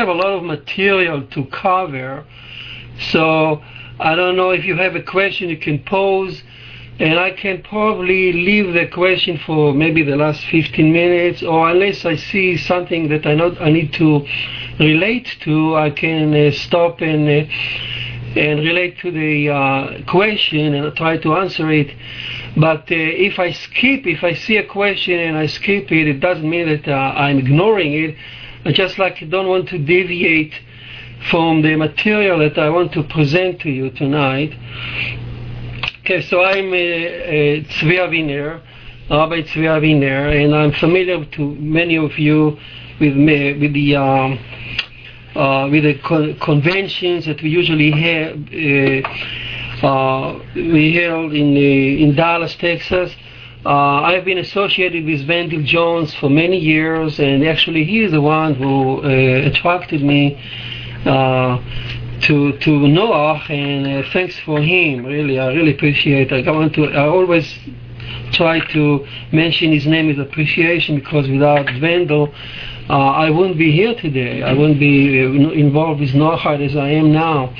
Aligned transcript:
have 0.00 0.08
a 0.08 0.14
lot 0.14 0.32
of 0.32 0.42
material 0.42 1.22
to 1.26 1.44
cover, 1.46 2.24
so 3.12 3.62
I 3.98 4.14
don't 4.14 4.34
know 4.34 4.48
if 4.48 4.64
you 4.64 4.74
have 4.76 4.96
a 4.96 5.02
question 5.02 5.50
you 5.50 5.58
can 5.58 5.78
pose, 5.80 6.42
and 6.98 7.18
I 7.18 7.32
can 7.32 7.62
probably 7.62 8.32
leave 8.32 8.72
the 8.72 8.86
question 8.86 9.38
for 9.44 9.74
maybe 9.74 10.02
the 10.02 10.16
last 10.16 10.42
15 10.46 10.90
minutes, 10.90 11.42
or 11.42 11.68
unless 11.68 12.06
I 12.06 12.16
see 12.16 12.56
something 12.56 13.10
that 13.10 13.26
I 13.26 13.34
not 13.34 13.60
I 13.60 13.70
need 13.70 13.92
to 13.94 14.26
relate 14.78 15.36
to, 15.42 15.76
I 15.76 15.90
can 15.90 16.34
uh, 16.34 16.50
stop 16.52 17.02
and 17.02 17.28
uh, 17.28 18.40
and 18.40 18.60
relate 18.60 18.98
to 19.00 19.10
the 19.10 19.50
uh, 19.50 20.02
question 20.10 20.72
and 20.72 20.96
try 20.96 21.18
to 21.18 21.34
answer 21.34 21.70
it. 21.70 21.94
But 22.56 22.82
uh, 22.90 23.26
if 23.28 23.38
I 23.38 23.52
skip, 23.52 24.06
if 24.06 24.24
I 24.24 24.32
see 24.32 24.56
a 24.56 24.66
question 24.66 25.18
and 25.18 25.36
I 25.36 25.44
skip 25.44 25.92
it, 25.92 26.08
it 26.08 26.20
doesn't 26.20 26.48
mean 26.48 26.68
that 26.68 26.88
uh, 26.88 26.94
I'm 26.94 27.38
ignoring 27.38 27.92
it. 27.92 28.16
I 28.62 28.72
just 28.72 28.98
like 28.98 29.24
don't 29.30 29.48
want 29.48 29.70
to 29.70 29.78
deviate 29.78 30.52
from 31.30 31.62
the 31.62 31.76
material 31.76 32.40
that 32.40 32.58
I 32.58 32.68
want 32.68 32.92
to 32.92 33.02
present 33.02 33.60
to 33.62 33.70
you 33.70 33.90
tonight. 33.90 34.52
Okay, 36.00 36.20
so 36.20 36.42
I'm 36.44 36.68
uh, 36.68 36.76
uh, 36.76 37.70
Tzvi 37.72 37.96
Aviner, 37.98 38.60
Rabbi 39.08 39.42
Tzvi 39.42 39.64
Aviner, 39.64 40.44
and 40.44 40.54
I'm 40.54 40.72
familiar 40.72 41.24
to 41.24 41.54
many 41.54 41.96
of 41.96 42.18
you 42.18 42.58
with 43.00 43.16
me, 43.16 43.58
with 43.58 43.72
the 43.72 43.96
um, 43.96 44.38
uh, 45.34 45.68
with 45.70 45.84
the 45.84 45.98
con- 46.00 46.38
conventions 46.38 47.24
that 47.24 47.40
we 47.42 47.48
usually 47.48 47.92
have. 47.92 48.36
Uh, 48.52 49.86
uh, 49.86 50.38
we 50.54 50.94
held 50.96 51.32
in 51.32 51.56
uh, 51.56 52.04
in 52.04 52.14
Dallas, 52.14 52.54
Texas. 52.56 53.14
Uh, 53.64 54.00
I've 54.02 54.24
been 54.24 54.38
associated 54.38 55.04
with 55.04 55.28
Wendell 55.28 55.62
Jones 55.62 56.14
for 56.14 56.30
many 56.30 56.56
years, 56.56 57.18
and 57.20 57.46
actually 57.46 57.84
he 57.84 58.00
is 58.00 58.12
the 58.12 58.20
one 58.20 58.54
who 58.54 59.02
uh, 59.02 59.48
attracted 59.48 60.02
me 60.02 60.40
uh, 61.04 61.58
to 62.22 62.56
to 62.56 62.88
Noah. 62.88 63.42
And 63.50 63.86
uh, 63.86 64.08
thanks 64.12 64.38
for 64.40 64.62
him. 64.62 65.04
Really, 65.04 65.38
I 65.38 65.52
really 65.52 65.74
appreciate. 65.74 66.32
it. 66.32 66.48
I 66.48 66.50
want 66.50 66.74
to. 66.76 66.86
I 66.86 67.06
always 67.06 67.54
try 68.32 68.60
to 68.72 69.06
mention 69.30 69.72
his 69.72 69.86
name 69.86 70.06
with 70.06 70.18
appreciation 70.18 70.94
because 70.94 71.28
without 71.28 71.66
Wendell, 71.82 72.32
uh, 72.88 72.92
I 72.94 73.28
wouldn't 73.28 73.58
be 73.58 73.72
here 73.72 73.94
today. 73.94 74.42
I 74.42 74.54
wouldn't 74.54 74.80
be 74.80 75.22
uh, 75.22 75.50
involved 75.50 76.00
with 76.00 76.14
Noah 76.14 76.56
as 76.58 76.76
I 76.76 76.88
am 76.88 77.12
now. 77.12 77.54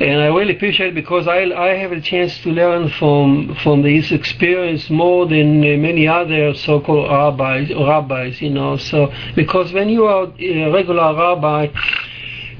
And 0.00 0.20
I 0.20 0.26
really 0.26 0.54
appreciate 0.54 0.90
it 0.90 0.94
because 0.94 1.26
I, 1.26 1.42
I 1.42 1.74
have 1.74 1.90
a 1.90 2.00
chance 2.00 2.38
to 2.42 2.50
learn 2.50 2.88
from 2.88 3.56
from 3.64 3.82
his 3.82 4.12
experience 4.12 4.88
more 4.88 5.26
than 5.26 5.60
uh, 5.60 5.76
many 5.76 6.06
other 6.06 6.54
so-called 6.54 7.10
rabbis, 7.10 7.70
rabbis, 7.70 8.40
you 8.40 8.50
know. 8.50 8.76
So 8.76 9.12
because 9.34 9.72
when 9.72 9.88
you 9.88 10.04
are 10.04 10.32
a 10.38 10.70
regular 10.70 11.16
rabbi, 11.16 11.66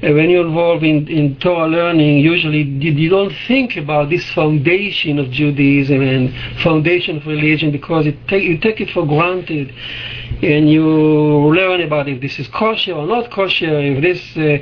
uh, 0.01 0.13
when 0.13 0.29
you're 0.29 0.47
involved 0.47 0.83
in, 0.83 1.07
in 1.07 1.37
Torah 1.39 1.67
learning, 1.67 2.19
usually 2.19 2.63
you, 2.63 3.09
don't 3.09 3.33
think 3.47 3.77
about 3.77 4.09
this 4.09 4.29
foundation 4.31 5.17
of 5.17 5.29
Judaism 5.29 6.01
and 6.01 6.33
foundation 6.61 7.17
of 7.17 7.25
religion 7.25 7.71
because 7.71 8.05
it 8.05 8.15
take, 8.27 8.43
you 8.43 8.57
take 8.57 8.81
it 8.81 8.89
for 8.91 9.05
granted 9.05 9.73
and 10.41 10.69
you 10.69 10.85
learn 10.85 11.81
about 11.81 12.07
if 12.07 12.21
this 12.21 12.37
is 12.39 12.47
kosher 12.49 12.93
or 12.93 13.07
not 13.07 13.29
kosher, 13.29 13.79
if 13.79 14.01
this, 14.01 14.37
uh, 14.37 14.57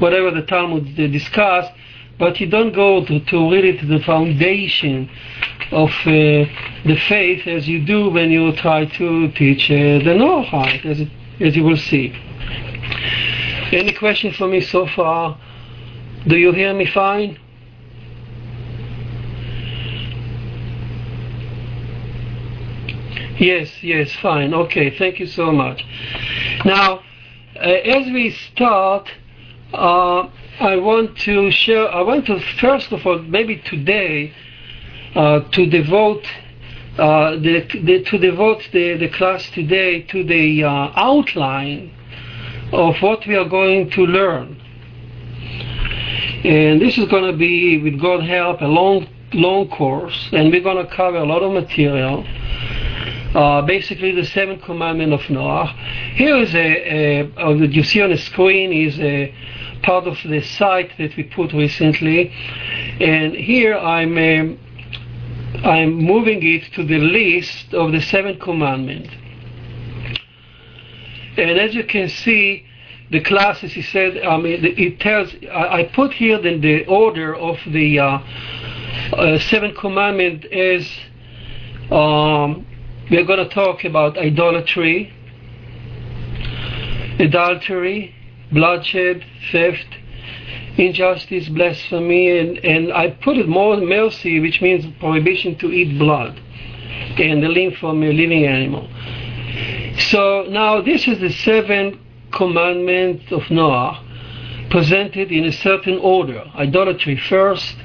whatever 0.00 0.32
the 0.32 0.42
Talmud 0.42 0.96
discussed, 0.96 1.72
but 2.20 2.38
you 2.38 2.46
don't 2.46 2.72
go 2.74 3.02
to, 3.04 3.18
to 3.18 3.50
really 3.50 3.76
to 3.78 3.86
the 3.86 3.98
foundation 4.04 5.10
of 5.72 5.88
uh, 5.88 6.44
the 6.84 6.98
faith 7.08 7.46
as 7.46 7.66
you 7.66 7.84
do 7.84 8.10
when 8.10 8.30
you 8.30 8.54
try 8.56 8.84
to 8.84 9.32
teach 9.32 9.70
uh, 9.70 10.04
the 10.04 10.14
Noahide, 10.14 10.84
as, 10.84 11.00
as 11.40 11.56
you 11.56 11.64
will 11.64 11.78
see. 11.78 12.12
Any 13.72 13.94
questions 13.94 14.36
for 14.36 14.48
me 14.48 14.60
so 14.60 14.86
far? 14.86 15.40
Do 16.26 16.36
you 16.36 16.52
hear 16.52 16.74
me 16.74 16.84
fine? 16.84 17.38
Yes, 23.38 23.82
yes, 23.82 24.12
fine. 24.16 24.52
Okay, 24.52 24.94
thank 24.98 25.18
you 25.18 25.26
so 25.26 25.50
much. 25.50 25.82
Now, 26.66 27.00
uh, 27.56 27.60
as 27.60 28.04
we 28.12 28.32
start, 28.52 29.08
uh, 29.72 30.28
I 30.60 30.76
want 30.76 31.16
to 31.20 31.50
share, 31.50 31.88
I 31.88 32.02
want 32.02 32.26
to 32.26 32.38
first 32.60 32.92
of 32.92 33.06
all, 33.06 33.18
maybe 33.20 33.56
today, 33.56 34.34
uh, 35.14 35.40
to 35.52 35.64
devote 35.64 36.26
uh, 36.98 37.30
the, 37.36 37.66
the, 37.82 38.04
to 38.04 38.18
devote 38.18 38.68
the, 38.70 38.98
the 38.98 39.08
class 39.08 39.48
today 39.52 40.02
to 40.02 40.22
the 40.22 40.64
uh, 40.64 40.92
outline 40.96 41.90
of 42.72 42.94
what 43.00 43.26
we 43.26 43.36
are 43.36 43.48
going 43.48 43.88
to 43.92 44.02
learn. 44.02 44.60
And 46.44 46.78
this 46.78 46.98
is 46.98 47.08
going 47.08 47.32
to 47.32 47.38
be, 47.38 47.78
with 47.78 47.98
God 47.98 48.22
help, 48.22 48.60
a 48.60 48.66
long, 48.66 49.08
long 49.32 49.66
course, 49.70 50.28
and 50.32 50.52
we're 50.52 50.60
going 50.60 50.86
to 50.86 50.94
cover 50.94 51.16
a 51.16 51.24
lot 51.24 51.42
of 51.42 51.54
material. 51.54 52.22
Uh, 53.34 53.62
basically, 53.62 54.12
the 54.12 54.26
seventh 54.26 54.62
commandment 54.64 55.14
of 55.14 55.30
Noah. 55.30 55.68
Here 56.16 56.36
is 56.36 56.54
a, 56.54 56.58
a, 56.58 57.48
a 57.48 57.54
you 57.66 57.82
see 57.82 58.02
on 58.02 58.10
the 58.10 58.18
screen 58.18 58.72
is 58.72 58.98
a 59.00 59.34
part 59.82 60.06
of 60.06 60.16
the 60.24 60.42
site 60.42 60.96
that 60.98 61.16
we 61.16 61.24
put 61.24 61.52
recently, 61.52 62.30
and 63.00 63.34
here 63.34 63.76
I'm 63.76 64.16
um, 64.18 64.58
I'm 65.64 65.94
moving 65.94 66.40
it 66.42 66.72
to 66.74 66.84
the 66.84 66.98
list 66.98 67.74
of 67.74 67.92
the 67.92 68.00
seventh 68.00 68.40
commandment. 68.40 69.08
And 71.36 71.58
as 71.58 71.74
you 71.74 71.84
can 71.84 72.08
see, 72.08 72.64
the 73.10 73.20
classes, 73.20 73.72
he 73.72 73.82
said, 73.82 74.18
I 74.18 74.36
mean, 74.36 74.64
it 74.64 75.00
tells, 75.00 75.34
I, 75.52 75.90
put 75.92 76.12
here 76.12 76.40
the, 76.40 76.58
the 76.58 76.86
order 76.86 77.34
of 77.34 77.58
the 77.66 77.98
uh, 77.98 78.18
uh, 79.12 79.38
seventh 79.38 79.76
commandment 79.76 80.44
as 80.46 80.88
um, 81.90 82.66
we're 83.10 83.24
going 83.24 83.46
to 83.46 83.52
talk 83.52 83.84
about 83.84 84.16
idolatry, 84.16 85.12
adultery, 87.18 88.14
bloodshed, 88.52 89.24
theft, 89.52 89.86
injustice, 90.76 91.48
blasphemy, 91.48 92.38
and, 92.38 92.58
and 92.58 92.92
I 92.92 93.10
put 93.10 93.36
it 93.36 93.48
more 93.48 93.76
mercy, 93.76 94.40
which 94.40 94.60
means 94.60 94.84
prohibition 94.98 95.56
to 95.58 95.72
eat 95.72 95.98
blood 95.98 96.40
and 97.18 97.42
the 97.42 97.48
limb 97.48 97.72
from 97.72 98.02
a 98.02 98.12
living 98.12 98.46
animal. 98.46 98.88
So 100.10 100.46
now 100.48 100.80
this 100.80 101.06
is 101.06 101.20
the 101.20 101.30
seventh 101.30 101.98
commandment 102.32 103.30
of 103.32 103.50
Noah 103.50 104.06
presented 104.70 105.32
in 105.32 105.44
a 105.44 105.52
certain 105.52 105.98
order. 105.98 106.44
Idolatry 106.54 107.16
first, 107.16 107.76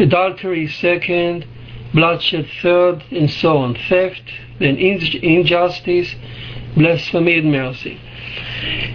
adultery 0.00 0.66
second, 0.66 1.46
bloodshed 1.92 2.48
third, 2.62 3.04
and 3.10 3.30
so 3.30 3.58
on. 3.58 3.76
Theft, 3.88 4.22
then 4.58 4.76
injustice, 4.76 6.14
blasphemy, 6.76 7.38
and 7.38 7.52
mercy. 7.52 8.00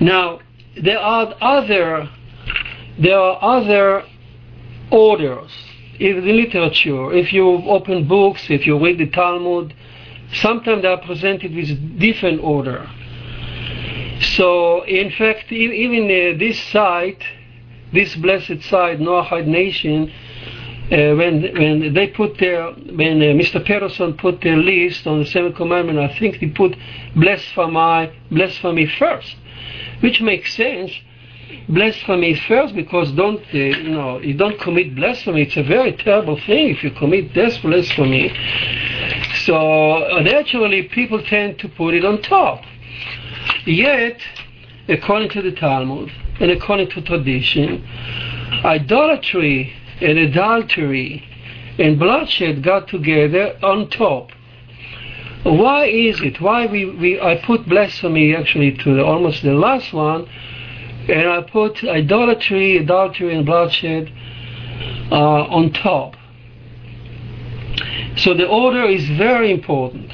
Now, 0.02 0.40
there 0.84 1.00
are 1.00 1.34
other 1.42 2.10
there 2.98 3.18
are 3.18 3.38
other 3.42 4.04
orders 4.92 5.52
in 6.00 6.26
the 6.26 6.34
literature. 6.34 7.14
If 7.14 7.32
you 7.32 7.46
open 7.48 8.08
books, 8.08 8.50
if 8.50 8.66
you 8.66 8.78
read 8.84 8.98
the 8.98 9.10
Talmud, 9.10 9.74
sometimes 10.34 10.82
they 10.82 10.88
are 10.88 11.02
presented 11.02 11.56
with 11.56 12.00
different 12.00 12.42
order. 12.44 12.90
So, 14.22 14.84
in 14.84 15.12
fact, 15.12 15.52
even 15.52 16.06
uh, 16.06 16.38
this 16.38 16.62
site, 16.72 17.24
this 17.94 18.16
blessed 18.16 18.62
site, 18.64 19.00
Noahide 19.00 19.48
Nation, 19.48 20.12
uh, 20.92 21.16
when 21.16 21.44
when 21.54 21.94
they 21.94 22.08
put 22.08 22.38
their 22.40 22.72
when 22.72 23.22
uh, 23.22 23.26
Mr. 23.38 23.64
Peterson 23.64 24.18
put 24.18 24.42
their 24.42 24.58
list 24.58 25.06
on 25.08 25.20
the 25.20 25.26
seventh 25.26 25.56
commandment, 25.56 26.00
I 26.00 26.18
think 26.18 26.40
they 26.40 26.48
put 26.48 26.76
blasphemy 27.16 28.12
blasphemy 28.32 28.88
first, 28.98 29.36
which 30.02 30.22
makes 30.22 30.56
sense. 30.56 30.92
Blasphemy 31.68 32.36
first 32.48 32.76
because 32.76 33.12
don't 33.14 33.42
uh, 33.54 33.58
you 33.58 33.90
know 33.90 34.20
you 34.20 34.36
don't 34.36 34.60
commit 34.60 34.96
blasphemy. 34.96 35.44
It's 35.44 35.58
a 35.58 35.64
very 35.64 35.94
terrible 35.94 36.40
thing 36.46 36.70
if 36.70 36.84
you 36.84 36.92
commit 36.92 37.34
this 37.34 37.58
blasphemy. 37.60 38.32
So 39.46 40.20
naturally, 40.22 40.84
people 40.84 41.24
tend 41.24 41.60
to 41.60 41.70
put 41.70 41.94
it 41.94 42.06
on 42.06 42.22
top. 42.22 42.64
Yet, 43.66 44.20
according 44.88 45.30
to 45.30 45.42
the 45.42 45.52
Talmud 45.52 46.12
and 46.40 46.52
according 46.52 46.90
to 46.92 47.02
tradition, 47.02 47.84
idolatry 48.64 49.74
and 50.02 50.18
adultery 50.18 51.24
and 51.78 51.98
bloodshed 51.98 52.64
got 52.64 52.88
together 52.88 53.58
on 53.64 53.90
top. 53.90 54.32
Why 55.44 55.86
is 55.86 56.22
it? 56.22 56.42
Why 56.42 56.66
we, 56.66 56.86
we 56.86 57.22
I 57.22 57.38
put 57.38 57.68
blasphemy 57.68 58.36
actually 58.36 58.74
to 58.78 58.96
the, 58.96 59.06
almost 59.06 59.42
the 59.42 59.54
last 59.54 59.94
one, 59.94 60.28
and 61.08 61.30
I 61.30 61.42
put 61.42 61.84
idolatry, 61.84 62.78
adultery, 62.78 63.34
and 63.36 63.46
bloodshed 63.46 64.12
uh, 65.12 65.16
on 65.16 65.72
top. 65.72 66.16
So 68.18 68.34
the 68.34 68.48
order 68.48 68.84
is 68.84 69.08
very 69.12 69.52
important. 69.52 70.12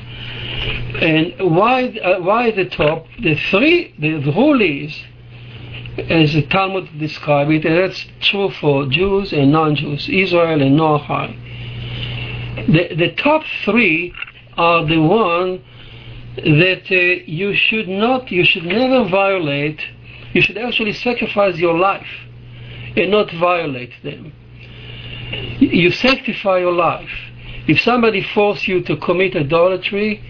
And 1.02 1.34
why 1.56 1.88
uh, 1.88 2.22
why 2.22 2.52
the 2.52 2.66
top? 2.66 3.08
The 3.20 3.36
three 3.50 3.96
the, 3.98 4.32
rule 4.32 4.62
is 4.62 4.96
as 5.98 6.34
the 6.34 6.44
Talmud 6.44 7.00
describes 7.00 7.52
it, 7.52 7.66
and 7.66 7.78
that's 7.78 8.06
true 8.22 8.52
for 8.52 8.86
Jews 8.86 9.34
and 9.34 9.52
non-Jews, 9.52 10.08
Israel 10.08 10.62
and 10.62 10.78
Noahide. 10.78 11.36
The, 12.68 12.96
the 12.96 13.12
top 13.16 13.44
three 13.64 14.14
are 14.58 14.86
the 14.86 15.00
one 15.00 15.64
that 16.38 16.84
uh, 16.92 17.24
you 17.26 17.56
should 17.56 17.88
not, 17.88 18.32
you 18.32 18.44
should 18.44 18.66
never 18.66 19.08
violate, 19.08 19.82
you 20.34 20.42
should 20.42 20.58
actually 20.58 20.94
sacrifice 20.94 21.58
your 21.58 21.78
life 21.78 22.08
and 22.96 23.12
not 23.12 23.32
violate 23.32 23.92
them. 24.04 24.34
You 25.60 25.92
sanctify 25.92 26.60
your 26.60 26.74
life. 26.74 27.10
If 27.68 27.82
somebody 27.82 28.22
forces 28.22 28.68
you 28.68 28.84
to 28.84 28.98
commit 28.98 29.36
idolatry, 29.36 30.22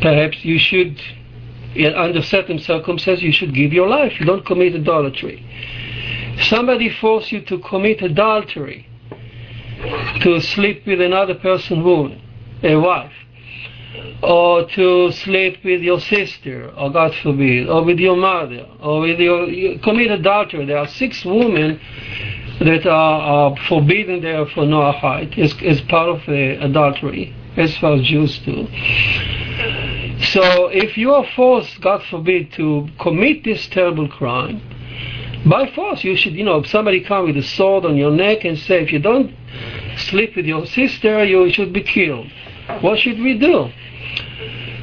perhaps 0.00 0.44
you 0.44 0.58
should, 0.58 1.00
under 1.96 2.22
certain 2.22 2.58
circumstances, 2.58 3.22
you 3.22 3.32
should 3.32 3.54
give 3.54 3.72
your 3.72 3.88
life. 3.88 4.18
You 4.20 4.26
don't 4.26 4.44
commit 4.44 4.74
idolatry. 4.74 5.46
Somebody 6.42 6.90
forces 6.90 7.32
you 7.32 7.40
to 7.42 7.58
commit 7.58 8.02
adultery, 8.02 8.86
to 10.20 10.40
sleep 10.40 10.86
with 10.86 11.00
another 11.00 11.34
person, 11.34 11.82
woman, 11.82 12.21
a 12.62 12.76
wife, 12.76 13.12
or 14.22 14.66
to 14.68 15.12
sleep 15.12 15.58
with 15.64 15.82
your 15.82 16.00
sister, 16.00 16.72
or 16.76 16.90
God 16.90 17.14
forbid, 17.22 17.68
or 17.68 17.84
with 17.84 17.98
your 17.98 18.16
mother, 18.16 18.66
or 18.80 19.00
with 19.00 19.18
your, 19.18 19.48
you 19.48 19.78
commit 19.80 20.10
adultery. 20.10 20.64
There 20.64 20.78
are 20.78 20.88
six 20.88 21.24
women 21.24 21.80
that 22.60 22.86
are, 22.86 23.20
are 23.20 23.56
forbidden 23.68 24.22
there 24.22 24.46
for 24.46 24.64
Noahide 24.64 25.38
as, 25.38 25.54
as 25.62 25.80
part 25.82 26.08
of 26.08 26.28
uh, 26.28 26.32
adultery, 26.64 27.34
as 27.56 27.76
far 27.78 27.94
as 27.94 28.02
Jews 28.02 28.38
do. 28.40 28.66
So 30.32 30.68
if 30.68 30.96
you 30.96 31.12
are 31.12 31.26
forced, 31.34 31.80
God 31.80 32.02
forbid, 32.08 32.52
to 32.52 32.88
commit 33.00 33.44
this 33.44 33.66
terrible 33.66 34.08
crime, 34.08 34.62
by 35.44 35.68
force, 35.74 36.04
you 36.04 36.16
should, 36.16 36.34
you 36.34 36.44
know, 36.44 36.58
if 36.58 36.68
somebody 36.68 37.00
come 37.02 37.26
with 37.26 37.36
a 37.36 37.42
sword 37.42 37.84
on 37.84 37.96
your 37.96 38.12
neck 38.12 38.44
and 38.44 38.56
say, 38.56 38.80
if 38.80 38.92
you 38.92 39.00
don't 39.00 39.34
sleep 39.96 40.36
with 40.36 40.46
your 40.46 40.64
sister, 40.66 41.24
you 41.24 41.50
should 41.52 41.72
be 41.72 41.82
killed. 41.82 42.30
What 42.80 42.98
should 42.98 43.18
we 43.18 43.38
do? 43.38 43.70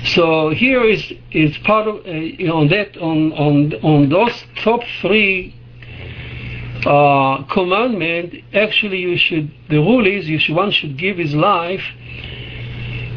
So 0.05 0.49
here 0.49 0.83
is 0.83 1.13
is 1.31 1.57
part 1.59 1.87
of 1.87 2.05
uh, 2.05 2.11
you 2.11 2.47
know, 2.47 2.57
on 2.57 2.67
that 2.69 2.97
on 2.97 3.33
on 3.33 3.73
on 3.83 4.09
those 4.09 4.43
top 4.63 4.81
three 5.01 5.55
uh, 6.85 7.43
commandment. 7.51 8.33
Actually, 8.53 8.99
you 8.99 9.17
should 9.17 9.51
the 9.69 9.77
rule 9.77 10.07
is 10.07 10.27
you 10.27 10.39
should 10.39 10.55
one 10.55 10.71
should 10.71 10.97
give 10.97 11.17
his 11.17 11.35
life 11.35 11.83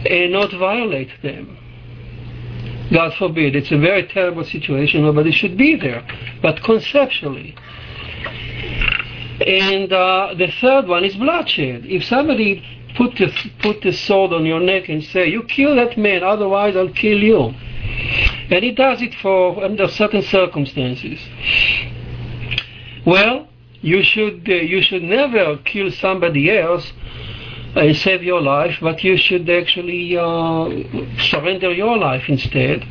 and 0.09 0.33
not 0.33 0.53
violate 0.53 1.11
them. 1.23 1.59
God 2.93 3.15
forbid. 3.15 3.57
It's 3.57 3.71
a 3.71 3.79
very 3.79 4.07
terrible 4.07 4.45
situation. 4.45 5.03
Nobody 5.03 5.33
should 5.33 5.57
be 5.57 5.77
there. 5.77 6.07
But 6.43 6.63
conceptually. 6.63 7.55
And 9.47 9.93
uh, 9.93 10.35
the 10.37 10.49
third 10.61 10.87
one 10.87 11.05
is 11.05 11.17
bloodshed. 11.17 11.87
If 11.87 12.05
somebody 12.05 12.63
put 12.97 13.17
the, 13.17 13.33
put 13.61 13.83
the 13.83 13.93
sword 13.93 14.33
on 14.33 14.45
your 14.45 14.61
neck 14.61 14.89
and 14.89 15.03
say, 15.05 15.29
you 15.29 15.43
kill 15.45 15.77
that 15.77 15.97
man, 15.97 16.23
otherwise 16.23 16.77
I'll 16.77 16.89
kill 16.93 17.19
you. 17.19 17.55
And 18.51 18.65
he 18.65 18.73
does 18.73 19.01
it 19.03 19.15
for 19.17 19.63
under 19.65 19.89
certain 19.89 20.23
circumstances. 20.23 21.21
Well, 23.05 23.49
you 23.81 24.03
should 24.03 24.49
uh, 24.49 24.55
you 24.55 24.81
should 24.81 25.03
never 25.03 25.57
kill 25.59 25.91
somebody 25.91 26.51
else 26.51 26.93
and 27.75 27.97
save 27.97 28.23
your 28.23 28.41
life, 28.41 28.77
but 28.81 29.03
you 29.03 29.17
should 29.17 29.49
actually 29.51 30.17
uh, 30.17 30.69
surrender 31.19 31.73
your 31.73 31.99
life 31.99 32.29
instead. 32.29 32.83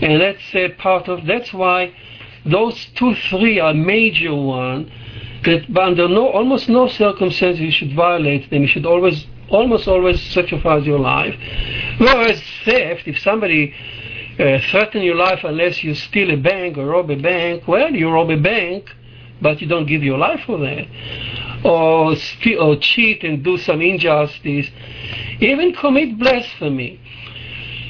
And 0.00 0.20
that's 0.20 0.54
a 0.54 0.70
part 0.70 1.08
of 1.08 1.26
that's 1.26 1.52
why 1.52 1.92
those 2.46 2.86
two 2.94 3.14
three 3.28 3.60
are 3.60 3.74
major 3.74 4.34
one 4.34 4.90
that 5.44 5.76
under 5.76 6.08
no 6.08 6.28
almost 6.28 6.68
no 6.68 6.88
circumstances 6.88 7.60
you 7.60 7.70
should 7.70 7.94
violate 7.94 8.50
them. 8.50 8.62
You 8.62 8.68
should 8.68 8.86
always 8.86 9.26
almost 9.48 9.88
always 9.88 10.20
sacrifice 10.32 10.84
your 10.84 10.98
life. 10.98 11.34
Whereas 11.98 12.42
theft, 12.64 13.06
if 13.06 13.18
somebody 13.20 13.74
uh, 14.38 14.58
threaten 14.70 15.02
your 15.02 15.16
life 15.16 15.40
unless 15.44 15.82
you 15.82 15.94
steal 15.94 16.30
a 16.30 16.36
bank 16.36 16.76
or 16.76 16.86
rob 16.86 17.10
a 17.10 17.16
bank, 17.16 17.66
well, 17.66 17.92
you 17.92 18.10
rob 18.10 18.30
a 18.30 18.36
bank, 18.36 18.90
but 19.40 19.60
you 19.60 19.68
don't 19.68 19.86
give 19.86 20.02
your 20.02 20.18
life 20.18 20.40
for 20.46 20.58
that 20.58 20.86
or, 21.64 22.14
or 22.58 22.76
cheat 22.76 23.24
and 23.24 23.42
do 23.42 23.58
some 23.58 23.80
injustice, 23.80 24.68
even 25.40 25.72
commit 25.74 26.18
blasphemy. 26.18 27.00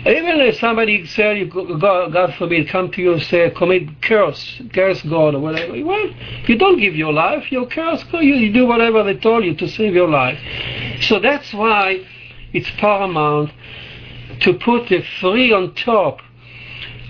Even 0.00 0.40
if 0.40 0.58
somebody 0.58 1.06
say, 1.06 1.44
God, 1.44 2.12
God 2.12 2.34
forbid, 2.34 2.68
come 2.68 2.90
to 2.92 3.02
you 3.02 3.12
and 3.14 3.22
say, 3.22 3.50
commit 3.50 4.00
curse, 4.02 4.62
curse 4.72 5.02
God 5.02 5.34
or 5.34 5.40
whatever. 5.40 5.72
Well, 5.84 6.10
you 6.46 6.56
don't 6.56 6.78
give 6.78 6.94
your 6.94 7.12
life, 7.12 7.50
you 7.50 7.66
curse 7.66 8.04
God, 8.04 8.20
you, 8.20 8.34
you 8.34 8.52
do 8.52 8.66
whatever 8.66 9.02
they 9.02 9.16
told 9.16 9.44
you 9.44 9.54
to 9.56 9.68
save 9.68 9.94
your 9.94 10.08
life. 10.08 10.38
So 11.02 11.18
that's 11.18 11.52
why 11.52 12.04
it's 12.52 12.70
paramount 12.78 13.52
to 14.40 14.54
put 14.54 14.88
the 14.88 15.02
three 15.20 15.52
on 15.52 15.74
top 15.74 16.20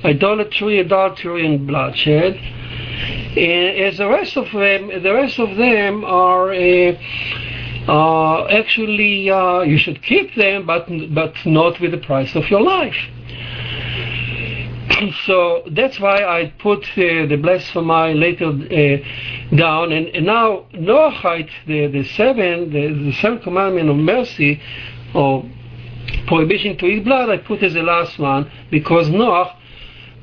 idolatry, 0.04 0.78
adultery, 0.78 1.44
and 1.44 1.66
bloodshed 1.66 2.40
and 3.36 3.78
as 3.78 3.98
the 3.98 4.08
rest 4.08 4.36
of 4.36 4.50
them, 4.52 4.88
the 4.88 5.14
rest 5.14 5.38
of 5.38 5.56
them 5.56 6.04
are 6.04 6.50
uh, 6.52 6.92
uh, 7.88 8.44
actually 8.48 9.30
uh, 9.30 9.60
you 9.60 9.78
should 9.78 10.02
keep 10.02 10.34
them, 10.34 10.66
but 10.66 10.86
but 11.14 11.34
not 11.46 11.80
with 11.80 11.92
the 11.92 11.98
price 11.98 12.34
of 12.36 12.44
your 12.50 12.60
life. 12.60 12.96
so 15.26 15.62
that's 15.70 15.98
why 15.98 16.22
I 16.22 16.52
put 16.58 16.84
uh, 16.84 17.26
the 17.26 17.38
blasphemy 17.40 18.14
later 18.14 18.48
uh, 18.48 19.56
down, 19.56 19.92
and, 19.92 20.08
and 20.08 20.26
now 20.26 20.66
Noahide, 20.74 21.50
the 21.66 21.86
the 21.86 22.04
seven, 22.04 22.70
the, 22.70 23.04
the 23.10 23.12
seventh 23.20 23.42
commandment 23.42 23.88
of 23.88 23.96
mercy, 23.96 24.60
or 25.14 25.48
prohibition 26.26 26.76
to 26.78 26.86
eat 26.86 27.04
blood, 27.04 27.30
I 27.30 27.38
put 27.38 27.62
as 27.62 27.74
the 27.74 27.82
last 27.82 28.18
one 28.18 28.50
because 28.70 29.08
Noah 29.08 29.56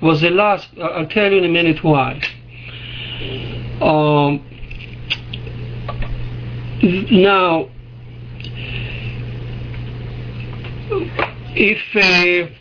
was 0.02 0.22
the 0.22 0.30
last. 0.30 0.68
I'll 0.82 1.08
tell 1.08 1.32
you 1.32 1.40
in 1.40 1.46
a 1.46 1.50
minute 1.50 1.84
why. 1.84 2.22
Um, 3.82 4.46
now, 6.86 7.70
if 11.56 11.80
uh, 11.96 12.52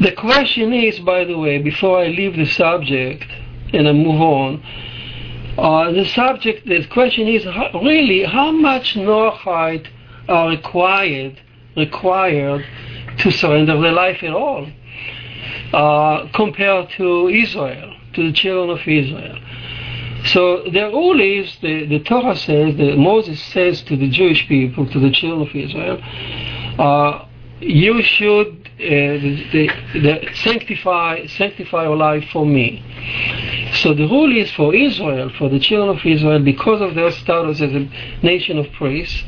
the 0.00 0.12
question 0.12 0.72
is, 0.72 1.00
by 1.00 1.24
the 1.24 1.36
way, 1.36 1.58
before 1.58 1.98
I 1.98 2.06
leave 2.06 2.36
the 2.36 2.46
subject 2.46 3.24
and 3.72 3.88
I 3.88 3.92
move 3.92 4.20
on, 4.20 4.62
uh, 5.58 5.90
the 5.90 6.04
subject, 6.04 6.68
the 6.68 6.86
question 6.86 7.26
is 7.26 7.42
how, 7.42 7.70
really 7.82 8.22
how 8.22 8.52
much 8.52 8.94
Noahide 8.94 9.88
are 10.28 10.48
required 10.50 11.40
required 11.76 12.64
to 13.18 13.32
surrender 13.32 13.80
their 13.80 13.92
life 13.92 14.22
at 14.22 14.30
all 14.32 14.68
uh, 15.72 16.28
compared 16.34 16.90
to 16.90 17.28
Israel, 17.28 17.96
to 18.14 18.30
the 18.30 18.32
children 18.32 18.78
of 18.78 18.86
Israel. 18.86 19.38
So 20.32 20.64
the 20.70 20.90
rule 20.92 21.20
is, 21.20 21.56
the, 21.62 21.86
the 21.86 22.00
Torah 22.00 22.36
says, 22.36 22.76
the, 22.76 22.96
Moses 22.96 23.42
says 23.52 23.82
to 23.82 23.96
the 23.96 24.08
Jewish 24.08 24.46
people, 24.48 24.86
to 24.90 25.00
the 25.00 25.10
children 25.10 25.48
of 25.48 25.54
Israel, 25.54 25.98
uh, 26.78 27.26
you 27.60 28.02
should 28.02 28.68
uh, 28.78 29.18
the, 29.50 29.68
the, 29.94 30.28
sanctify 30.34 31.26
sanctify 31.26 31.82
your 31.82 31.96
life 31.96 32.24
for 32.32 32.46
me. 32.46 32.80
So 33.82 33.92
the 33.92 34.06
rule 34.06 34.36
is 34.36 34.50
for 34.52 34.72
Israel, 34.74 35.30
for 35.36 35.48
the 35.48 35.58
children 35.58 35.96
of 35.96 36.06
Israel, 36.06 36.38
because 36.44 36.80
of 36.80 36.94
their 36.94 37.10
status 37.10 37.60
as 37.60 37.72
a 37.72 37.90
nation 38.22 38.56
of 38.58 38.70
priests, 38.72 39.24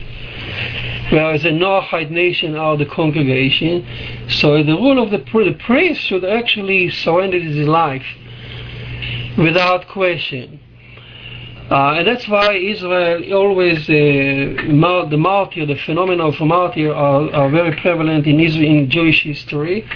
whereas 1.10 1.42
the 1.42 1.48
Noahide 1.48 2.12
nation 2.12 2.54
are 2.54 2.76
the 2.76 2.86
congregation. 2.86 3.84
So 4.28 4.62
the 4.62 4.74
rule 4.74 5.02
of 5.02 5.10
the, 5.10 5.18
the 5.18 5.58
priest 5.58 6.02
should 6.02 6.24
actually 6.24 6.90
surrender 6.90 7.40
his 7.40 7.66
life 7.66 8.06
without 9.36 9.88
question. 9.88 10.60
Uh, 11.70 11.94
and 11.98 12.08
that's 12.08 12.26
why 12.26 12.56
Israel 12.56 13.22
always, 13.32 13.88
uh, 13.88 13.92
the 13.92 15.16
martyr, 15.16 15.64
the 15.66 15.76
phenomenon 15.86 16.34
of 16.34 16.40
martyr 16.40 16.92
are, 16.92 17.32
are 17.32 17.48
very 17.48 17.76
prevalent 17.80 18.26
in, 18.26 18.40
Israel, 18.40 18.68
in 18.68 18.90
Jewish 18.90 19.22
history. 19.22 19.88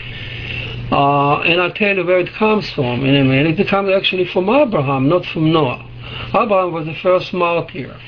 Uh, 0.92 1.40
and 1.40 1.60
I'll 1.60 1.72
tell 1.72 1.96
you 1.96 2.06
where 2.06 2.20
it 2.20 2.32
comes 2.34 2.70
from 2.70 3.04
in 3.04 3.16
a 3.16 3.24
minute. 3.24 3.58
It 3.58 3.66
comes 3.66 3.90
actually 3.90 4.26
from 4.26 4.48
Abraham, 4.48 5.08
not 5.08 5.26
from 5.26 5.52
Noah. 5.52 5.84
Abraham 6.28 6.72
was 6.72 6.86
the 6.86 6.94
first 7.02 7.32
martyr. 7.32 7.98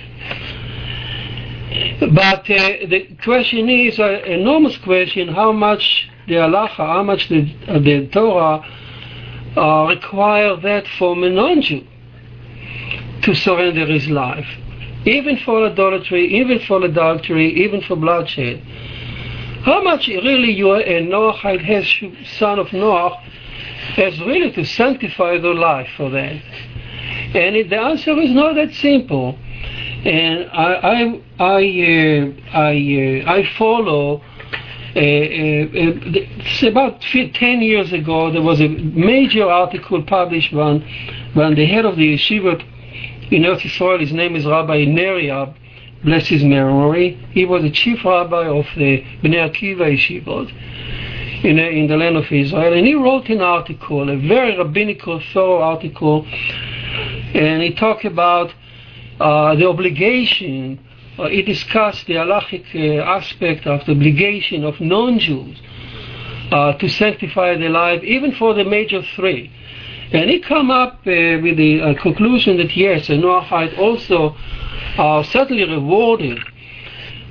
But 1.99 2.49
uh, 2.49 2.87
the 2.87 3.17
question 3.25 3.69
is 3.69 3.99
an 3.99 4.25
enormous 4.27 4.77
question: 4.79 5.29
how 5.29 5.51
much 5.51 6.09
the 6.29 6.35
halacha, 6.35 6.77
how 6.77 7.03
much 7.03 7.29
the, 7.29 7.53
uh, 7.67 7.81
the 7.81 8.07
Torah 8.13 8.65
uh, 9.57 9.89
require 9.89 10.57
that 10.57 10.87
from 10.99 11.25
a 11.25 11.31
non-Jew 11.31 11.85
to 13.23 13.35
surrender 13.35 13.87
his 13.87 14.09
life, 14.09 14.47
even 15.05 15.37
for 15.39 15.67
idolatry, 15.67 16.27
even 16.41 16.59
for 16.61 16.83
adultery, 16.85 17.53
even 17.65 17.81
for 17.83 17.97
bloodshed. 17.97 18.63
How 19.63 19.83
much 19.83 20.07
really 20.07 20.53
you 20.53 20.75
a 20.75 21.01
Noahide 21.01 21.65
has 21.65 21.87
son 22.39 22.59
of 22.59 22.73
Noah 22.73 23.21
as 23.97 24.21
really 24.21 24.51
to 24.53 24.65
sanctify 24.65 25.39
their 25.39 25.55
life 25.55 25.89
for 25.97 26.11
that. 26.11 26.41
And 27.35 27.71
the 27.71 27.77
answer 27.77 28.19
is 28.21 28.31
not 28.31 28.55
that 28.55 28.73
simple. 28.75 29.39
And 30.05 30.49
I 30.53 30.75
I 30.75 31.21
I 31.39 31.63
uh, 31.83 32.59
I, 32.59 33.25
uh, 33.27 33.33
I 33.33 33.49
follow. 33.59 34.23
Uh, 34.95 34.99
it's 34.99 36.63
about 36.63 37.03
10 37.03 37.61
years 37.61 37.93
ago, 37.93 38.33
there 38.33 38.41
was 38.41 38.63
a 38.63 38.69
major 38.69 39.45
article 39.45 40.03
published 40.03 40.55
by, 40.55 40.79
by 41.35 41.53
the 41.53 41.67
head 41.67 41.85
of 41.85 41.97
the 41.97 42.17
yeshiva 42.17 42.65
in 43.31 43.43
Eretz 43.43 43.65
Israel. 43.65 43.99
His 43.99 44.13
name 44.13 44.37
is 44.37 44.47
Rabbi 44.47 44.85
Neria, 44.85 45.55
bless 46.05 46.27
his 46.27 46.45
memory. 46.45 47.19
He 47.33 47.45
was 47.45 47.63
the 47.63 47.71
chief 47.71 48.05
rabbi 48.05 48.47
of 48.47 48.67
the 48.77 49.03
Bnei 49.23 49.51
Akiva 49.51 49.91
yeshivot 49.91 50.53
in, 51.45 51.59
in 51.59 51.87
the 51.89 51.97
land 51.97 52.17
of 52.17 52.31
Israel, 52.31 52.73
and 52.73 52.87
he 52.87 52.95
wrote 52.95 53.29
an 53.29 53.41
article, 53.41 54.09
a 54.09 54.17
very 54.17 54.57
rabbinical, 54.57 55.21
thorough 55.33 55.61
article, 55.61 56.27
and 57.35 57.63
he 57.63 57.75
talked 57.75 58.05
about 58.05 58.53
uh, 59.21 59.55
the 59.55 59.67
obligation. 59.67 60.79
Uh, 61.19 61.29
he 61.29 61.43
discussed 61.43 62.07
the 62.07 62.15
halachic 62.15 62.65
uh, 62.75 63.03
aspect 63.03 63.67
of 63.67 63.85
the 63.87 63.93
obligation 63.93 64.65
of 64.65 64.81
non-Jews 64.81 65.61
uh, 66.53 66.73
to 66.75 66.89
sanctify 66.89 67.57
their 67.57 67.71
life, 67.71 68.03
even 68.03 68.33
for 68.33 68.55
the 68.55 68.65
major 68.65 69.03
three. 69.15 69.51
And 70.13 70.31
he 70.31 70.41
come 70.41 70.71
up 70.71 71.01
uh, 71.01 71.43
with 71.43 71.57
the 71.57 71.81
uh, 71.81 72.03
conclusion 72.03 72.59
that 72.59 72.77
yes, 72.77 73.09
a 73.09 73.13
Noahide 73.13 73.77
also 73.79 74.37
are 74.99 75.25
certainly 75.25 75.65
rewarded 75.65 76.39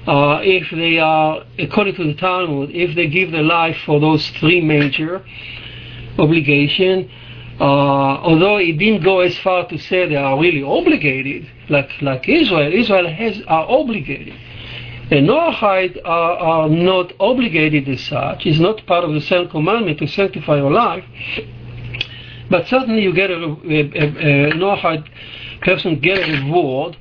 uh, 0.08 0.40
if 0.44 0.70
they 0.72 1.00
are, 1.00 1.44
according 1.58 1.96
to 1.96 2.04
the 2.04 2.14
Talmud, 2.14 2.72
if 2.72 2.96
they 2.96 3.08
give 3.08 3.32
their 3.32 3.44
life 3.44 3.78
for 3.86 4.00
those 4.00 4.30
three 4.32 4.62
major 4.62 5.26
obligations. 6.20 7.10
Uh, 7.60 7.64
although 7.64 8.58
it 8.58 8.78
didn't 8.78 9.04
go 9.04 9.22
as 9.22 9.38
far 9.40 9.66
to 9.70 9.78
say 9.78 10.10
they 10.10 10.16
are 10.18 10.38
really 10.38 10.62
obligated, 10.62 11.50
like 11.70 11.90
like 12.02 12.28
Israel, 12.28 12.72
Israel 12.74 13.08
has 13.10 13.42
are 13.48 13.66
obligated. 13.70 14.34
And 15.10 15.30
Noahide 15.30 16.02
are, 16.04 16.38
are 16.38 16.70
not 16.70 17.14
obligated 17.20 17.88
as 17.88 18.02
such. 18.02 18.46
It's 18.46 18.60
not 18.60 18.86
part 18.86 19.06
of 19.06 19.14
the 19.14 19.22
seventh 19.22 19.52
commandment 19.52 20.00
to 20.00 20.08
sanctify 20.08 20.58
your 20.58 20.72
life. 20.72 21.06
But 22.50 22.68
certainly 22.68 23.02
you 23.02 23.14
get 23.14 23.32
a, 23.32 23.36
a, 23.36 24.50
a, 24.50 24.52
Noahide 24.54 25.08
person 25.62 26.00
get 26.00 26.28
a 26.28 26.32
reward 26.44 26.98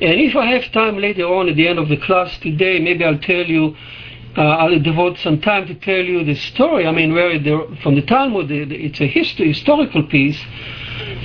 and 0.00 0.18
if 0.18 0.34
I 0.34 0.46
have 0.46 0.72
time 0.72 0.96
later 0.96 1.24
on 1.24 1.50
at 1.50 1.56
the 1.56 1.68
end 1.68 1.78
of 1.78 1.90
the 1.90 1.98
class 1.98 2.38
today, 2.38 2.80
maybe 2.80 3.04
I'll 3.04 3.18
tell 3.18 3.44
you, 3.44 3.76
uh, 4.34 4.40
I'll 4.40 4.80
devote 4.80 5.18
some 5.18 5.42
time 5.42 5.66
to 5.66 5.74
tell 5.74 6.02
you 6.02 6.24
the 6.24 6.36
story. 6.36 6.86
I 6.86 6.92
mean, 6.92 7.12
where 7.12 7.38
the, 7.38 7.76
from 7.82 7.96
the 7.96 8.02
Talmud, 8.02 8.48
the, 8.48 8.64
the, 8.64 8.76
it's 8.76 9.00
a 9.02 9.06
history, 9.06 9.48
historical 9.48 10.02
piece 10.04 10.40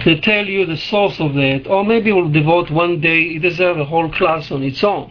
to 0.03 0.19
tell 0.19 0.45
you 0.45 0.65
the 0.65 0.75
source 0.75 1.21
of 1.21 1.35
that. 1.35 1.67
Or 1.67 1.85
maybe 1.85 2.11
we'll 2.11 2.29
devote 2.29 2.69
one 2.69 2.99
day, 2.99 3.21
it 3.21 3.43
deserves 3.43 3.79
a 3.79 3.85
whole 3.85 4.11
class 4.11 4.51
on 4.51 4.61
its 4.61 4.83
own. 4.83 5.09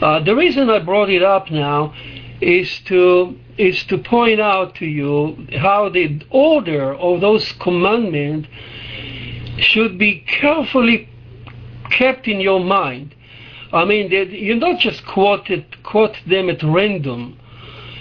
Uh, 0.00 0.20
the 0.20 0.36
reason 0.36 0.70
I 0.70 0.78
brought 0.78 1.10
it 1.10 1.22
up 1.22 1.50
now 1.50 1.92
is 2.42 2.80
to 2.86 3.38
is 3.56 3.84
to 3.84 3.98
point 3.98 4.40
out 4.40 4.74
to 4.74 4.86
you 4.86 5.46
how 5.58 5.88
the 5.88 6.20
order 6.30 6.94
of 6.94 7.20
those 7.20 7.52
commandments 7.52 8.48
should 9.58 9.98
be 9.98 10.20
carefully 10.20 11.08
kept 11.90 12.26
in 12.26 12.40
your 12.40 12.60
mind. 12.60 13.14
I 13.72 13.84
mean, 13.84 14.10
you 14.10 14.58
don't 14.58 14.80
just 14.80 15.04
quote, 15.06 15.48
it, 15.50 15.82
quote 15.82 16.16
them 16.26 16.50
at 16.50 16.62
random. 16.62 17.38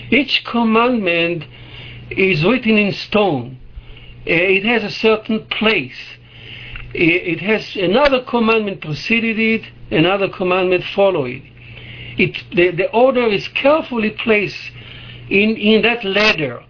Each 0.09 0.43
commandment 0.43 1.45
is 2.09 2.43
written 2.43 2.77
in 2.77 2.93
stone. 2.93 3.59
Uh, 4.27 4.57
it 4.57 4.65
has 4.65 4.83
a 4.83 4.91
certain 4.91 5.45
place. 5.45 5.97
It 6.93 7.39
has 7.39 7.75
another 7.75 8.21
commandment 8.21 8.81
preceded 8.81 9.39
it, 9.39 9.63
another 9.91 10.27
commandment 10.27 10.83
followed 10.83 11.31
it. 11.31 11.50
It 12.17 12.43
the, 12.55 12.71
the 12.71 12.89
order 12.91 13.27
is 13.27 13.47
carefully 13.49 14.11
placed 14.11 14.71
in, 15.29 15.55
in 15.55 15.81
that 15.83 16.03
ladder. 16.03 16.63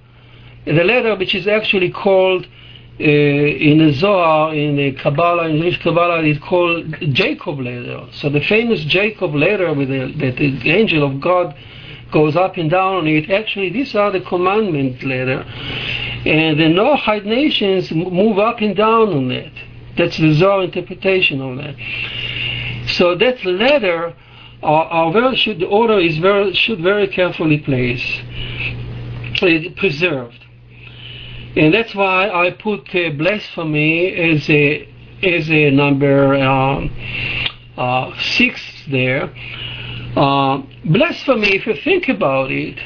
The 0.66 0.84
ladder 0.84 1.16
which 1.16 1.34
is 1.34 1.48
actually 1.48 1.92
called 1.92 2.48
uh, 3.00 3.04
in 3.04 3.80
the 3.80 3.94
Zohar, 3.94 4.54
in 4.54 4.76
the 4.76 4.92
Kabbalah, 4.92 5.50
in 5.50 5.56
English 5.56 5.82
Kabbalah, 5.82 6.24
it's 6.24 6.40
called 6.40 6.96
Jacob 7.14 7.60
ladder. 7.60 8.08
So 8.12 8.30
the 8.30 8.42
famous 8.42 8.84
Jacob 8.84 9.34
ladder 9.34 9.74
with 9.74 9.90
the, 9.90 10.14
the 10.16 10.70
angel 10.70 11.04
of 11.04 11.20
God 11.20 11.56
goes 12.12 12.36
up 12.36 12.58
and 12.58 12.70
down 12.70 12.98
on 12.98 13.08
it. 13.08 13.32
Actually, 13.32 13.70
these 13.70 13.96
are 13.96 14.12
the 14.12 14.22
commandment 14.22 15.02
ladder. 15.04 15.42
And 16.26 16.60
the 16.60 16.66
Noahide 16.66 17.26
nations 17.26 17.90
move 17.92 18.38
up 18.38 18.60
and 18.60 18.76
down 18.76 19.10
on 19.14 19.30
that. 19.30 19.52
That's 19.98 20.18
the 20.18 20.34
Zohar 20.34 20.64
interpretation 20.64 21.42
of 21.42 21.58
that. 21.58 21.76
So 22.90 23.16
that 23.16 23.44
ladder, 23.46 24.14
are 24.64 25.12
very, 25.12 25.36
should, 25.36 25.60
the 25.60 25.68
order 25.68 26.00
is 26.00 26.18
very, 26.18 26.54
should 26.54 26.82
very 26.82 27.08
carefully 27.08 27.60
placed, 27.60 28.22
preserved 29.76 30.42
and 31.56 31.74
that's 31.74 31.94
why 31.94 32.30
I 32.30 32.52
put 32.52 32.96
uh, 32.96 33.10
blasphemy 33.12 34.14
as 34.14 34.50
a 34.50 34.88
as 35.22 35.50
a 35.52 35.70
number 35.70 36.36
um, 36.36 36.90
uh, 37.78 38.12
six 38.20 38.62
there. 38.90 39.34
Uh, 40.16 40.64
blasphemy, 40.86 41.56
if 41.56 41.68
you 41.68 41.76
think 41.84 42.08
about 42.08 42.52
it, 42.52 42.80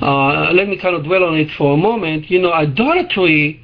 uh, 0.00 0.52
let 0.52 0.68
me 0.68 0.78
kind 0.78 0.94
of 0.94 1.04
dwell 1.04 1.24
on 1.24 1.36
it 1.36 1.50
for 1.52 1.74
a 1.74 1.76
moment. 1.76 2.30
You 2.30 2.40
know, 2.40 2.52
idolatry 2.52 3.60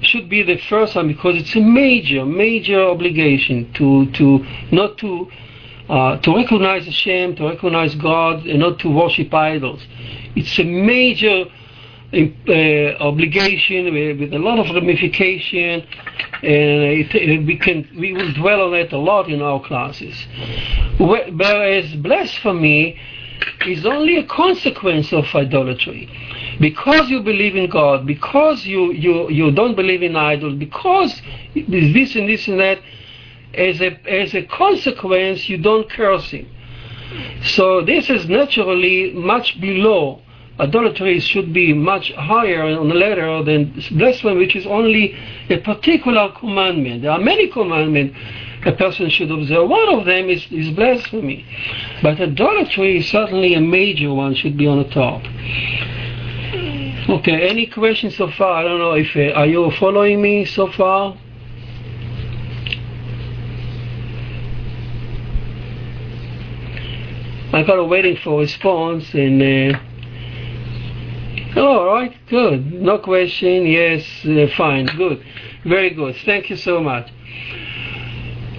should 0.00 0.28
be 0.28 0.42
the 0.42 0.56
first 0.68 0.96
one 0.96 1.08
because 1.08 1.36
it's 1.36 1.54
a 1.56 1.60
major, 1.60 2.24
major 2.24 2.80
obligation 2.82 3.70
to 3.74 4.10
to 4.12 4.46
not 4.72 4.96
to 4.98 5.30
uh, 5.88 6.16
to 6.18 6.34
recognize 6.34 6.84
Hashem, 6.84 7.36
to 7.36 7.48
recognize 7.48 7.94
God, 7.94 8.46
and 8.46 8.60
not 8.60 8.78
to 8.80 8.88
worship 8.88 9.32
idols. 9.32 9.86
It's 10.34 10.58
a 10.58 10.64
major 10.64 11.44
uh, 12.12 13.02
obligation 13.02 13.92
with, 13.92 14.32
a 14.32 14.38
lot 14.38 14.58
of 14.58 14.74
ramification, 14.74 15.86
and 16.42 16.82
it, 17.02 17.14
it, 17.14 17.46
we 17.46 17.56
can 17.58 17.88
we 17.98 18.12
will 18.12 18.32
dwell 18.34 18.62
on 18.62 18.72
that 18.72 18.92
a 18.92 18.98
lot 18.98 19.28
in 19.28 19.42
our 19.42 19.62
classes. 19.62 20.14
Whereas 20.98 21.94
blasphemy 21.96 22.98
is 23.66 23.84
only 23.84 24.16
a 24.16 24.24
consequence 24.26 25.12
of 25.12 25.24
idolatry. 25.34 26.08
Because 26.60 27.10
you 27.10 27.22
believe 27.22 27.56
in 27.56 27.68
God, 27.68 28.06
because 28.06 28.64
you, 28.64 28.92
you, 28.92 29.28
you 29.30 29.50
don't 29.50 29.74
believe 29.74 30.02
in 30.02 30.16
idols, 30.16 30.54
because 30.54 31.20
this 31.54 32.16
and 32.16 32.28
this 32.28 32.48
and 32.48 32.60
that, 32.60 32.78
as 33.56 33.80
a, 33.80 34.10
as 34.10 34.34
a 34.34 34.42
consequence, 34.44 35.48
you 35.48 35.58
don't 35.58 35.88
curse 35.90 36.30
Him. 36.30 36.48
So 37.44 37.84
this 37.84 38.10
is 38.10 38.28
naturally 38.28 39.12
much 39.12 39.60
below 39.60 40.22
idolatry 40.58 41.20
should 41.20 41.52
be 41.52 41.72
much 41.72 42.12
higher 42.12 42.62
on 42.62 42.88
the 42.88 42.94
ladder 42.94 43.42
than 43.42 43.82
blasphemy, 43.92 44.38
which 44.38 44.56
is 44.56 44.66
only 44.66 45.14
a 45.50 45.58
particular 45.58 46.32
commandment. 46.38 47.02
There 47.02 47.10
are 47.10 47.20
many 47.20 47.48
commandments 47.48 48.16
a 48.64 48.72
person 48.72 49.08
should 49.10 49.30
observe. 49.30 49.68
One 49.68 49.94
of 49.94 50.06
them 50.06 50.28
is, 50.28 50.44
is 50.50 50.70
blasphemy. 50.70 51.44
But 52.02 52.20
idolatry 52.20 52.98
is 52.98 53.08
certainly 53.08 53.54
a 53.54 53.60
major 53.60 54.12
one, 54.12 54.34
should 54.34 54.56
be 54.56 54.66
on 54.66 54.78
the 54.78 54.88
top. 54.88 55.22
Okay, 57.08 57.48
any 57.48 57.66
questions 57.66 58.16
so 58.16 58.28
far? 58.30 58.54
I 58.54 58.62
don't 58.64 58.80
know 58.80 58.94
if, 58.94 59.14
uh, 59.14 59.38
are 59.38 59.46
you 59.46 59.70
following 59.78 60.20
me 60.20 60.44
so 60.44 60.72
far? 60.72 61.16
I'm 67.56 67.64
kind 67.64 67.80
of 67.80 67.88
waiting 67.88 68.18
for 68.22 68.40
response 68.40 69.14
and 69.14 69.40
uh, 69.74 69.78
Oh, 71.58 71.78
all 71.78 71.86
right, 71.86 72.14
good. 72.28 72.70
No 72.70 72.98
question. 72.98 73.64
Yes, 73.64 74.04
uh, 74.26 74.46
fine, 74.58 74.84
good, 74.94 75.24
very 75.64 75.88
good. 75.88 76.14
Thank 76.26 76.50
you 76.50 76.56
so 76.56 76.82
much. 76.82 77.10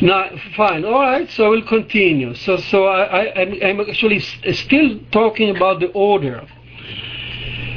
Now, 0.01 0.32
fine. 0.56 0.84
All 0.84 1.00
right. 1.00 1.30
So 1.30 1.51
we'll 1.51 1.68
continue. 1.68 2.34
So, 2.34 2.58
so 2.58 2.86
I, 2.86 3.25
I, 3.25 3.44
am 3.70 3.82
actually 3.82 4.20
still 4.20 5.00
talking 5.12 5.56
about 5.56 5.80
the 5.80 5.88
order. 5.89 6.48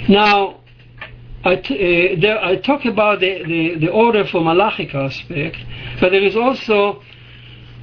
Now, 0.08 0.60
I, 1.44 1.56
t- 1.56 2.14
uh, 2.16 2.20
there, 2.20 2.42
I 2.42 2.56
talk 2.56 2.86
about 2.86 3.20
the, 3.20 3.44
the, 3.44 3.78
the 3.78 3.88
order 3.90 4.26
from 4.26 4.44
halachic 4.44 4.94
aspect, 4.94 5.56
but 6.00 6.12
there 6.12 6.22
is 6.22 6.36
also 6.36 7.02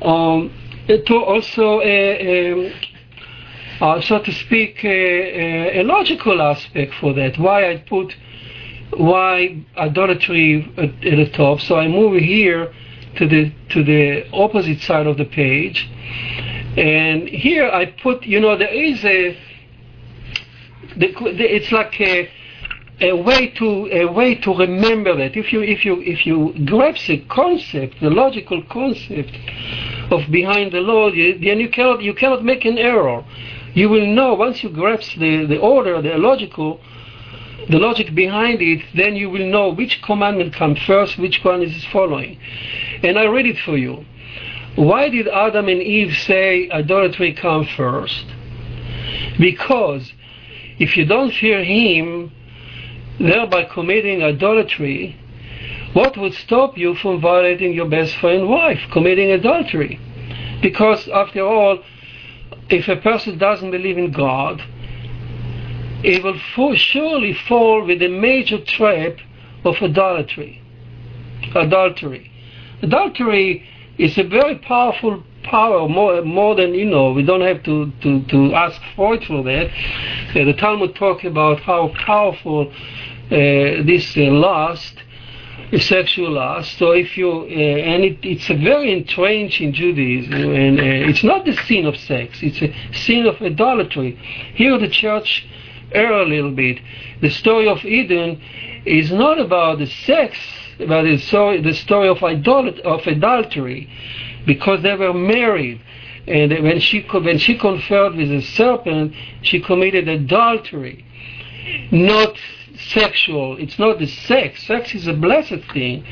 um, 0.02 0.52
to 0.88 1.16
also 1.16 1.82
a, 1.82 1.86
a, 1.86 2.72
uh, 3.80 4.02
so 4.02 4.20
to 4.20 4.32
speak, 4.32 4.80
uh, 4.84 4.88
uh, 4.88 5.82
a 5.82 5.84
logical 5.84 6.42
aspect 6.42 6.94
for 7.00 7.14
that. 7.14 7.38
Why 7.38 7.72
I 7.72 7.78
put 7.78 8.16
why 8.92 9.64
I 9.76 9.90
don't 9.90 10.10
at, 10.10 10.20
at, 10.20 11.02
the 11.02 11.30
top. 11.34 11.60
So 11.60 11.76
I 11.76 11.88
move 11.88 12.20
here 12.22 12.74
to 13.18 13.28
the 13.28 13.52
to 13.70 13.84
the 13.84 14.30
opposite 14.32 14.82
side 14.82 15.08
of 15.08 15.18
the 15.18 15.26
page, 15.26 15.88
and 16.78 17.28
here 17.28 17.70
I 17.70 17.86
put. 17.86 18.24
You 18.24 18.40
know, 18.40 18.58
there 18.58 18.74
is 18.74 19.04
a. 19.04 19.38
The, 20.96 21.08
the, 21.12 21.56
it's 21.56 21.72
like 21.72 22.00
a, 22.02 22.30
a 23.02 23.14
way 23.14 23.50
to 23.50 23.90
a 23.92 24.06
way 24.06 24.36
to 24.36 24.56
remember 24.56 25.16
that 25.18 25.38
if 25.38 25.54
you 25.54 25.62
if 25.62 25.86
you 25.86 26.02
if 26.02 26.26
you 26.26 26.54
grasp 26.66 27.08
the 27.08 27.20
concept, 27.30 28.00
the 28.02 28.10
logical 28.10 28.64
concept 28.64 29.38
of 30.12 30.32
behind 30.32 30.72
the 30.72 30.80
law, 30.80 31.12
then 31.12 31.60
you 31.60 31.70
cannot 31.70 32.02
you 32.02 32.16
cannot 32.16 32.44
make 32.44 32.66
an 32.66 32.78
error. 32.78 33.24
You 33.74 33.90
will 33.90 34.06
know 34.06 34.34
once 34.34 34.64
you 34.64 34.70
grasp 34.70 35.18
the, 35.18 35.46
the 35.46 35.60
order, 35.60 36.02
the 36.02 36.18
logical, 36.18 36.80
the 37.70 37.78
logic 37.78 38.16
behind 38.16 38.62
it, 38.62 38.84
then 38.96 39.16
you 39.16 39.30
will 39.30 39.46
know 39.46 39.70
which 39.70 40.02
commandment 40.02 40.54
comes 40.54 40.80
first, 40.80 41.18
which 41.18 41.44
one 41.44 41.62
is 41.62 41.86
following. 41.86 42.40
And 43.04 43.18
I 43.20 43.26
read 43.26 43.46
it 43.46 43.58
for 43.60 43.78
you. 43.78 44.06
Why 44.76 45.10
did 45.10 45.28
Adam 45.28 45.68
and 45.68 45.82
Eve 45.82 46.16
say 46.18 46.70
idolatry 46.70 47.34
come 47.34 47.66
first? 47.66 48.26
Because 49.40 50.14
if 50.80 50.96
you 50.96 51.06
don't 51.06 51.34
fear 51.34 51.64
Him, 51.64 52.32
thereby 53.20 53.66
committing 53.66 54.24
idolatry, 54.24 55.16
what 55.94 56.18
would 56.18 56.34
stop 56.34 56.78
you 56.78 56.96
from 56.96 57.22
violating 57.22 57.74
your 57.74 57.90
best 57.90 58.16
friend 58.18 58.48
wife, 58.48 58.80
committing 58.92 59.32
adultery? 59.32 60.00
Because 60.62 61.08
after 61.08 61.42
all, 61.42 61.80
if 62.70 62.88
a 62.88 62.98
person 62.98 63.38
doesn't 63.38 63.72
believe 63.72 63.98
in 63.98 64.12
God, 64.12 64.62
he 66.02 66.20
will 66.20 66.40
for 66.56 66.76
surely 66.76 67.34
fall 67.34 67.86
with 67.86 68.00
the 68.00 68.08
major 68.08 68.64
trap 68.64 69.18
of 69.64 69.76
idolatry. 69.82 70.62
Adultery. 71.56 72.32
Adultery 72.82 73.68
is 73.98 74.18
a 74.18 74.24
very 74.24 74.58
powerful 74.60 75.24
power, 75.44 75.88
more, 75.88 76.22
more 76.24 76.56
than, 76.56 76.74
you 76.74 76.86
know, 76.86 77.12
we 77.12 77.24
don't 77.24 77.42
have 77.42 77.64
to, 77.64 77.92
to, 78.02 78.24
to 78.26 78.54
ask 78.54 78.80
Freud 78.96 79.24
for 79.26 79.44
that. 79.44 79.72
Uh, 80.36 80.46
the 80.46 80.54
Talmud 80.54 80.96
talks 80.96 81.24
about 81.24 81.62
how 81.62 81.92
powerful 82.06 82.68
uh, 82.68 82.74
this 83.30 84.16
uh, 84.18 84.22
lust, 84.22 84.96
sexual 85.80 86.32
lust. 86.32 86.78
So 86.78 86.92
if 86.92 87.18
you, 87.18 87.30
uh, 87.30 87.46
and 87.46 88.04
it, 88.04 88.20
it's 88.24 88.50
a 88.50 88.56
very 88.56 88.92
entrenched 88.92 89.60
in 89.62 89.74
Judaism, 89.74 90.34
and 90.34 90.80
uh, 90.80 91.10
it's 91.10 91.24
not 91.24 91.46
the 91.46 91.54
sin 91.68 91.86
of 91.86 91.98
sex, 91.98 92.40
it's 92.42 92.62
a 92.62 92.74
sin 92.94 93.26
of 93.26 93.42
idolatry. 93.42 94.18
Here 94.56 94.78
the 94.78 94.88
church 94.90 95.46
err 95.92 96.12
a 96.12 96.26
little 96.26 96.52
bit. 96.52 96.80
The 97.22 97.30
story 97.30 97.68
of 97.68 97.84
Eden 97.84 98.42
is 98.86 99.12
not 99.12 99.40
about 99.40 99.80
the 99.80 99.88
sex, 99.88 100.38
but 100.80 101.06
it's 101.06 101.26
story, 101.26 101.62
the 101.62 101.74
story 101.74 102.08
of, 102.08 102.20
idolat- 102.20 102.80
of 102.82 103.06
adultery, 103.06 103.90
because 104.46 104.82
they 104.84 104.96
were 104.96 105.14
married. 105.14 105.82
And 106.28 106.52
when 106.64 106.80
she, 106.80 107.02
when 107.02 107.38
she 107.38 107.58
conferred 107.58 108.16
with 108.16 108.30
the 108.30 108.42
serpent, 108.42 109.14
she 109.42 109.62
committed 109.62 110.08
adultery. 110.10 111.06
Not 111.92 112.38
sexual, 112.90 113.58
it's 113.58 113.78
not 113.80 114.00
the 114.00 114.08
sex. 114.08 114.66
Sex 114.66 114.94
is 114.96 115.08
a 115.08 115.14
blessed 115.14 115.64
thing, 115.74 116.06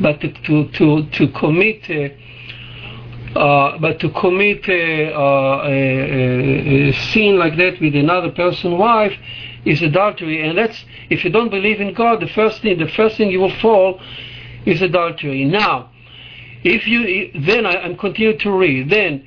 but 0.00 0.20
to, 0.20 0.68
to, 0.68 1.06
to, 1.10 1.28
commit 1.28 1.88
uh, 1.90 3.38
uh, 3.38 3.78
but 3.78 3.98
to 4.00 4.10
commit 4.10 4.68
a, 4.68 5.10
a, 5.10 5.66
a, 5.66 6.88
a, 6.88 6.92
sin 6.92 7.38
like 7.38 7.56
that 7.56 7.80
with 7.80 7.94
another 7.94 8.30
person's 8.30 8.78
wife 8.78 9.14
is 9.64 9.80
adultery, 9.80 10.46
and 10.46 10.58
that's 10.58 10.84
if 11.08 11.24
you 11.24 11.30
don't 11.30 11.48
believe 11.50 11.80
in 11.80 11.94
God, 11.94 12.20
the 12.20 12.28
first 12.28 12.60
thing 12.60 12.78
the 12.78 12.88
first 12.88 13.16
thing 13.16 13.30
you 13.30 13.40
will 13.40 13.56
fall 13.60 14.00
is 14.66 14.82
adultery. 14.82 15.44
Now, 15.44 15.90
if 16.62 16.86
you 16.86 17.30
then 17.46 17.64
I, 17.64 17.84
am 17.84 17.96
continuing 17.96 18.38
to 18.40 18.52
read. 18.52 18.90
Then, 18.90 19.26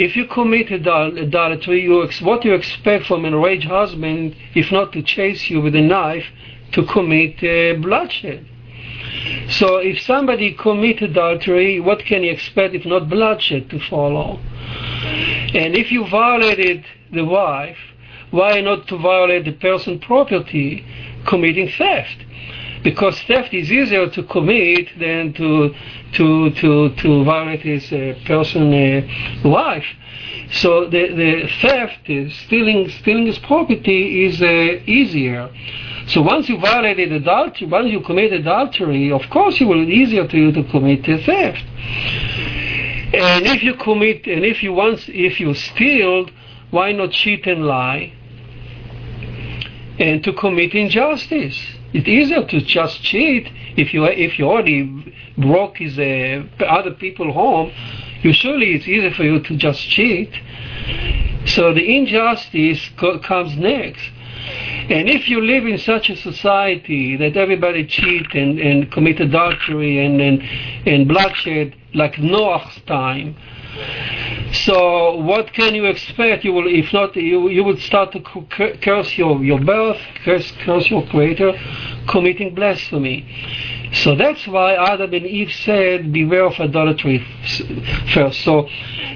if 0.00 0.16
you 0.16 0.24
commit 0.24 0.70
adultery, 0.70 1.82
you 1.82 2.08
what 2.22 2.42
you 2.42 2.54
expect 2.54 3.04
from 3.04 3.26
an 3.26 3.34
enraged 3.34 3.66
husband, 3.66 4.34
if 4.54 4.72
not 4.72 4.92
to 4.94 5.02
chase 5.02 5.50
you 5.50 5.60
with 5.60 5.74
a 5.74 5.80
knife, 5.82 6.24
to 6.72 6.86
commit 6.86 7.36
uh, 7.44 7.78
bloodshed. 7.82 8.46
So 9.50 9.76
if 9.76 10.00
somebody 10.00 10.54
commits 10.54 11.02
adultery, 11.02 11.80
what 11.80 11.98
can 12.06 12.22
you 12.22 12.32
expect 12.32 12.74
if 12.74 12.86
not 12.86 13.10
bloodshed 13.10 13.68
to 13.70 13.78
follow? 13.78 14.38
And 15.52 15.76
if 15.76 15.92
you 15.92 16.08
violated 16.08 16.86
the 17.12 17.26
wife, 17.26 17.76
why 18.30 18.62
not 18.62 18.88
to 18.88 18.96
violate 18.96 19.44
the 19.44 19.52
person's 19.52 20.02
property, 20.02 20.82
committing 21.26 21.68
theft? 21.76 22.24
Because 22.82 23.20
theft 23.22 23.52
is 23.52 23.70
easier 23.70 24.08
to 24.08 24.22
commit 24.22 24.88
than 24.98 25.32
to 25.34 25.74
to 26.12 26.50
to 26.50 26.94
to 26.94 27.24
violate 27.24 27.60
his 27.60 27.92
uh, 27.92 28.14
person 28.26 28.72
uh, 28.72 29.48
wife. 29.48 29.84
So 30.52 30.88
the 30.88 31.08
the 31.14 31.48
theft, 31.60 32.08
uh, 32.08 32.30
stealing 32.46 32.88
stealing 32.88 33.26
his 33.26 33.38
property, 33.38 34.24
is 34.24 34.40
uh, 34.40 34.82
easier. 34.86 35.50
So 36.08 36.22
once 36.22 36.48
you 36.48 36.58
violated 36.58 37.12
adultery, 37.12 37.68
once 37.68 37.90
you 37.90 38.00
commit 38.00 38.32
adultery, 38.32 39.12
of 39.12 39.28
course 39.30 39.60
it 39.60 39.64
will 39.64 39.84
be 39.84 39.92
easier 39.92 40.26
to 40.26 40.36
you 40.36 40.50
to 40.52 40.64
commit 40.64 41.06
a 41.08 41.18
theft. 41.18 41.64
And 43.12 43.46
if 43.46 43.62
you 43.62 43.74
commit, 43.74 44.26
and 44.26 44.44
if 44.44 44.62
you 44.62 44.72
once, 44.72 45.04
if 45.08 45.38
you 45.38 45.54
steal, 45.54 46.30
why 46.70 46.92
not 46.92 47.10
cheat 47.12 47.46
and 47.46 47.66
lie? 47.66 48.12
And 49.98 50.24
to 50.24 50.32
commit 50.32 50.74
injustice. 50.74 51.76
It's 51.92 52.08
easier 52.08 52.44
to 52.44 52.60
just 52.60 53.02
cheat 53.02 53.50
if 53.76 53.92
you 53.92 54.04
if 54.04 54.38
you 54.38 54.46
already 54.46 54.82
broke 55.36 55.78
his 55.78 55.98
uh, 55.98 56.44
other 56.64 56.92
people 56.92 57.32
home. 57.32 57.72
You 58.22 58.32
surely 58.32 58.74
it's 58.74 58.86
easier 58.86 59.12
for 59.12 59.24
you 59.24 59.40
to 59.40 59.56
just 59.56 59.80
cheat. 59.88 60.30
So 61.46 61.72
the 61.72 61.96
injustice 61.96 62.90
co- 62.96 63.18
comes 63.18 63.56
next. 63.56 64.02
And 64.90 65.08
if 65.08 65.28
you 65.28 65.40
live 65.40 65.66
in 65.66 65.78
such 65.78 66.10
a 66.10 66.16
society 66.16 67.16
that 67.16 67.36
everybody 67.36 67.86
cheat 67.86 68.34
and, 68.34 68.58
and 68.58 68.90
commit 68.90 69.20
adultery 69.20 70.04
and, 70.04 70.20
and, 70.20 70.42
and 70.86 71.08
bloodshed 71.08 71.76
like 71.94 72.18
Noah's 72.18 72.80
time, 72.86 73.36
so 74.52 75.16
what 75.16 75.52
can 75.52 75.74
you 75.74 75.86
expect? 75.86 76.44
You 76.44 76.52
will, 76.52 76.66
if 76.66 76.92
not, 76.92 77.14
you, 77.16 77.48
you 77.48 77.62
would 77.64 77.80
start 77.80 78.12
to 78.12 78.20
curse 78.82 79.16
your, 79.16 79.42
your 79.44 79.60
birth, 79.60 80.00
curse, 80.24 80.52
curse 80.64 80.90
your 80.90 81.06
creator, 81.06 81.52
committing 82.08 82.54
blasphemy. 82.54 83.26
So 83.92 84.14
that's 84.14 84.46
why 84.46 84.74
Adam 84.74 85.12
and 85.14 85.26
Eve 85.26 85.52
said, 85.64 86.12
beware 86.12 86.46
of 86.46 86.54
idolatry 86.60 87.24
first. 88.12 88.40
So, 88.42 88.68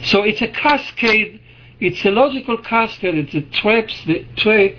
so 0.05 0.23
it's 0.23 0.43
a 0.43 0.49
cascade, 0.49 1.41
it's 1.81 2.05
a 2.05 2.11
logical 2.11 2.59
cascade, 2.59 3.15
it's 3.17 3.35
a 3.35 3.43
traps, 3.61 3.95
the 4.07 4.27
trap 4.37 4.79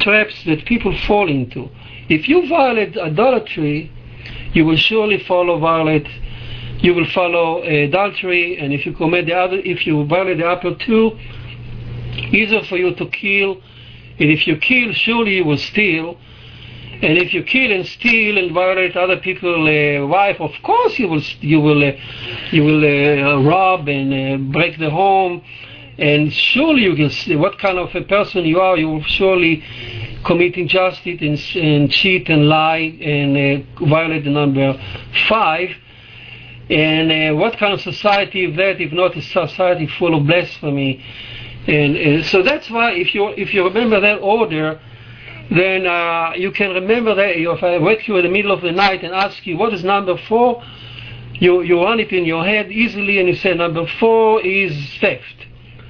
traps 0.00 0.44
that 0.44 0.64
people 0.64 0.96
fall 1.06 1.28
into. 1.28 1.68
If 2.08 2.28
you 2.28 2.48
violate 2.48 2.96
idolatry, 2.96 3.90
you 4.52 4.64
will 4.64 4.76
surely 4.76 5.18
follow 5.24 5.58
violate. 5.58 6.08
You 6.80 6.94
will 6.94 7.06
follow 7.10 7.62
adultery, 7.62 8.58
and 8.58 8.72
if 8.72 8.86
you 8.86 8.92
commit 8.92 9.26
the 9.26 9.34
other, 9.34 9.56
if 9.56 9.86
you 9.86 10.04
violate 10.06 10.38
the 10.38 10.46
upper 10.46 10.74
two, 10.74 11.18
easier 12.32 12.62
for 12.64 12.76
you 12.76 12.94
to 12.94 13.06
kill. 13.06 13.60
And 14.20 14.30
if 14.30 14.46
you 14.46 14.56
kill, 14.56 14.92
surely 14.92 15.36
you 15.36 15.44
will 15.44 15.58
steal. 15.58 16.16
And 17.00 17.16
if 17.16 17.32
you 17.32 17.44
kill 17.44 17.70
and 17.70 17.86
steal 17.86 18.38
and 18.38 18.52
violate 18.52 18.96
other 18.96 19.16
people's 19.16 19.68
uh, 19.68 20.06
wife, 20.06 20.40
of 20.40 20.50
course 20.64 20.98
you 20.98 21.08
will 21.08 21.22
you 21.40 21.60
will 21.60 21.84
uh, 21.84 21.92
you 22.50 22.64
will 22.64 22.84
uh, 22.84 23.40
rob 23.42 23.88
and 23.88 24.12
uh, 24.12 24.52
break 24.52 24.78
the 24.80 24.90
home 24.90 25.42
and 25.98 26.32
surely 26.32 26.82
you 26.82 26.94
can 26.94 27.10
see 27.10 27.34
what 27.34 27.58
kind 27.58 27.76
of 27.78 27.92
a 27.94 28.02
person 28.02 28.44
you 28.44 28.60
are. 28.60 28.76
You 28.76 28.88
will 28.88 29.02
surely 29.02 29.62
commit 30.24 30.56
injustice 30.56 31.20
and, 31.20 31.38
and 31.56 31.90
cheat 31.90 32.28
and 32.28 32.48
lie 32.48 32.96
and 33.00 33.36
uh, 33.36 33.84
violate 33.86 34.24
the 34.24 34.30
number 34.30 34.80
five. 35.28 35.70
And 36.70 37.10
uh, 37.10 37.38
what 37.38 37.58
kind 37.58 37.72
of 37.72 37.80
society 37.80 38.44
is 38.44 38.56
that 38.56 38.80
if 38.80 38.92
not 38.92 39.16
a 39.16 39.22
society 39.22 39.86
full 39.98 40.14
of 40.14 40.26
blasphemy? 40.26 41.02
And 41.66 41.96
uh, 41.96 42.24
so 42.24 42.42
that's 42.42 42.70
why 42.70 42.92
if 42.92 43.14
you 43.14 43.28
if 43.28 43.54
you 43.54 43.64
remember 43.64 44.00
that 44.00 44.18
order, 44.18 44.80
then 45.50 45.86
uh, 45.86 46.32
you 46.36 46.50
can 46.50 46.70
remember 46.70 47.14
that 47.14 47.36
if 47.36 47.62
I 47.62 47.78
wake 47.78 48.06
you 48.06 48.16
in 48.16 48.24
the 48.24 48.30
middle 48.30 48.52
of 48.52 48.60
the 48.60 48.72
night 48.72 49.02
and 49.02 49.14
ask 49.14 49.46
you 49.46 49.56
what 49.56 49.72
is 49.72 49.82
number 49.82 50.16
four, 50.28 50.62
you 51.34 51.62
you 51.62 51.82
run 51.82 52.00
it 52.00 52.12
in 52.12 52.24
your 52.24 52.44
head 52.44 52.70
easily 52.70 53.18
and 53.18 53.28
you 53.28 53.34
say 53.34 53.54
number 53.54 53.86
four 53.98 54.42
is 54.42 54.72
theft 55.00 55.46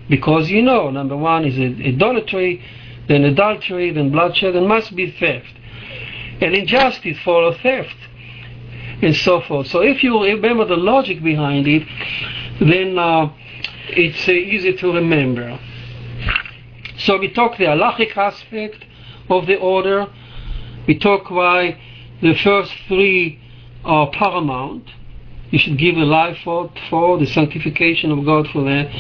because 0.09 0.51
you 0.51 0.63
know, 0.63 0.91
number 0.91 1.17
one 1.17 1.45
is 1.45 1.59
idolatry, 1.59 2.63
then 3.09 3.25
adultery, 3.25 3.91
then 3.91 4.11
bloodshed, 4.11 4.57
and 4.57 4.67
must 4.67 4.95
be 4.97 5.11
theft. 5.11 5.55
And 6.41 6.55
injustice 6.55 7.19
follows 7.25 7.57
theft, 7.63 7.97
and 9.03 9.15
so 9.17 9.41
forth. 9.41 9.69
So 9.69 9.81
if 9.81 10.03
you 10.03 10.23
remember 10.23 10.65
the 10.65 10.77
logic 10.77 11.23
behind 11.23 11.67
it, 11.67 11.87
then 12.61 12.99
uh, 12.99 13.33
it's 13.91 14.29
uh, 14.29 14.33
easy 14.33 14.73
to 14.75 14.93
remember. 14.93 15.59
So 16.99 17.19
we 17.19 17.33
talk 17.33 17.59
the 17.59 17.65
halachic 17.65 18.17
aspect 18.17 18.85
of 19.29 19.47
the 19.47 19.57
order. 19.57 20.07
We 20.87 20.99
talk 20.99 21.31
why 21.31 21.81
the 22.21 22.35
first 22.35 22.73
three 22.89 23.41
are 23.85 24.11
paramount. 24.11 24.89
You 25.51 25.59
should 25.59 25.79
give 25.79 25.97
a 25.97 26.05
life 26.05 26.39
for, 26.45 26.71
for 26.91 27.19
the 27.19 27.27
sanctification 27.27 28.11
of 28.11 28.25
God 28.25 28.49
for 28.49 28.65
that 28.65 28.91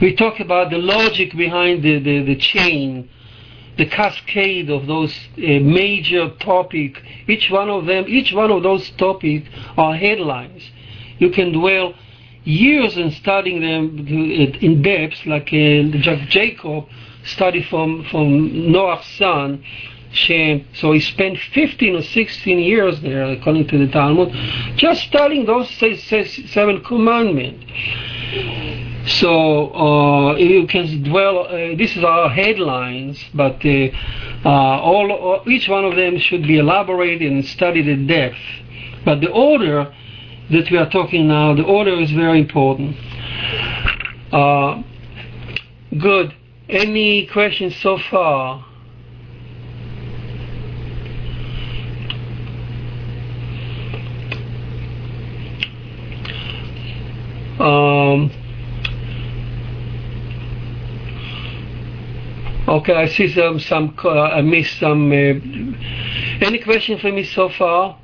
we 0.00 0.14
talk 0.14 0.38
about 0.38 0.70
the 0.70 0.78
logic 0.78 1.36
behind 1.36 1.82
the, 1.82 1.98
the, 1.98 2.22
the 2.22 2.36
chain 2.36 3.08
the 3.78 3.86
cascade 3.86 4.68
of 4.70 4.86
those 4.86 5.14
uh, 5.38 5.60
major 5.62 6.30
topic. 6.40 7.00
Each 7.28 7.48
one 7.48 7.70
of 7.70 7.86
them, 7.86 8.04
each 8.08 8.32
one 8.32 8.50
of 8.50 8.62
those 8.62 8.90
topics 8.90 9.48
are 9.76 9.94
headlines. 9.94 10.62
You 11.18 11.30
can 11.30 11.52
dwell 11.52 11.94
years 12.44 12.96
in 12.96 13.12
studying 13.12 13.60
them 13.60 14.06
in 14.60 14.82
depth, 14.82 15.24
like 15.26 15.48
uh, 15.48 16.26
Jacob 16.28 16.86
studied 17.24 17.66
from 17.66 18.04
from 18.10 18.72
Noah's 18.72 19.06
son. 19.16 19.64
Shem. 20.10 20.66
So 20.72 20.92
he 20.92 21.00
spent 21.00 21.38
15 21.52 21.96
or 21.96 22.02
16 22.02 22.58
years 22.58 22.98
there, 23.02 23.24
according 23.24 23.68
to 23.68 23.78
the 23.78 23.92
Talmud, 23.92 24.32
just 24.76 25.02
studying 25.02 25.44
those 25.44 25.68
seven 26.50 26.82
commandments. 26.82 27.62
So 29.08 29.72
uh, 29.74 30.36
you 30.36 30.66
can 30.66 31.02
dwell. 31.02 31.46
Uh, 31.46 31.76
this 31.76 31.96
is 31.96 32.04
our 32.04 32.28
headlines, 32.28 33.18
but 33.34 33.64
uh, 33.64 33.88
uh 34.44 34.80
all 34.80 35.42
each 35.46 35.68
one 35.68 35.84
of 35.84 35.96
them 35.96 36.18
should 36.18 36.42
be 36.42 36.58
elaborated 36.58 37.32
and 37.32 37.44
studied 37.44 37.88
in 37.88 38.06
depth. 38.06 38.36
But 39.04 39.20
the 39.20 39.30
order 39.30 39.94
that 40.50 40.70
we 40.70 40.76
are 40.76 40.88
talking 40.90 41.28
now, 41.28 41.54
the 41.54 41.64
order 41.64 41.98
is 42.00 42.10
very 42.10 42.40
important. 42.40 42.96
Uh, 44.32 44.82
good. 45.98 46.34
Any 46.68 47.26
questions 47.26 47.74
so 47.76 47.98
far? 48.10 48.66
Um, 57.58 58.30
okay, 62.68 62.94
I 62.94 63.06
see 63.08 63.32
some. 63.32 63.58
Some 63.60 63.96
uh, 64.04 64.08
I 64.10 64.42
missed 64.42 64.78
some. 64.78 65.10
Uh, 65.10 66.44
any 66.46 66.58
question 66.58 66.98
for 66.98 67.10
me 67.10 67.24
so 67.24 67.48
far? 67.48 67.98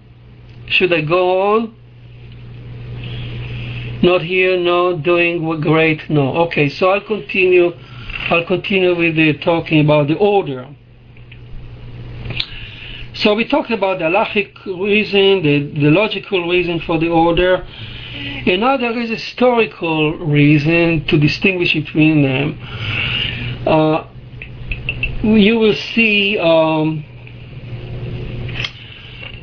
Should 0.66 0.92
I 0.92 1.02
go 1.02 1.54
on? 1.54 1.74
Not 4.02 4.22
here, 4.22 4.58
no. 4.58 4.96
Doing 4.96 5.60
great, 5.60 6.08
no. 6.10 6.36
Okay, 6.46 6.68
so 6.68 6.90
I'll 6.90 7.00
continue. 7.00 7.72
I'll 8.30 8.44
continue 8.46 8.96
with 8.96 9.16
the 9.16 9.34
talking 9.38 9.80
about 9.80 10.08
the 10.08 10.16
order. 10.16 10.68
So 13.14 13.34
we 13.34 13.44
talked 13.44 13.70
about 13.70 14.00
the 14.00 14.06
halachic 14.06 14.64
reason, 14.66 15.42
the, 15.42 15.80
the 15.80 15.90
logical 15.90 16.48
reason 16.48 16.80
for 16.80 16.98
the 16.98 17.08
order, 17.08 17.64
and 18.46 18.60
now 18.60 18.76
there 18.76 18.98
is 18.98 19.10
a 19.10 19.14
historical 19.14 20.18
reason 20.18 21.04
to 21.06 21.18
distinguish 21.18 21.74
between 21.74 22.22
them. 22.22 22.58
Uh, 23.66 24.08
you 25.24 25.58
will 25.58 25.74
see 25.74 26.38
um, 26.38 27.02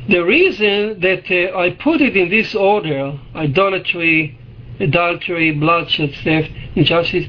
the 0.08 0.20
reason 0.20 1.00
that 1.00 1.24
uh, 1.28 1.58
I 1.58 1.70
put 1.70 2.00
it 2.00 2.16
in 2.16 2.28
this 2.28 2.54
order 2.54 3.18
idolatry, 3.34 4.38
adultery, 4.78 5.50
bloodshed, 5.50 6.14
theft, 6.22 6.50
injustice 6.76 7.26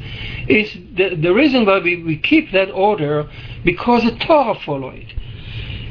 is 0.48 0.72
the, 0.96 1.16
the 1.16 1.34
reason 1.34 1.66
why 1.66 1.80
we, 1.80 2.04
we 2.04 2.18
keep 2.18 2.52
that 2.52 2.70
order 2.72 3.28
because 3.66 4.04
the 4.04 4.16
Torah 4.18 4.60
follow 4.60 4.90
it. 4.90 5.08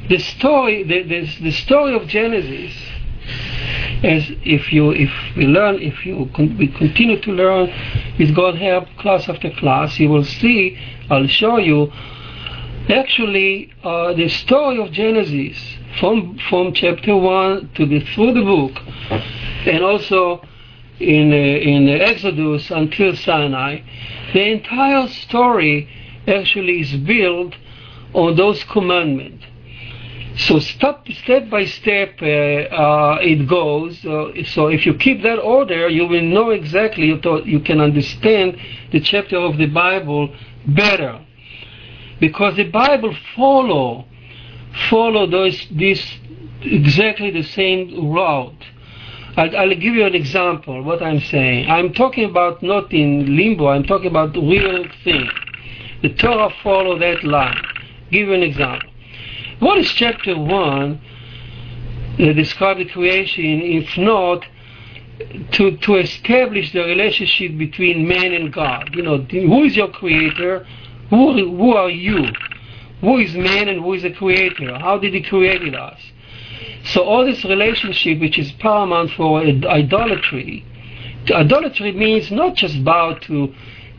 The 0.09 0.18
story, 0.18 0.85
the, 0.85 1.03
the, 1.03 1.42
the 1.42 1.53
story 1.53 1.94
of 1.94 2.07
Genesis, 2.07 2.75
as 4.05 4.25
if 4.44 4.72
you 4.72 4.90
if 4.90 5.11
we 5.37 5.46
learn, 5.46 5.81
if 5.81 6.05
you 6.05 6.29
con- 6.35 6.57
we 6.59 6.68
continue 6.68 7.20
to 7.22 7.31
learn, 7.31 7.72
with 8.18 8.35
God 8.35 8.57
help, 8.57 8.88
class 8.98 9.29
after 9.29 9.51
class, 9.51 9.98
you 9.98 10.09
will 10.09 10.25
see. 10.25 10.79
I'll 11.11 11.27
show 11.27 11.59
you. 11.59 11.92
Actually, 12.88 13.73
uh, 13.85 14.12
the 14.14 14.29
story 14.29 14.79
of 14.79 14.90
Genesis 14.92 15.57
from 16.01 16.38
from 16.51 16.73
chapter 16.73 17.16
one 17.16 17.71
to 17.75 17.87
the 17.87 18.01
through 18.01 18.35
the 18.35 18.42
book, 18.42 18.73
and 19.66 19.85
also 19.85 20.42
in, 20.99 21.33
uh, 21.33 21.37
in 21.37 21.88
Exodus 21.88 22.71
until 22.71 23.14
Sinai, 23.16 23.81
the 24.33 24.51
entire 24.51 25.09
story 25.09 25.88
actually 26.27 26.81
is 26.81 26.95
built 26.97 27.55
on 28.14 28.37
those 28.37 28.62
commandments. 28.64 29.45
So 30.37 30.61
step, 30.61 31.07
step 31.23 31.51
by 31.51 31.66
step 31.66 32.14
uh, 32.23 32.27
uh, 32.27 33.18
it 33.21 33.47
goes. 33.49 34.05
Uh, 34.05 34.33
so 34.47 34.68
if 34.68 34.87
you 34.87 34.95
keep 34.95 35.23
that 35.23 35.38
order, 35.38 35.88
you 35.88 36.07
will 36.07 36.23
know 36.23 36.51
exactly, 36.51 37.07
you, 37.07 37.21
you 37.45 37.61
can 37.61 37.81
understand 37.81 38.57
the 38.92 39.01
chapter 39.01 39.37
of 39.37 39.59
the 39.59 39.66
Bible 39.66 40.35
better. 40.66 41.21
Because 42.23 42.55
the 42.55 42.71
Bible 42.71 43.17
follow 43.35 44.05
follow 44.89 45.27
those 45.27 45.67
this 45.73 46.01
exactly 46.61 47.33
the 47.33 47.43
same 47.43 48.13
route. 48.13 48.65
I'll, 49.37 49.57
I'll, 49.57 49.75
give 49.75 49.97
you 49.97 50.07
an 50.07 50.15
example. 50.15 50.85
What 50.85 51.03
I'm 51.03 51.19
saying, 51.19 51.69
I'm 51.69 51.93
talking 51.93 52.31
about 52.31 52.63
not 52.63 52.93
in 52.93 53.37
limbo. 53.37 53.67
I'm 53.67 53.83
talking 53.83 54.07
about 54.07 54.37
real 54.37 54.85
thing. 55.03 55.29
The 56.03 56.11
Torah 56.11 56.51
follow 56.63 56.97
that 57.01 57.25
line. 57.25 57.61
Give 58.13 58.29
you 58.29 58.35
an 58.35 58.45
example. 58.45 58.89
What 59.59 59.79
is 59.79 59.91
chapter 59.93 60.39
one 60.39 61.01
that 62.19 62.35
describe 62.35 62.79
the 62.79 62.85
creation, 62.85 63.63
if 63.63 63.99
not 63.99 64.45
to 65.55 65.77
to 65.77 65.97
establish 65.97 66.73
the 66.73 66.85
relationship 66.85 67.59
between 67.59 68.07
man 68.07 68.33
and 68.33 68.53
God? 68.53 68.91
You 68.95 69.03
know, 69.03 69.19
who 69.19 69.65
is 69.65 69.77
your 69.77 69.89
creator? 69.89 70.65
Who 71.12 71.57
who 71.59 71.75
are 71.75 71.90
you? 71.90 72.33
Who 73.03 73.18
is 73.18 73.35
man 73.35 73.68
and 73.68 73.83
who 73.83 73.92
is 73.92 74.03
the 74.03 74.12
creator? 74.12 74.79
How 74.79 74.96
did 74.96 75.12
he 75.12 75.20
create 75.20 75.75
us? 75.75 76.01
So 76.85 77.03
all 77.03 77.27
this 77.27 77.44
relationship, 77.44 78.18
which 78.18 78.38
is 78.38 78.51
paramount 78.53 79.11
for 79.11 79.42
idolatry, 79.42 80.64
idolatry 81.31 81.92
means 81.92 82.31
not 82.31 82.55
just 82.55 82.83
bow 82.83 83.12
to 83.27 83.55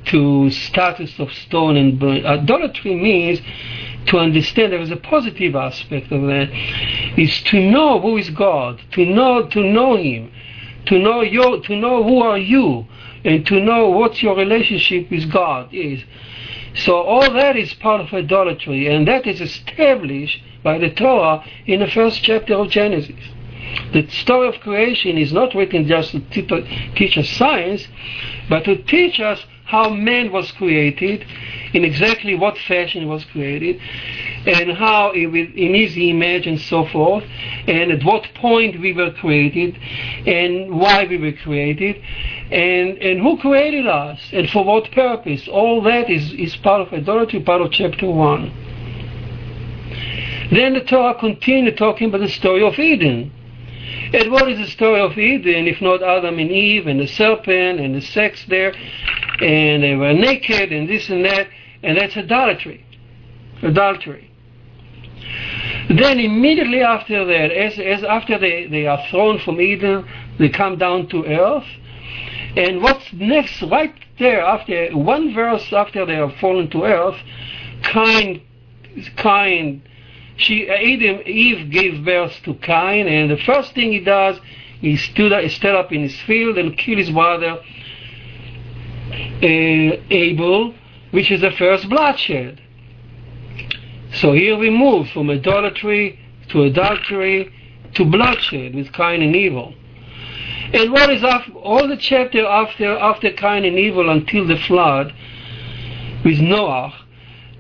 to 0.05 0.49
status 0.49 1.19
of 1.19 1.31
stone 1.31 1.77
and 1.77 1.99
burn. 1.99 2.25
Idolatry 2.25 2.95
means 2.95 3.41
to 4.07 4.17
understand 4.17 4.73
there 4.73 4.81
is 4.81 4.89
a 4.89 4.97
positive 4.97 5.55
aspect 5.55 6.11
of 6.11 6.21
that 6.23 6.49
is 7.15 7.43
to 7.43 7.59
know 7.59 8.01
who 8.01 8.17
is 8.17 8.31
God, 8.31 8.81
to 8.93 9.05
know 9.05 9.47
to 9.49 9.61
know 9.61 9.97
Him, 9.97 10.31
to 10.87 10.97
know 10.97 11.21
your 11.21 11.61
to 11.61 11.75
know 11.75 12.03
who 12.03 12.23
are 12.23 12.39
you, 12.39 12.87
and 13.23 13.45
to 13.45 13.59
know 13.59 13.89
what 13.89 14.23
your 14.23 14.35
relationship 14.35 15.11
with 15.11 15.31
God 15.31 15.71
is. 15.71 16.03
So 16.75 17.01
all 17.01 17.31
that 17.33 17.55
is 17.55 17.73
part 17.73 18.01
of 18.01 18.13
idolatry, 18.13 18.87
and 18.87 19.07
that 19.07 19.27
is 19.27 19.41
established 19.41 20.41
by 20.63 20.77
the 20.77 20.89
Torah 20.89 21.43
in 21.65 21.79
the 21.79 21.87
first 21.87 22.23
chapter 22.23 22.55
of 22.55 22.69
Genesis. 22.69 23.15
The 23.91 24.07
story 24.09 24.47
of 24.47 24.59
creation 24.59 25.17
is 25.17 25.31
not 25.31 25.53
written 25.55 25.87
just 25.87 26.11
to 26.11 26.91
teach 26.95 27.17
us 27.17 27.29
science, 27.29 27.87
but 28.49 28.65
to 28.65 28.75
teach 28.75 29.19
us 29.19 29.45
how 29.65 29.89
man 29.89 30.31
was 30.31 30.51
created, 30.51 31.25
in 31.73 31.83
exactly 31.83 32.35
what 32.35 32.57
fashion 32.57 33.07
was 33.07 33.23
created, 33.25 33.79
and 34.45 34.77
how 34.77 35.11
it, 35.11 35.27
in 35.55 35.73
his 35.73 35.95
image 35.97 36.45
and 36.45 36.59
so 36.59 36.85
forth, 36.85 37.23
and 37.67 37.91
at 37.91 38.03
what 38.03 38.27
point 38.35 38.79
we 38.79 38.93
were 38.93 39.11
created, 39.11 39.77
and 40.27 40.79
why 40.79 41.05
we 41.05 41.17
were 41.17 41.31
created, 41.31 41.95
and, 42.51 42.97
and 42.97 43.21
who 43.21 43.37
created 43.37 43.87
us, 43.87 44.19
and 44.33 44.49
for 44.49 44.63
what 44.63 44.91
purpose. 44.91 45.47
All 45.47 45.81
that 45.83 46.09
is, 46.09 46.33
is 46.33 46.55
part 46.57 46.81
of 46.81 46.93
idolatry, 46.93 47.39
part 47.41 47.61
of 47.61 47.71
chapter 47.71 48.09
1. 48.09 48.51
Then 50.51 50.73
the 50.73 50.81
Torah 50.81 51.15
continued 51.15 51.77
talking 51.77 52.09
about 52.09 52.19
the 52.19 52.29
story 52.29 52.63
of 52.63 52.77
Eden. 52.77 53.31
And 54.13 54.31
what 54.31 54.49
is 54.49 54.59
the 54.59 54.67
story 54.67 55.01
of 55.01 55.17
Eden 55.17 55.67
if 55.67 55.81
not 55.81 56.03
Adam 56.03 56.39
and 56.39 56.51
Eve 56.51 56.87
and 56.87 56.99
the 56.99 57.07
serpent 57.07 57.79
and 57.79 57.95
the 57.95 58.01
sex 58.01 58.45
there 58.47 58.73
and 59.41 59.83
they 59.83 59.95
were 59.95 60.13
naked 60.13 60.71
and 60.71 60.87
this 60.87 61.09
and 61.09 61.25
that 61.25 61.47
and 61.81 61.97
that's 61.97 62.15
idolatry. 62.15 62.85
Adultery. 63.61 64.29
Then 65.89 66.19
immediately 66.19 66.81
after 66.81 67.25
that, 67.25 67.51
as, 67.51 67.77
as 67.77 68.03
after 68.03 68.39
they, 68.39 68.67
they 68.67 68.87
are 68.87 69.03
thrown 69.09 69.39
from 69.39 69.59
Eden, 69.59 70.07
they 70.39 70.49
come 70.49 70.77
down 70.77 71.07
to 71.09 71.25
earth. 71.25 71.67
And 72.55 72.81
what's 72.81 73.11
next, 73.13 73.61
right 73.63 73.93
there, 74.17 74.41
after 74.41 74.95
one 74.95 75.33
verse 75.33 75.73
after 75.73 76.05
they 76.05 76.15
have 76.15 76.35
fallen 76.35 76.69
to 76.69 76.83
earth, 76.83 77.17
Cain, 77.83 78.41
Cain, 79.17 79.83
she, 80.35 80.69
Adam, 80.69 81.21
Eve 81.25 81.69
gave 81.69 82.03
birth 82.03 82.41
to 82.43 82.55
Cain, 82.55 83.07
and 83.07 83.29
the 83.29 83.37
first 83.37 83.73
thing 83.73 83.91
he 83.91 83.99
does, 83.99 84.39
he 84.81 84.97
stood, 84.97 85.31
he 85.43 85.49
stood 85.49 85.75
up 85.75 85.91
in 85.91 86.01
his 86.01 86.19
field 86.21 86.57
and 86.57 86.77
killed 86.77 86.97
his 86.97 87.11
brother 87.11 87.59
uh, 89.11 89.97
Abel, 90.09 90.73
which 91.11 91.31
is 91.31 91.41
the 91.41 91.51
first 91.51 91.87
bloodshed. 91.87 92.61
So 94.15 94.33
here 94.33 94.57
we 94.57 94.69
move 94.69 95.09
from 95.09 95.29
idolatry 95.29 96.19
to 96.49 96.63
adultery 96.63 97.51
to 97.95 98.05
bloodshed 98.05 98.75
with 98.75 98.91
Cain 98.93 99.21
and 99.21 99.35
evil. 99.35 99.73
And 100.73 100.91
what 100.91 101.11
is 101.11 101.23
after, 101.23 101.51
all 101.53 101.87
the 101.87 101.97
chapter 101.97 102.45
after 102.45 102.97
after 102.97 103.31
Cain 103.31 103.65
and 103.65 103.77
evil 103.77 104.09
until 104.09 104.47
the 104.47 104.57
flood 104.57 105.13
with 106.25 106.39
Noah 106.39 107.02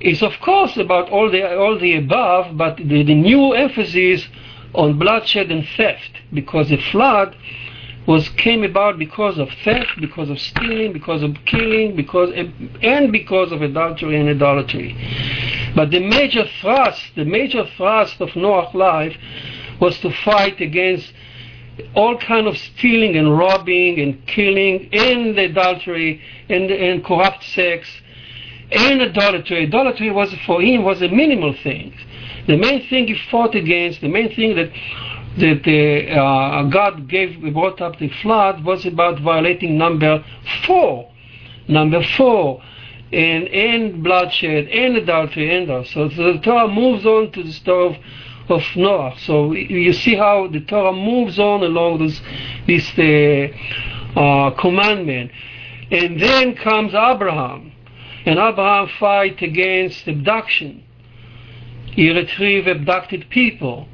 is 0.03 0.21
of 0.21 0.33
course 0.41 0.75
about 0.77 1.09
all 1.09 1.31
the 1.31 1.57
all 1.57 1.79
the 1.79 1.95
above, 1.95 2.57
but 2.57 2.77
the, 2.77 3.03
the 3.03 3.15
new 3.15 3.53
emphasis 3.53 4.27
on 4.75 4.99
bloodshed 4.99 5.49
and 5.49 5.65
theft, 5.77 6.11
because 6.33 6.69
the 6.69 6.77
flood 6.91 7.35
was 8.05 8.27
came 8.29 8.63
about 8.63 8.99
because 8.99 9.39
of 9.39 9.47
theft, 9.63 9.91
because 10.01 10.29
of 10.29 10.37
stealing, 10.37 10.91
because 10.91 11.23
of 11.23 11.37
killing, 11.45 11.95
because 11.95 12.31
and 12.81 13.11
because 13.13 13.53
of 13.53 13.61
adultery 13.61 14.19
and 14.19 14.29
idolatry. 14.29 14.93
But 15.73 15.91
the 15.91 16.01
major 16.01 16.45
thrust, 16.59 17.01
the 17.15 17.23
major 17.23 17.65
thrust 17.77 18.19
of 18.19 18.35
Noah's 18.35 18.75
life 18.75 19.15
was 19.79 19.97
to 20.01 20.11
fight 20.11 20.59
against 20.59 21.13
all 21.95 22.17
kind 22.17 22.45
of 22.45 22.57
stealing 22.57 23.15
and 23.15 23.37
robbing 23.37 23.99
and 23.99 24.27
killing 24.27 24.89
and 24.93 25.39
adultery 25.39 26.21
and, 26.49 26.69
and 26.69 27.03
corrupt 27.03 27.43
sex 27.43 27.87
and 28.73 29.01
idolatry. 29.01 29.63
Idolatry 29.63 30.11
was 30.11 30.33
for 30.45 30.61
him 30.61 30.83
was 30.83 31.01
a 31.01 31.09
minimal 31.09 31.53
thing. 31.63 31.93
The 32.47 32.57
main 32.57 32.87
thing 32.87 33.07
he 33.07 33.15
fought 33.31 33.55
against, 33.55 34.01
the 34.01 34.09
main 34.09 34.33
thing 34.35 34.55
that 34.55 34.71
that 35.37 36.15
uh, 36.15 36.63
God 36.63 37.07
gave 37.09 37.41
brought 37.53 37.81
up 37.81 37.97
the 37.97 38.09
flood 38.21 38.63
was 38.63 38.85
about 38.85 39.19
violating 39.19 39.77
number 39.77 40.23
four. 40.65 41.11
Number 41.67 42.03
four, 42.17 42.61
and 43.11 43.47
and 43.47 44.03
bloodshed 44.03 44.67
and 44.67 44.97
adultery 44.97 45.55
and 45.55 45.69
all. 45.69 45.85
So, 45.85 46.09
so 46.09 46.33
the 46.33 46.39
Torah 46.39 46.67
moves 46.67 47.05
on 47.05 47.31
to 47.31 47.43
the 47.43 47.53
story 47.53 47.95
of, 48.49 48.51
of 48.51 48.63
Noah. 48.75 49.15
So 49.19 49.53
you 49.53 49.93
see 49.93 50.15
how 50.15 50.47
the 50.47 50.61
Torah 50.61 50.93
moves 50.93 51.39
on 51.39 51.63
along 51.63 51.99
this 51.99 52.21
this 52.67 52.91
uh, 52.97 54.19
uh, 54.19 54.51
commandment, 54.59 55.31
and 55.91 56.19
then 56.21 56.55
comes 56.55 56.93
Abraham, 56.93 57.72
and 58.25 58.39
Abraham 58.39 58.89
fight 58.99 59.41
against 59.41 60.07
abduction. 60.07 60.83
He 61.91 62.09
retrieve 62.09 62.67
abducted 62.67 63.29
people. 63.29 63.87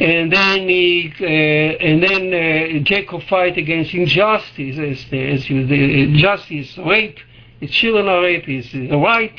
And 0.00 0.32
then 0.32 0.68
he, 0.68 1.12
uh, 1.20 1.24
and 1.24 2.02
then 2.02 2.34
uh, 2.34 2.82
Jacob 2.82 3.22
fight 3.24 3.56
against 3.56 3.94
injustice, 3.94 4.76
as, 4.76 5.04
as 5.12 5.48
you, 5.48 5.66
the 5.66 6.16
justice, 6.16 6.76
rape, 6.78 7.18
the 7.60 7.68
children 7.68 8.08
are 8.08 8.22
raped, 8.22 8.48
is 8.48 8.74
a 8.74 8.96
right, 8.96 9.38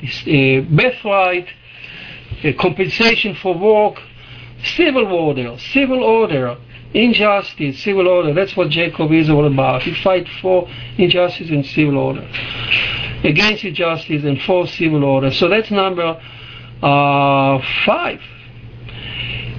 is 0.00 0.22
a 0.26 0.60
birthright, 0.60 1.48
a 2.44 2.52
compensation 2.52 3.34
for 3.34 3.58
work, 3.58 4.00
civil 4.76 5.06
order, 5.06 5.58
civil 5.58 6.04
order, 6.04 6.56
injustice, 6.94 7.82
civil 7.82 8.08
order. 8.08 8.34
That's 8.34 8.56
what 8.56 8.68
Jacob 8.70 9.12
is 9.12 9.30
all 9.30 9.46
about. 9.46 9.82
He 9.82 9.94
fight 10.02 10.28
for 10.40 10.68
injustice 10.98 11.50
and 11.50 11.64
civil 11.64 11.98
order, 11.98 12.28
against 13.24 13.64
injustice 13.64 14.24
and 14.24 14.40
for 14.42 14.66
civil 14.66 15.04
order. 15.04 15.30
So 15.32 15.48
that's 15.48 15.70
number 15.70 16.20
uh, 16.82 17.58
five. 17.86 18.20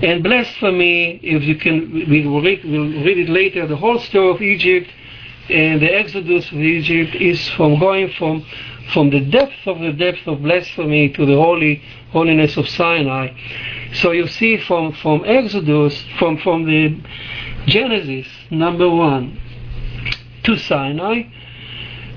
And 0.01 0.21
blasphemy, 0.21 1.19
if 1.23 1.43
you 1.43 1.55
can, 1.55 1.93
we 2.09 2.27
will 2.27 2.41
read, 2.41 2.63
we'll 2.65 3.03
read 3.03 3.17
it 3.17 3.29
later, 3.29 3.65
the 3.65 3.77
whole 3.77 3.99
story 3.99 4.29
of 4.31 4.41
Egypt 4.41 4.89
and 5.49 5.81
the 5.81 5.93
exodus 5.93 6.51
of 6.51 6.57
Egypt 6.57 7.15
is 7.15 7.49
from 7.51 7.79
going 7.79 8.09
from 8.17 8.45
from 8.93 9.09
the 9.09 9.19
depth 9.19 9.65
of 9.65 9.79
the 9.79 9.91
depth 9.91 10.27
of 10.27 10.41
blasphemy 10.41 11.09
to 11.09 11.25
the 11.25 11.35
holy 11.35 11.81
holiness 12.13 12.55
of 12.57 12.69
Sinai. 12.69 13.35
So 13.93 14.11
you 14.11 14.27
see 14.27 14.57
from, 14.57 14.93
from 14.93 15.23
Exodus, 15.25 16.01
from, 16.17 16.37
from 16.37 16.65
the 16.65 17.01
Genesis, 17.65 18.27
number 18.49 18.89
one, 18.89 19.39
to 20.43 20.57
Sinai, 20.57 21.23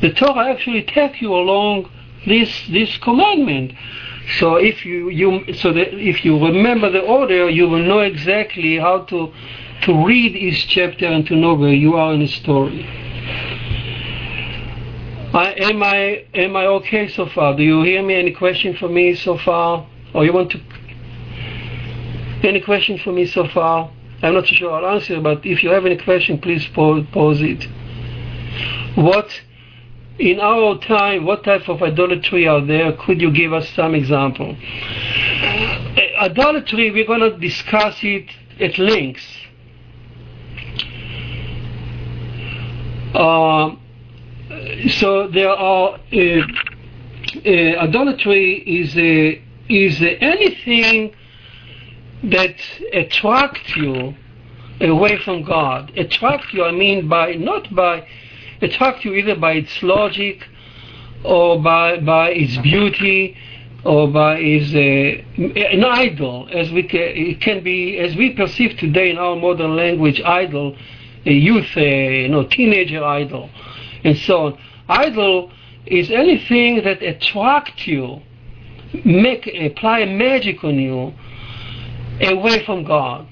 the 0.00 0.12
Torah 0.12 0.50
actually 0.50 0.82
takes 0.82 1.20
you 1.20 1.32
along 1.34 1.90
this 2.26 2.50
this 2.68 2.98
commandment. 2.98 3.72
So 4.38 4.56
if 4.56 4.84
you, 4.84 5.08
you 5.08 5.54
so 5.54 5.72
if 5.74 6.24
you 6.24 6.44
remember 6.44 6.90
the 6.90 7.00
order, 7.00 7.48
you 7.48 7.68
will 7.68 7.82
know 7.82 8.00
exactly 8.00 8.76
how 8.78 9.04
to 9.04 9.32
to 9.82 10.04
read 10.04 10.34
each 10.36 10.68
chapter 10.68 11.06
and 11.06 11.26
to 11.26 11.36
know 11.36 11.54
where 11.54 11.72
you 11.72 11.94
are 11.94 12.12
in 12.12 12.20
the 12.20 12.28
story. 12.28 13.05
I, 15.36 15.52
am 15.52 15.82
I 15.82 16.24
am 16.32 16.56
I 16.56 16.64
okay 16.66 17.08
so 17.08 17.26
far? 17.26 17.54
Do 17.54 17.62
you 17.62 17.82
hear 17.82 18.02
me? 18.02 18.14
Any 18.14 18.32
question 18.32 18.74
for 18.74 18.88
me 18.88 19.14
so 19.14 19.36
far? 19.36 19.86
Or 20.14 20.24
you 20.24 20.32
want 20.32 20.50
to? 20.52 20.60
Any 22.42 22.62
question 22.62 22.96
for 22.96 23.12
me 23.12 23.26
so 23.26 23.46
far? 23.46 23.90
I'm 24.22 24.32
not 24.32 24.46
sure 24.46 24.72
I'll 24.72 24.94
answer, 24.94 25.20
but 25.20 25.44
if 25.44 25.62
you 25.62 25.68
have 25.70 25.84
any 25.84 25.98
question, 25.98 26.38
please 26.38 26.66
pose, 26.68 27.42
it. 27.42 27.64
What 28.94 29.28
in 30.18 30.40
our 30.40 30.78
time, 30.78 31.26
what 31.26 31.44
type 31.44 31.68
of 31.68 31.82
idolatry 31.82 32.48
are 32.48 32.64
there? 32.64 32.92
Could 32.92 33.20
you 33.20 33.30
give 33.30 33.52
us 33.52 33.68
some 33.70 33.94
example? 33.94 34.56
Idolatry, 36.18 36.90
we're 36.90 37.06
going 37.06 37.20
to 37.20 37.36
discuss 37.36 37.98
it 38.02 38.30
at 38.58 38.78
length. 38.78 39.20
Uh, 43.14 43.76
so 44.88 45.28
there 45.28 45.50
are 45.50 45.98
uh, 46.12 46.18
uh, 47.44 47.48
idolatry 47.48 48.58
is 48.66 48.96
uh, 48.96 49.40
is 49.68 50.00
anything 50.20 51.14
that 52.24 52.56
attracts 52.92 53.76
you 53.76 54.14
away 54.80 55.18
from 55.18 55.42
God. 55.42 55.92
Attract 55.96 56.52
you, 56.52 56.64
I 56.64 56.72
mean, 56.72 57.08
by 57.08 57.32
not 57.32 57.74
by 57.74 58.06
attract 58.62 59.04
you 59.04 59.14
either 59.14 59.36
by 59.36 59.52
its 59.52 59.82
logic 59.82 60.46
or 61.24 61.60
by, 61.60 61.98
by 61.98 62.30
its 62.30 62.56
beauty 62.58 63.36
or 63.84 64.08
by 64.08 64.38
its 64.38 64.74
uh, 64.74 65.42
an 65.74 65.84
idol 65.84 66.48
as 66.52 66.70
we 66.72 66.82
ca- 66.82 67.12
it 67.14 67.40
can 67.40 67.62
be 67.62 67.98
as 67.98 68.16
we 68.16 68.30
perceive 68.30 68.76
today 68.78 69.10
in 69.10 69.18
our 69.18 69.36
modern 69.36 69.76
language 69.76 70.20
idol 70.22 70.76
a 71.24 71.32
youth 71.32 71.76
a 71.76 72.22
you 72.22 72.28
know 72.28 72.44
teenager 72.44 73.04
idol 73.04 73.50
and 74.06 74.16
so 74.18 74.46
on 74.46 74.58
idol 74.88 75.50
is 75.84 76.10
anything 76.10 76.82
that 76.84 77.02
attracts 77.02 77.86
you 77.86 78.22
make 79.04 79.46
apply 79.46 80.04
magic 80.04 80.62
on 80.64 80.78
you 80.78 81.12
away 82.20 82.64
from 82.64 82.84
God. 82.84 83.26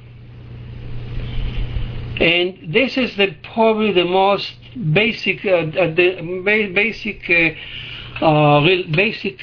And 2.20 2.72
this 2.72 2.96
is 2.96 3.16
the 3.16 3.34
probably 3.54 3.92
the 3.92 4.04
most 4.04 4.52
basic, 4.92 5.44
uh, 5.44 5.48
uh 5.48 5.94
the 5.94 6.72
basic, 6.74 7.28
uh, 8.20 8.24
uh 8.24 8.60
basic 8.92 9.40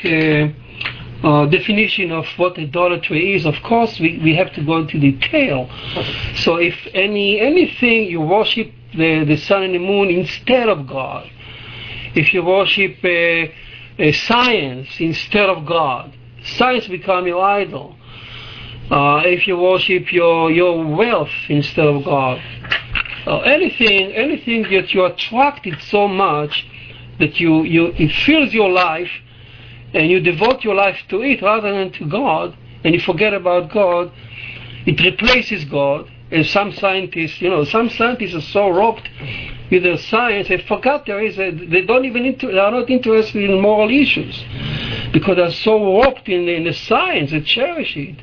uh, 1.24 1.46
definition 1.46 2.12
of 2.12 2.26
what 2.38 2.58
idolatry 2.58 3.36
is. 3.36 3.46
Of 3.46 3.56
course, 3.64 4.00
we, 4.00 4.20
we 4.24 4.36
have 4.36 4.54
to 4.54 4.64
go 4.64 4.80
into 4.80 5.00
detail. 5.00 5.70
So, 6.38 6.56
if 6.56 6.76
any 6.94 7.40
anything 7.40 8.06
you 8.06 8.22
worship 8.22 8.72
the, 8.96 9.24
the 9.26 9.38
sun 9.38 9.64
and 9.64 9.76
the 9.76 9.80
moon 9.80 10.10
instead 10.10 10.68
of 10.70 10.88
God, 10.88 11.30
if 12.16 12.34
you 12.34 12.44
worship 12.44 13.04
a 13.06 14.12
science 14.12 15.00
instead 15.00 15.50
of 15.50 15.66
God, 15.66 16.14
science 16.44 16.88
become 16.88 17.28
your 17.28 17.44
idol. 17.44 17.96
Uh, 18.90 19.22
if 19.24 19.48
you 19.48 19.58
worship 19.58 20.12
your 20.12 20.52
your 20.52 20.86
wealth 20.86 21.32
instead 21.48 21.88
of 21.88 22.04
God, 22.04 22.42
uh, 23.26 23.40
anything 23.42 24.12
anything 24.12 24.64
that 24.64 24.94
you 24.94 25.06
attracted 25.06 25.82
so 25.84 26.08
much 26.08 26.66
that 27.20 27.40
you, 27.40 27.64
you 27.64 27.94
it 27.98 28.12
fills 28.26 28.54
your 28.54 28.70
life 28.70 29.12
and 29.94 30.10
you 30.10 30.20
devote 30.20 30.64
your 30.64 30.76
life 30.76 30.98
to 31.10 31.22
it 31.22 31.42
rather 31.42 31.72
than 31.74 31.92
to 31.94 32.06
God 32.06 32.56
and 32.84 32.94
you 32.94 33.00
forget 33.00 33.34
about 33.34 33.72
God 33.72 34.12
it 34.86 35.00
replaces 35.02 35.66
God 35.66 36.10
and 36.32 36.46
some 36.46 36.72
scientists 36.72 37.42
you 37.42 37.50
know 37.50 37.64
some 37.64 37.90
scientists 37.90 38.36
are 38.36 38.42
so 38.42 38.70
roped 38.70 39.10
with 39.70 39.84
their 39.84 39.98
science 39.98 40.48
they 40.48 40.58
forgot 40.58 41.06
there 41.06 41.22
is 41.22 41.38
a, 41.38 41.52
they 41.52 41.82
don't 41.82 42.06
even 42.06 42.26
inter, 42.26 42.52
they 42.52 42.60
are 42.60 42.72
not 42.72 42.90
interested 42.90 43.50
in 43.50 43.62
moral 43.62 43.90
issues 43.90 44.44
because 45.14 45.36
they're 45.36 45.52
so 45.52 46.02
roped 46.02 46.28
in, 46.28 46.48
in 46.48 46.64
the 46.64 46.74
science 46.74 47.32
they 47.32 47.42
cherish 47.42 47.96
it 47.98 48.18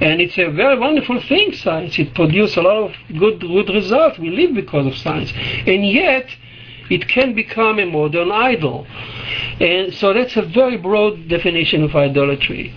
and 0.00 0.20
it's 0.20 0.36
a 0.36 0.50
very 0.50 0.78
wonderful 0.78 1.20
thing, 1.22 1.54
science. 1.54 1.98
It 1.98 2.14
produces 2.14 2.58
a 2.58 2.60
lot 2.60 2.76
of 2.76 3.18
good, 3.18 3.40
good 3.40 3.70
results. 3.70 4.18
We 4.18 4.28
live 4.28 4.54
because 4.54 4.86
of 4.86 4.94
science. 4.96 5.32
And 5.66 5.88
yet, 5.88 6.28
it 6.90 7.08
can 7.08 7.34
become 7.34 7.78
a 7.78 7.86
modern 7.86 8.30
idol. 8.30 8.86
And 9.60 9.92
so 9.94 10.12
that's 10.12 10.36
a 10.36 10.42
very 10.42 10.76
broad 10.76 11.28
definition 11.28 11.82
of 11.82 11.94
idolatry. 11.94 12.74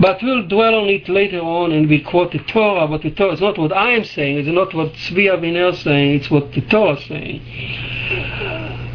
But 0.00 0.22
we'll 0.22 0.46
dwell 0.46 0.74
on 0.74 0.88
it 0.88 1.08
later 1.08 1.40
on 1.40 1.72
and 1.72 1.88
we 1.88 2.02
quote 2.02 2.32
the 2.32 2.38
Torah, 2.40 2.86
but 2.86 3.02
the 3.02 3.10
Torah 3.10 3.32
is 3.32 3.40
not 3.40 3.58
what 3.58 3.72
I 3.72 3.92
am 3.92 4.04
saying, 4.04 4.38
it's 4.38 4.48
not 4.48 4.74
what 4.74 4.92
Tzvi 4.92 5.30
Aviner 5.30 5.72
is 5.72 5.80
saying, 5.80 6.16
it's 6.16 6.30
what 6.30 6.52
the 6.52 6.60
Torah 6.62 6.96
is 6.98 7.04
saying. 7.06 7.40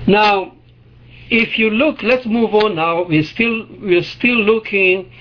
Now, 0.08 0.54
if 1.30 1.58
you 1.58 1.72
look, 1.72 2.04
let's 2.04 2.26
move 2.26 2.54
on 2.54 2.76
now. 2.76 3.04
We're 3.04 3.24
still, 3.24 3.68
we're 3.82 4.04
still 4.04 4.38
looking 4.38 5.12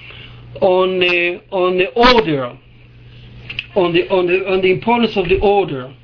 on 0.60 0.98
the, 0.98 1.42
on 1.50 1.78
the 1.78 1.88
order, 1.94 2.58
on 3.74 3.92
the, 3.92 4.08
on, 4.10 4.26
the, 4.26 4.46
on 4.46 4.60
the 4.60 4.70
importance 4.70 5.16
of 5.16 5.28
the 5.28 5.40
order. 5.40 5.94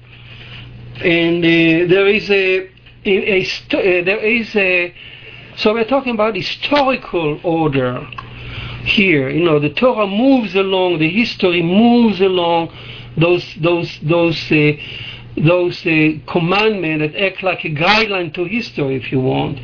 And 1.05 1.45
uh, 1.45 1.89
there 1.89 2.09
is 2.09 2.31
a, 2.31 2.71
a, 3.05 3.41
a 3.41 3.43
uh, 3.43 4.05
there 4.05 4.19
is 4.19 4.55
a 4.57 4.95
So 5.57 5.75
we're 5.75 5.85
talking 5.85 6.15
about 6.15 6.37
historical 6.37 7.41
order 7.43 8.07
here. 8.85 9.29
You 9.29 9.45
know, 9.45 9.59
the 9.59 9.71
Torah 9.71 10.07
moves 10.07 10.55
along, 10.55 10.99
the 10.99 11.09
history 11.09 11.63
moves 11.63 12.21
along 12.21 12.73
those 13.17 13.45
those 13.61 13.99
those 14.03 14.53
uh, 14.53 14.73
those 15.37 15.87
uh, 15.87 16.13
commandments 16.27 17.13
that 17.13 17.21
act 17.21 17.43
like 17.43 17.65
a 17.65 17.71
guideline 17.71 18.33
to 18.35 18.45
history, 18.45 18.97
if 18.97 19.13
you 19.13 19.21
want. 19.21 19.59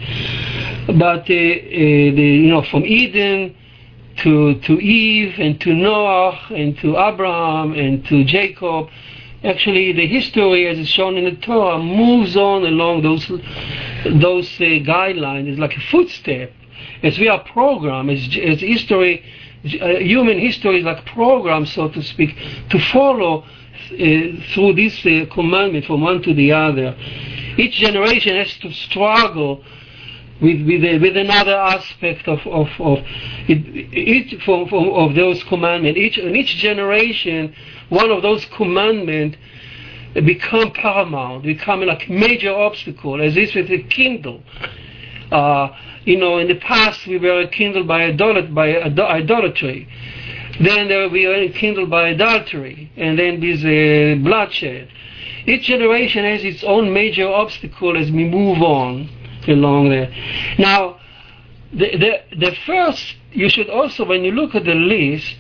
But 0.87 1.29
uh, 1.31 1.35
uh, 1.35 2.07
the, 2.19 2.41
you 2.45 2.51
know, 2.51 2.63
from 2.63 2.85
Eden 2.85 3.55
to 4.19 4.61
to 4.61 4.73
Eve 4.81 5.35
and 5.39 5.61
to 5.61 5.75
Noah 5.75 6.39
and 6.51 6.79
to 6.79 6.99
Abraham 6.99 7.73
and 7.75 8.05
to 8.07 8.25
Jacob. 8.25 8.89
Actually, 9.45 9.93
the 9.93 10.07
history, 10.07 10.67
as 10.67 10.79
is 10.79 10.89
shown 10.89 11.17
in 11.17 11.25
the 11.25 11.37
Torah, 11.37 11.79
moves 11.79 12.37
on 12.37 12.65
along 12.65 13.03
those 13.03 13.27
those 13.27 14.49
uh, 14.57 14.65
guidelines. 14.83 15.49
It's 15.49 15.59
like 15.59 15.77
a 15.77 15.81
footstep. 15.91 16.53
As 17.03 17.19
we 17.19 17.29
are 17.29 17.43
programmed, 17.45 18.11
as, 18.11 18.23
as 18.43 18.61
history, 18.61 19.23
uh, 19.81 19.99
human 19.99 20.39
history 20.39 20.79
is 20.79 20.85
like 20.85 21.05
programmed, 21.07 21.69
so 21.69 21.89
to 21.89 22.03
speak, 22.03 22.37
to 22.71 22.79
follow 22.93 23.43
uh, 23.43 23.47
through 24.55 24.73
this 24.75 25.05
uh, 25.05 25.27
commandment 25.33 25.85
from 25.85 26.01
one 26.01 26.23
to 26.23 26.33
the 26.35 26.53
other. 26.53 26.97
Each 27.59 27.75
generation 27.75 28.37
has 28.37 28.57
to 28.59 28.73
struggle 28.73 29.63
with 30.41 30.67
with, 30.67 30.85
a, 30.85 30.99
with 30.99 31.17
another 31.17 31.57
aspect 31.57 32.29
of 32.29 32.41
of, 32.47 32.69
of 32.79 32.99
it, 33.49 33.67
each 33.95 34.43
from, 34.45 34.73
of 34.73 35.15
those 35.15 35.43
commandments. 35.45 35.99
Each 35.99 36.19
in 36.19 36.37
each 36.37 36.57
generation, 36.57 37.55
one 37.89 38.11
of 38.11 38.23
those 38.23 38.45
commandments 38.57 39.39
become 40.15 40.73
paramount, 40.73 41.45
become 41.45 41.81
like 41.83 42.09
major 42.09 42.53
obstacle, 42.53 43.21
as 43.21 43.37
if 43.37 43.57
it's 43.57 43.71
a 43.71 43.83
kindle. 43.89 44.43
Uh, 45.31 45.69
you 46.05 46.17
know, 46.17 46.39
in 46.39 46.49
the 46.49 46.55
past 46.55 47.07
we 47.07 47.19
were 47.19 47.47
kindled 47.49 47.89
by 47.89 48.11
idolat 48.11 48.55
by 48.55 48.77
idolatry. 48.77 49.89
Then 50.61 50.89
there 50.89 51.09
we 51.09 51.27
were 51.27 51.49
kindled 51.49 51.91
by 51.91 52.09
adultery, 52.09 52.91
and 52.97 53.19
then 53.19 53.41
this 53.41 53.61
uh, 53.61 54.23
bloodshed. 54.23 54.89
Each 55.47 55.63
generation 55.63 56.25
has 56.25 56.45
its 56.45 56.65
own 56.65 56.93
major 56.93 57.29
obstacle 57.29 57.97
as 57.97 58.11
we 58.11 58.25
move 58.25 58.63
on 58.63 59.11
along 59.49 59.91
there. 59.91 60.13
Now, 60.59 60.99
the, 61.73 61.97
the, 62.31 62.37
the 62.37 62.57
first, 62.67 63.17
you 63.33 63.49
should 63.49 63.69
also, 63.69 64.05
when 64.05 64.25
you 64.25 64.33
look 64.33 64.55
at 64.55 64.65
the 64.65 64.75
list, 64.75 65.37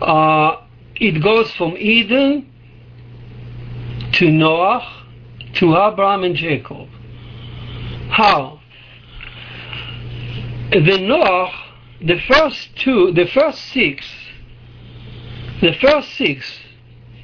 uh, 0.00 0.56
it 0.96 1.22
goes 1.22 1.52
from 1.54 1.76
Eden 1.76 2.50
to 4.12 4.30
Noah 4.30 5.04
to 5.54 5.76
Abraham 5.76 6.24
and 6.24 6.34
Jacob. 6.34 6.88
How? 8.10 8.60
The 10.70 10.98
Noah, 11.00 11.52
the 12.00 12.18
first 12.28 12.76
two, 12.76 13.12
the 13.12 13.26
first 13.26 13.58
six, 13.72 14.06
the 15.60 15.72
first 15.80 16.10
six, 16.14 16.60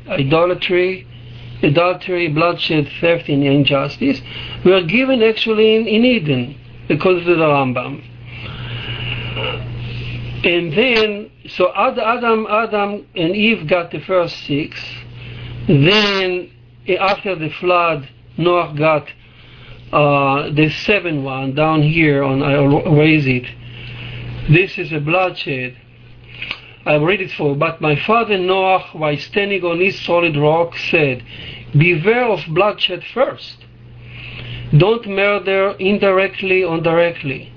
idolatry, 0.09 1.07
adultery, 1.62 2.28
bloodshed, 2.28 2.88
theft, 3.00 3.28
and 3.28 3.44
injustice 3.44 4.20
were 4.64 4.82
given 4.82 5.22
actually 5.22 5.76
in, 5.76 5.86
in 5.86 6.04
Eden 6.04 6.58
because 6.88 7.20
of 7.20 7.26
the 7.26 7.34
Rambam. 7.36 8.04
And 10.42 10.72
then, 10.72 11.30
so 11.48 11.72
Adam, 11.74 12.46
Adam 12.48 13.06
and 13.14 13.36
Eve 13.36 13.66
got 13.66 13.90
the 13.90 14.00
first 14.00 14.36
six. 14.46 14.82
Then, 15.68 16.50
after 16.98 17.36
the 17.36 17.50
flood, 17.50 18.08
Noah 18.38 18.74
got 18.76 19.08
uh, 19.92 20.50
the 20.50 20.70
seventh 20.70 21.22
one 21.22 21.54
down 21.54 21.82
here. 21.82 22.22
On 22.22 22.42
I'll 22.42 22.96
raise 22.96 23.26
it. 23.26 23.44
This 24.48 24.78
is 24.78 24.92
a 24.92 25.00
bloodshed. 25.00 25.76
I 26.86 26.96
read 26.96 27.20
it 27.20 27.30
for. 27.32 27.54
But 27.54 27.80
my 27.80 27.96
father 28.06 28.38
Noah, 28.38 28.84
while 28.92 29.16
standing 29.16 29.64
on 29.64 29.80
his 29.80 30.00
solid 30.00 30.36
rock, 30.36 30.76
said, 30.76 31.22
Beware 31.76 32.24
of 32.24 32.40
bloodshed 32.48 33.04
first. 33.12 33.64
Don't 34.76 35.06
murder 35.06 35.74
indirectly 35.78 36.64
or 36.64 36.80
directly. 36.80 37.52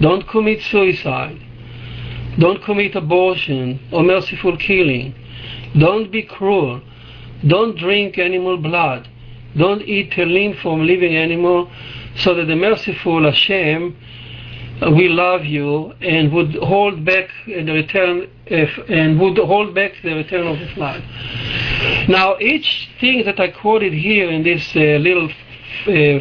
Don't 0.00 0.26
commit 0.28 0.62
suicide. 0.62 1.40
Don't 2.38 2.62
commit 2.62 2.94
abortion 2.94 3.80
or 3.92 4.02
merciful 4.02 4.56
killing. 4.56 5.14
Don't 5.78 6.10
be 6.10 6.22
cruel. 6.22 6.82
Don't 7.46 7.78
drink 7.78 8.18
animal 8.18 8.56
blood. 8.58 9.08
Don't 9.56 9.82
eat 9.82 10.18
a 10.18 10.24
limb 10.24 10.54
from 10.62 10.86
living 10.86 11.16
animal, 11.16 11.70
so 12.16 12.34
that 12.34 12.46
the 12.46 12.56
merciful 12.56 13.24
Hashem 13.24 13.96
will 14.82 15.14
love 15.14 15.44
you 15.44 15.92
and 16.00 16.32
would 16.32 16.54
hold 16.56 17.04
back 17.04 17.28
the 17.46 17.72
return 17.72 18.28
if, 18.46 18.70
and 18.88 19.18
would 19.20 19.38
hold 19.38 19.74
back 19.74 19.92
the 20.02 20.14
return 20.14 20.46
of 20.46 20.58
the 20.58 20.66
flood. 20.74 21.02
Now, 22.08 22.38
each 22.38 22.90
thing 23.00 23.24
that 23.24 23.40
I 23.40 23.48
quoted 23.48 23.92
here 23.92 24.30
in 24.30 24.42
this 24.42 24.74
uh, 24.76 24.98
little 24.98 25.30
uh, 25.86 26.20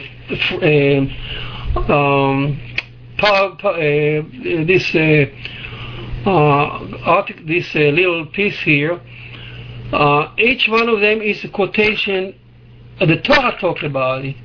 uh, 0.61 1.91
um, 1.91 2.59
pa, 3.17 3.47
uh, 3.47 3.73
this 4.65 4.95
uh, 4.95 5.25
uh, 6.29 7.23
this 7.45 7.73
little 7.75 8.25
piece 8.27 8.59
here, 8.61 9.01
each 10.37 10.67
one 10.67 10.89
of 10.89 11.01
them 11.01 11.21
is 11.21 11.43
a 11.43 11.49
quotation. 11.49 12.33
the 12.99 13.17
Torah 13.21 13.57
talked 13.59 13.83
about 13.83 14.23
it. 14.25 14.35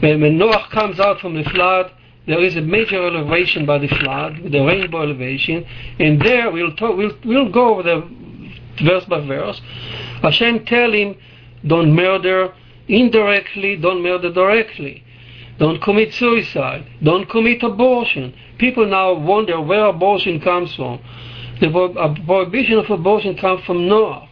When 0.00 0.38
Noah 0.38 0.66
comes 0.72 0.98
out 0.98 1.20
from 1.20 1.34
the 1.34 1.44
flood, 1.44 1.92
there 2.26 2.42
is 2.42 2.56
a 2.56 2.60
major 2.60 3.06
elevation 3.06 3.66
by 3.66 3.78
the 3.78 3.88
flood, 3.88 4.40
the 4.50 4.60
rainbow 4.60 5.02
elevation, 5.02 5.64
and 5.98 6.20
there 6.20 6.50
we'll 6.50 6.74
talk, 6.76 6.96
we'll, 6.96 7.16
we'll 7.24 7.50
go 7.50 7.74
over 7.74 7.82
the 7.82 8.08
verse 8.82 9.04
by 9.06 9.20
verse. 9.20 9.60
Hashem 10.22 10.64
tell 10.66 10.92
him, 10.92 11.16
don't 11.66 11.94
murder 11.94 12.54
indirectly, 12.88 13.76
don't 13.76 14.02
murder 14.02 14.32
directly. 14.32 15.04
Don't 15.58 15.82
commit 15.82 16.14
suicide. 16.14 16.86
Don't 17.02 17.28
commit 17.28 17.62
abortion. 17.62 18.34
People 18.56 18.86
now 18.86 19.12
wonder 19.12 19.60
where 19.60 19.86
abortion 19.86 20.40
comes 20.40 20.74
from. 20.74 21.00
The 21.60 21.68
prohibition 22.24 22.78
of 22.78 22.88
abortion 22.88 23.36
comes 23.36 23.62
from 23.64 23.86
Noah. 23.86 24.26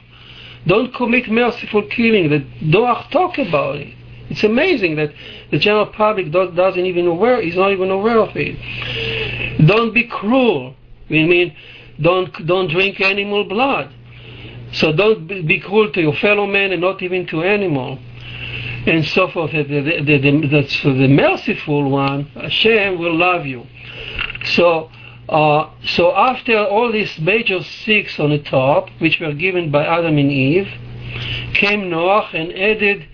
Don't 0.67 0.95
commit 0.95 1.31
merciful 1.31 1.83
killing. 1.91 2.31
That 2.31 2.45
Noah 2.63 3.07
talk 3.11 3.37
about 3.37 3.77
it. 3.77 3.95
It's 4.31 4.45
amazing 4.45 4.97
that 4.97 5.13
the 5.51 5.59
general 5.59 5.87
public 5.87 6.31
does, 6.31 6.55
doesn't 6.55 6.85
even 6.85 7.07
aware, 7.07 7.41
is 7.41 7.57
not 7.57 7.73
even 7.73 7.91
aware 7.91 8.19
of 8.19 8.31
it. 8.35 9.67
Don't 9.67 9.95
be 9.95 10.05
cruel. 10.05 10.75
I 11.09 11.13
mean, 11.13 11.57
don't 12.01 12.47
don't 12.47 12.69
drink 12.69 13.01
animal 13.01 13.45
blood. 13.45 13.93
So 14.73 14.93
don't 14.93 15.27
be 15.27 15.61
cruel 15.61 15.91
to 15.93 16.01
your 16.01 16.15
fellow 16.15 16.47
man 16.47 16.73
and 16.73 16.81
not 16.83 17.03
even 17.03 17.27
to 17.29 17.43
animal. 17.43 17.99
And 18.87 19.05
so 19.07 19.29
forth. 19.29 19.53
The, 19.53 19.63
the, 19.65 20.19
the, 20.19 20.49
that's 20.49 20.83
the 20.83 21.09
merciful 21.09 21.91
one, 21.91 22.25
Hashem 22.35 22.99
will 22.99 23.17
love 23.17 23.47
you. 23.47 23.67
So, 24.45 24.91
uh, 25.29 25.71
so 25.85 26.15
after 26.15 26.59
all 26.59 26.93
these 26.93 27.19
major 27.19 27.63
six 27.63 28.21
on 28.21 28.31
the 28.31 28.39
top, 28.39 28.91
which 28.99 29.21
were 29.21 29.33
given 29.33 29.71
by 29.71 29.85
Adam 29.85 30.17
and 30.19 30.31
Eve, 30.31 30.69
came 31.55 31.91
Noah 31.91 32.29
and 32.33 32.53
added 32.53 33.09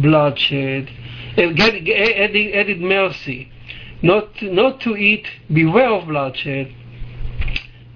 bloodshed, 0.00 0.88
and 1.36 1.58
added, 1.60 2.54
added 2.54 2.80
mercy. 2.80 3.50
Not, 4.02 4.42
not 4.42 4.80
to 4.82 4.96
eat, 4.96 5.26
beware 5.52 5.90
of 5.90 6.06
bloodshed, 6.06 6.74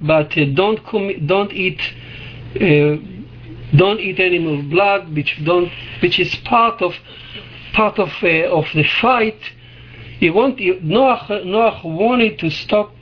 but 0.01 0.37
uh, 0.37 0.45
don't, 0.55 0.81
don't 1.27 1.53
eat 1.53 1.81
uh, 2.61 2.97
don't 3.77 3.99
eat 3.99 4.21
animal 4.21 4.63
blood, 4.63 5.15
which 5.15 5.41
don't, 5.45 5.71
which 6.01 6.19
is 6.21 6.35
part 6.45 6.81
of 6.81 6.95
part 7.73 7.99
of 7.99 8.11
uh, 8.23 8.29
of 8.49 8.67
the 8.75 8.85
fight. 9.01 9.41
He 10.21 10.31
want 10.31 10.61
Noah, 10.61 11.43
Noah 11.45 11.81
wanted 11.85 12.39
to 12.39 12.51
stop 12.51 12.93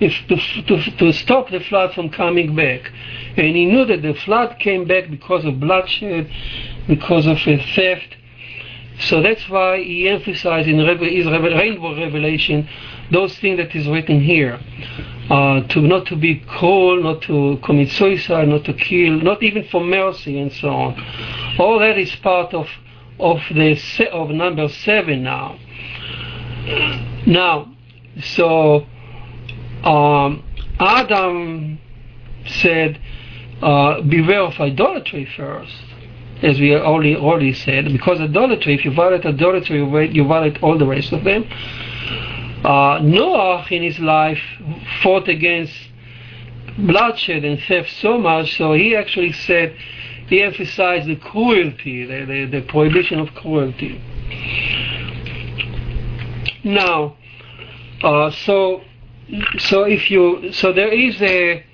if 0.00 0.12
to, 0.28 0.36
to, 0.64 0.96
to 0.96 1.12
stop 1.12 1.50
the 1.50 1.60
flood 1.60 1.94
from 1.94 2.10
coming 2.10 2.54
back, 2.56 2.90
and 3.36 3.56
he 3.56 3.66
knew 3.66 3.84
that 3.84 4.02
the 4.02 4.14
flood 4.14 4.58
came 4.58 4.86
back 4.86 5.10
because 5.10 5.44
of 5.44 5.60
bloodshed, 5.60 6.30
because 6.88 7.26
of 7.26 7.36
a 7.46 7.56
theft. 7.74 8.16
So 9.00 9.22
that's 9.22 9.48
why 9.48 9.82
he 9.82 10.08
emphasized 10.08 10.68
in 10.68 10.78
his 10.78 11.26
rainbow 11.26 11.96
revelation 11.96 12.68
those 13.10 13.38
things 13.38 13.58
that 13.58 13.74
is 13.74 13.86
written 13.88 14.20
here 14.20 14.58
uh, 15.30 15.60
to 15.68 15.80
not 15.80 16.06
to 16.06 16.16
be 16.16 16.36
cruel, 16.40 17.02
not 17.02 17.22
to 17.22 17.58
commit 17.62 17.90
suicide, 17.90 18.48
not 18.48 18.64
to 18.64 18.72
kill, 18.72 19.12
not 19.12 19.42
even 19.42 19.64
for 19.68 19.82
mercy, 19.82 20.38
and 20.38 20.52
so 20.52 20.68
on. 20.68 21.56
All 21.58 21.78
that 21.78 21.98
is 21.98 22.14
part 22.16 22.54
of 22.54 22.66
of 23.20 23.40
the 23.50 24.08
of 24.12 24.30
number 24.30 24.68
seven 24.68 25.22
now. 25.22 25.58
Now, 27.26 27.72
so 28.20 28.86
um, 29.84 30.44
Adam 30.80 31.78
said, 32.46 33.00
uh, 33.62 34.00
"Beware 34.02 34.42
of 34.42 34.60
idolatry 34.60 35.24
first. 35.36 35.87
As 36.42 36.60
we 36.60 36.74
already 36.74 37.16
already 37.16 37.52
said, 37.52 37.92
because 37.92 38.20
idolatry. 38.20 38.74
If 38.74 38.84
you 38.84 38.92
violate 38.92 39.26
idolatry, 39.26 39.78
you 39.78 40.24
violate 40.24 40.62
all 40.62 40.78
the 40.78 40.86
rest 40.86 41.12
of 41.12 41.24
them. 41.24 41.44
Uh, 42.64 43.00
Noah 43.02 43.66
in 43.70 43.82
his 43.82 43.98
life 43.98 44.40
fought 45.02 45.28
against 45.28 45.74
bloodshed 46.76 47.44
and 47.44 47.60
theft 47.60 47.90
so 48.00 48.18
much, 48.18 48.56
so 48.56 48.72
he 48.72 48.94
actually 48.94 49.32
said 49.32 49.76
he 50.28 50.42
emphasized 50.42 51.08
the 51.08 51.16
cruelty, 51.16 52.04
the, 52.04 52.24
the, 52.24 52.44
the 52.46 52.60
prohibition 52.62 53.18
of 53.18 53.34
cruelty. 53.34 54.00
Now, 56.64 57.16
uh, 58.02 58.30
so 58.30 58.82
so 59.58 59.82
if 59.84 60.10
you 60.10 60.52
so 60.52 60.72
there 60.72 60.92
is 60.92 61.20
a 61.20 61.64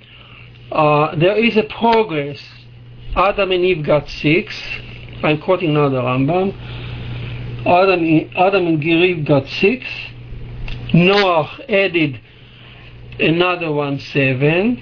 uh, 0.71 1.15
there 1.15 1.37
is 1.37 1.57
a 1.57 1.63
progress. 1.63 2.39
Adam 3.15 3.51
and 3.51 3.63
Eve 3.63 3.85
got 3.85 4.09
six. 4.09 4.61
I'm 5.23 5.41
quoting 5.41 5.73
now 5.73 5.87
the 5.87 6.01
Rambam. 6.01 6.53
Adam, 7.65 8.29
Adam 8.35 8.67
and 8.67 8.83
Eve 8.83 9.25
got 9.25 9.47
six. 9.47 9.85
Noah 10.93 11.49
added 11.69 12.19
another 13.19 13.71
one, 13.71 13.99
seven. 13.99 14.81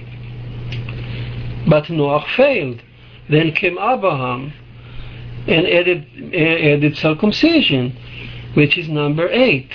But 1.68 1.88
Noah 1.88 2.24
failed. 2.36 2.82
Then 3.30 3.52
came 3.52 3.78
Abraham 3.78 4.52
and 5.46 5.66
added, 5.66 6.06
uh, 6.34 6.36
added 6.36 6.96
circumcision, 6.96 7.96
which 8.54 8.76
is 8.76 8.88
number 8.88 9.28
eight. 9.30 9.70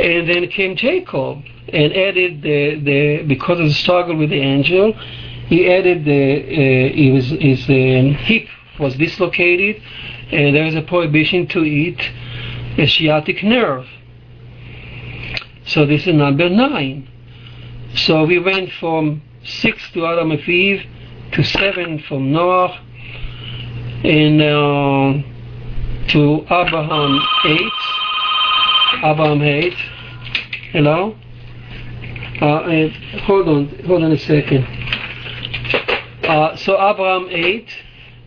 And 0.00 0.28
then 0.28 0.48
came 0.48 0.74
Jacob 0.76 1.42
and 1.68 1.92
added 1.92 2.42
the, 2.42 2.80
the 2.82 3.24
because 3.26 3.60
of 3.60 3.66
the 3.66 3.74
struggle 3.74 4.16
with 4.16 4.30
the 4.30 4.40
angel, 4.40 4.94
he 5.46 5.70
added 5.70 6.04
the 6.04 6.42
uh, 6.42 7.14
his, 7.14 7.30
his 7.40 7.68
um, 7.68 8.14
hip 8.14 8.48
was 8.80 8.96
dislocated, 8.96 9.80
and 10.32 10.54
there 10.54 10.66
is 10.66 10.74
a 10.74 10.82
prohibition 10.82 11.46
to 11.48 11.60
eat 11.64 12.00
a 12.78 12.86
sciatic 12.86 13.42
nerve. 13.42 13.86
So 15.66 15.86
this 15.86 16.06
is 16.06 16.14
number 16.14 16.48
nine. 16.48 17.08
So 17.94 18.24
we 18.24 18.38
went 18.38 18.70
from 18.72 19.22
six 19.44 19.90
to 19.92 20.06
Adam 20.06 20.30
and 20.30 20.48
Eve 20.48 20.82
to 21.32 21.42
seven 21.42 22.02
from 22.08 22.32
Noah, 22.32 22.78
and 24.04 24.42
uh, 24.42 25.22
to 26.08 26.42
Abraham 26.50 27.20
eight. 27.46 27.72
Abraham 29.04 29.42
eight. 29.42 29.76
Hello. 30.72 31.16
Uh, 32.40 32.88
hold 33.22 33.48
on, 33.48 33.68
hold 33.86 34.04
on 34.04 34.12
a 34.12 34.18
second. 34.18 34.85
Uh, 36.26 36.56
so 36.56 36.74
Abraham 36.74 37.28
8 37.30 37.68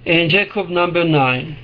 and 0.05 0.29
Jacob 0.29 0.69
number 0.69 1.03
9. 1.03 1.57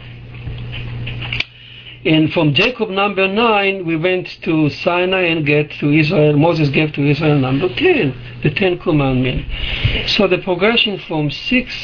And 2.05 2.31
from 2.33 2.53
Jacob 2.53 2.89
number 2.89 3.25
9, 3.25 3.85
we 3.85 3.95
went 3.95 4.27
to 4.43 4.69
Sinai 4.69 5.21
and 5.27 5.45
get 5.45 5.71
to 5.79 5.91
Israel. 5.91 6.35
Moses 6.37 6.69
gave 6.69 6.91
to 6.93 7.09
Israel 7.09 7.39
number 7.39 7.69
10, 7.69 8.41
the 8.43 8.51
Ten 8.51 8.77
Commandments. 8.79 9.49
So 10.13 10.27
the 10.27 10.39
progression 10.39 10.99
from 11.07 11.31
6 11.31 11.75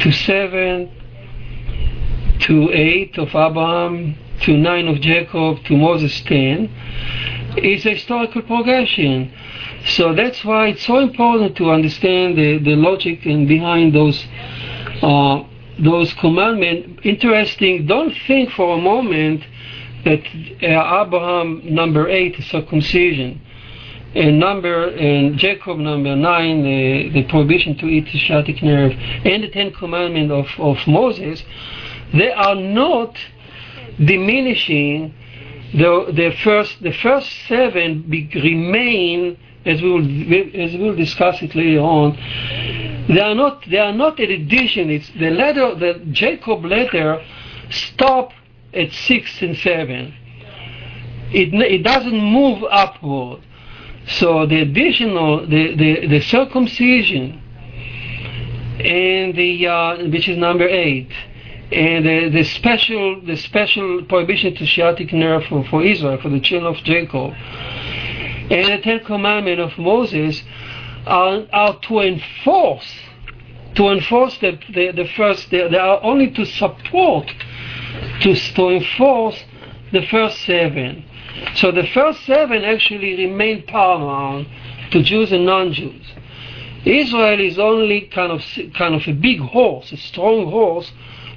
to 0.00 0.12
7 0.12 0.90
to 2.40 2.70
8 2.72 3.18
of 3.18 3.28
Abraham 3.28 4.16
to 4.42 4.56
9 4.56 4.88
of 4.88 5.00
Jacob 5.00 5.64
to 5.64 5.76
Moses 5.76 6.20
10 6.22 6.68
is 7.56 7.86
a 7.86 7.90
historical 7.90 8.42
progression. 8.42 9.32
So 9.86 10.14
that's 10.14 10.44
why 10.44 10.68
it's 10.68 10.86
so 10.86 10.98
important 10.98 11.56
to 11.56 11.70
understand 11.70 12.36
the, 12.36 12.58
the 12.58 12.76
logic 12.76 13.24
and 13.26 13.48
behind 13.48 13.94
those 13.94 14.24
uh, 15.02 15.44
those 15.78 16.12
commandments. 16.14 17.00
Interesting. 17.04 17.86
Don't 17.86 18.14
think 18.26 18.50
for 18.50 18.76
a 18.76 18.80
moment 18.80 19.42
that 20.04 20.20
uh, 20.62 21.02
Abraham 21.02 21.62
number 21.64 22.08
eight 22.08 22.36
is 22.38 22.46
circumcision, 22.46 23.40
and 24.14 24.38
number 24.38 24.88
and 24.90 25.38
Jacob 25.38 25.78
number 25.78 26.14
nine 26.14 26.62
the, 26.62 27.10
the 27.10 27.22
prohibition 27.24 27.76
to 27.78 27.86
eat 27.86 28.06
the 28.12 28.18
sciatic 28.18 28.62
nerve, 28.62 28.92
and 29.24 29.42
the 29.42 29.48
Ten 29.48 29.72
Commandments 29.72 30.32
of, 30.32 30.46
of 30.60 30.86
Moses, 30.86 31.42
they 32.12 32.30
are 32.30 32.54
not 32.54 33.16
diminishing 33.98 35.14
the 35.72 36.12
the 36.12 36.34
first 36.42 36.82
the 36.82 36.92
first 36.92 37.28
seven 37.46 38.02
be, 38.02 38.28
remain 38.34 39.38
as 39.64 39.80
we 39.80 39.90
will 39.90 40.04
as 40.60 40.72
we 40.72 40.78
will 40.78 40.96
discuss 40.96 41.40
it 41.42 41.54
later 41.54 41.80
on. 41.80 42.16
They 43.08 43.20
are 43.20 43.34
not 43.34 43.64
they 43.68 43.78
are 43.78 43.92
not 43.92 44.18
an 44.18 44.30
addition. 44.30 44.90
It's 44.90 45.08
the 45.10 45.30
letter 45.30 45.74
the 45.74 46.04
Jacob 46.10 46.64
letter 46.64 47.22
stop 47.70 48.32
at 48.74 48.92
six 48.92 49.42
and 49.42 49.56
seven. 49.58 50.14
It 51.32 51.54
it 51.54 51.84
doesn't 51.84 52.20
move 52.20 52.64
upward. 52.70 53.42
So 54.06 54.46
the 54.46 54.62
additional 54.62 55.46
the 55.46 55.76
the, 55.76 56.06
the 56.08 56.20
circumcision 56.20 57.42
and 58.80 59.36
the 59.36 59.66
uh, 59.66 60.08
which 60.08 60.28
is 60.28 60.36
number 60.36 60.66
eight 60.66 61.10
Uh, 61.70 62.00
the, 62.00 62.28
the 62.32 62.42
special 62.42 63.20
the 63.20 63.36
special 63.36 64.02
prohibition 64.06 64.52
to 64.56 64.66
sciatic 64.66 65.12
nerve 65.12 65.44
for, 65.44 65.64
for 65.66 65.84
Israel 65.84 66.18
for 66.20 66.28
the 66.28 66.40
children 66.40 66.74
of 66.74 66.82
Jacob. 66.82 67.32
And 68.50 68.66
the 68.66 68.78
Ten 68.82 69.04
Commandments 69.04 69.62
of 69.72 69.78
Moses 69.78 70.42
are, 71.06 71.46
are 71.52 71.78
to 71.82 72.00
enforce 72.00 72.92
to 73.76 73.88
enforce 73.88 74.36
the, 74.38 74.58
the, 74.74 74.90
the 74.90 75.08
first 75.16 75.48
they, 75.52 75.68
they 75.68 75.78
are 75.78 76.02
only 76.02 76.32
to 76.32 76.44
support 76.44 77.32
to, 78.22 78.34
to 78.34 78.68
enforce 78.70 79.44
the 79.92 80.04
first 80.06 80.40
seven. 80.40 81.04
So 81.54 81.70
the 81.70 81.86
first 81.94 82.26
seven 82.26 82.64
actually 82.64 83.14
remain 83.16 83.62
paramount 83.62 84.48
to 84.90 85.04
Jews 85.04 85.30
and 85.30 85.46
non-Jews. 85.46 86.06
Israel 86.84 87.38
is 87.38 87.60
only 87.60 88.08
kind 88.08 88.32
of 88.32 88.42
kind 88.74 88.96
of 88.96 89.06
a 89.06 89.12
big 89.12 89.38
horse 89.38 89.92
a 89.92 89.96
strong 89.96 90.50
horse 90.50 90.90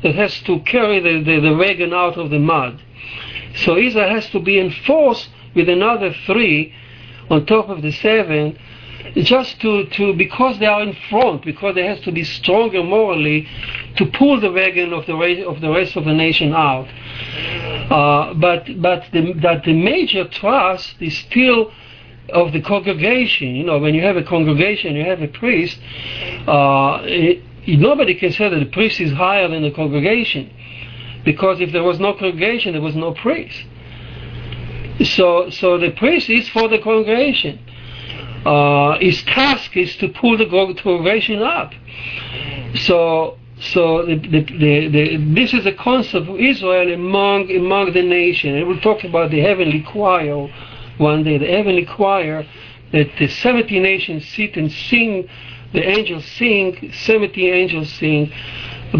that 0.03 0.15
has 0.15 0.39
to 0.41 0.59
carry 0.61 0.99
the, 0.99 1.23
the, 1.23 1.39
the 1.39 1.55
wagon 1.55 1.93
out 1.93 2.17
of 2.17 2.29
the 2.29 2.39
mud. 2.39 2.81
So 3.55 3.77
Israel 3.77 4.09
has 4.09 4.29
to 4.31 4.39
be 4.39 4.59
enforced 4.59 5.29
with 5.55 5.69
another 5.69 6.13
three 6.25 6.73
on 7.29 7.45
top 7.45 7.69
of 7.69 7.81
the 7.81 7.91
seven 7.91 8.57
just 9.15 9.59
to, 9.61 9.85
to 9.85 10.13
because 10.13 10.59
they 10.59 10.65
are 10.65 10.81
in 10.81 10.95
front, 11.09 11.45
because 11.45 11.75
they 11.75 11.85
have 11.85 12.01
to 12.03 12.11
be 12.11 12.23
stronger 12.23 12.83
morally 12.83 13.47
to 13.97 14.05
pull 14.05 14.39
the 14.39 14.51
wagon 14.51 14.93
of 14.93 15.05
the 15.05 15.15
rest 15.15 15.41
of 15.41 15.61
the 15.61 15.69
rest 15.69 15.95
of 15.95 16.05
the 16.05 16.13
nation 16.13 16.53
out. 16.53 16.87
Uh, 17.91 18.33
but 18.33 18.81
but 18.81 19.05
the, 19.11 19.33
that 19.41 19.63
the 19.65 19.73
major 19.73 20.27
trust 20.27 20.95
is 20.99 21.17
still 21.17 21.71
of 22.29 22.53
the 22.53 22.61
congregation. 22.61 23.55
You 23.55 23.65
know, 23.65 23.79
when 23.79 23.93
you 23.93 24.01
have 24.01 24.17
a 24.17 24.23
congregation, 24.23 24.95
you 24.95 25.05
have 25.05 25.21
a 25.21 25.27
priest. 25.27 25.77
Uh, 26.47 27.01
it, 27.03 27.43
nobody 27.67 28.15
can 28.15 28.31
say 28.31 28.49
that 28.49 28.59
the 28.59 28.65
priest 28.65 28.99
is 28.99 29.11
higher 29.13 29.47
than 29.47 29.63
the 29.63 29.71
congregation 29.71 30.51
because 31.23 31.61
if 31.61 31.71
there 31.71 31.83
was 31.83 31.99
no 31.99 32.13
congregation 32.13 32.73
there 32.73 32.81
was 32.81 32.95
no 32.95 33.13
priest. 33.13 33.65
So 35.03 35.49
so 35.49 35.77
the 35.77 35.91
priest 35.91 36.29
is 36.29 36.47
for 36.49 36.67
the 36.67 36.79
congregation. 36.79 37.59
Uh, 38.45 38.99
his 38.99 39.23
task 39.23 39.75
is 39.77 39.95
to 39.97 40.09
pull 40.09 40.37
the 40.37 40.45
congregation 40.45 41.41
up. 41.41 41.73
So 42.75 43.37
so 43.59 44.05
the, 44.05 44.15
the, 44.17 44.41
the, 44.89 45.33
this 45.33 45.53
is 45.53 45.65
a 45.65 45.71
concept 45.71 46.27
of 46.27 46.39
Israel 46.39 46.93
among 46.93 47.49
among 47.55 47.93
the 47.93 48.03
nation 48.03 48.55
and 48.55 48.67
we'll 48.67 48.81
talk 48.81 49.03
about 49.03 49.31
the 49.31 49.39
heavenly 49.39 49.81
choir 49.81 50.47
one 50.97 51.23
day. 51.23 51.37
The 51.37 51.47
heavenly 51.47 51.85
choir 51.85 52.45
that 52.91 53.09
the 53.17 53.27
70 53.27 53.79
nations 53.79 54.27
sit 54.27 54.57
and 54.57 54.71
sing 54.71 55.27
the 55.73 55.87
angels 55.87 56.25
sing, 56.37 56.91
70 56.93 57.49
angels 57.49 57.91
sing, 57.93 58.31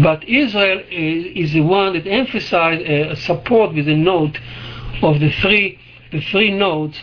but 0.02 0.28
Israel 0.28 0.82
is, 0.90 1.48
is 1.48 1.52
the 1.52 1.60
one 1.60 1.92
that 1.94 2.06
emphasized 2.06 2.88
uh, 2.88 3.14
support 3.14 3.74
with 3.74 3.86
the 3.86 3.96
note 3.96 4.38
of 5.02 5.20
the 5.20 5.30
three, 5.40 5.78
the 6.10 6.20
three 6.20 6.50
notes 6.50 7.00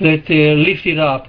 that 0.00 0.30
uh, 0.30 0.54
lift 0.54 0.86
it 0.86 0.98
up. 0.98 1.26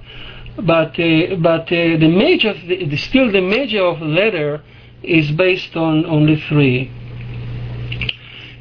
But 0.57 0.99
uh, 0.99 1.35
but 1.37 1.71
uh, 1.71 1.97
the 1.97 2.07
major, 2.07 2.53
the, 2.53 2.97
still 2.97 3.31
the 3.31 3.41
major 3.41 3.83
of 3.83 3.99
the 3.99 4.05
letter 4.05 4.61
is 5.01 5.31
based 5.31 5.75
on 5.75 6.05
only 6.05 6.39
three. 6.47 6.91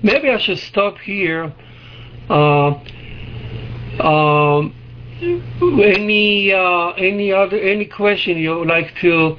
Maybe 0.02 0.30
I 0.30 0.38
should 0.38 0.58
stop 0.58 0.98
here. 0.98 1.52
Uh, 2.30 2.78
um, 4.00 4.74
any 5.22 6.52
uh, 6.52 6.90
any 6.92 7.32
other 7.32 7.58
any 7.58 7.84
question 7.84 8.38
you 8.38 8.56
would 8.56 8.68
like 8.68 8.94
to 9.00 9.36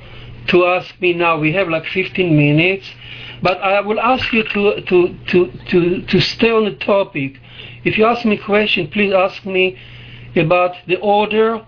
to 0.50 0.66
ask 0.66 1.00
me 1.02 1.14
now? 1.14 1.40
We 1.40 1.54
have 1.54 1.70
like 1.70 1.86
15 1.86 2.36
minutes, 2.36 2.88
but 3.42 3.58
I 3.62 3.82
will 3.82 4.00
ask 4.00 4.32
you 4.32 4.44
to 4.44 4.82
to 4.82 5.18
to 5.30 5.52
to, 5.70 6.02
to 6.04 6.20
stay 6.20 6.52
on 6.52 6.66
the 6.66 6.76
topic. 6.76 7.40
If 7.84 7.98
you 7.98 8.06
ask 8.06 8.26
me 8.26 8.38
question, 8.38 8.90
please 8.90 9.14
ask 9.14 9.46
me 9.46 9.78
about 10.36 10.76
the 10.88 10.98
order 10.98 11.66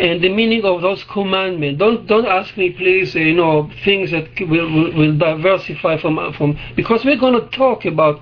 and 0.00 0.20
the 0.20 0.28
meaning 0.28 0.64
of 0.64 0.82
those 0.82 1.04
commandments. 1.04 1.78
Don't 1.78 2.06
don't 2.06 2.26
ask 2.26 2.56
me, 2.56 2.70
please. 2.70 3.14
You 3.14 3.34
know 3.34 3.70
things 3.84 4.10
that 4.10 4.28
will 4.40 4.70
will, 4.72 4.92
will 4.94 5.16
diversify 5.16 5.98
from 5.98 6.32
from 6.32 6.58
because 6.74 7.04
we're 7.04 7.16
going 7.20 7.40
to 7.40 7.48
talk 7.56 7.84
about 7.84 8.20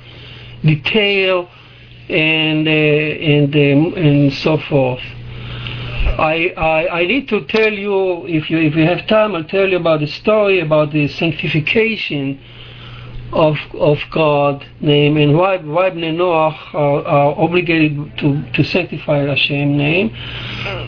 detail 0.63 1.49
and 2.11 2.67
uh, 2.67 2.71
and 2.71 3.55
um, 3.55 3.95
and 3.95 4.33
so 4.33 4.59
forth. 4.59 5.03
I, 6.19 6.53
I, 6.57 7.01
I 7.01 7.07
need 7.07 7.29
to 7.29 7.45
tell 7.47 7.73
you 7.73 8.27
if 8.27 8.51
you 8.51 8.59
if 8.59 8.75
you 8.75 8.85
have 8.85 9.07
time 9.07 9.35
I'll 9.35 9.45
tell 9.45 9.69
you 9.69 9.77
about 9.77 10.01
the 10.01 10.07
story 10.07 10.61
about 10.61 10.93
the 10.93 11.09
sanctification 11.09 12.41
of 13.33 13.57
of 13.75 13.99
God 14.11 14.67
name 14.81 15.17
and 15.17 15.37
why 15.37 15.59
why 15.59 15.91
Bnei 15.91 16.15
Noach 16.15 16.75
are, 16.75 17.05
are 17.07 17.39
obligated 17.39 18.19
to, 18.19 18.43
to 18.53 18.65
sanctify 18.65 19.19
Hashem 19.27 19.77
name. 19.77 20.11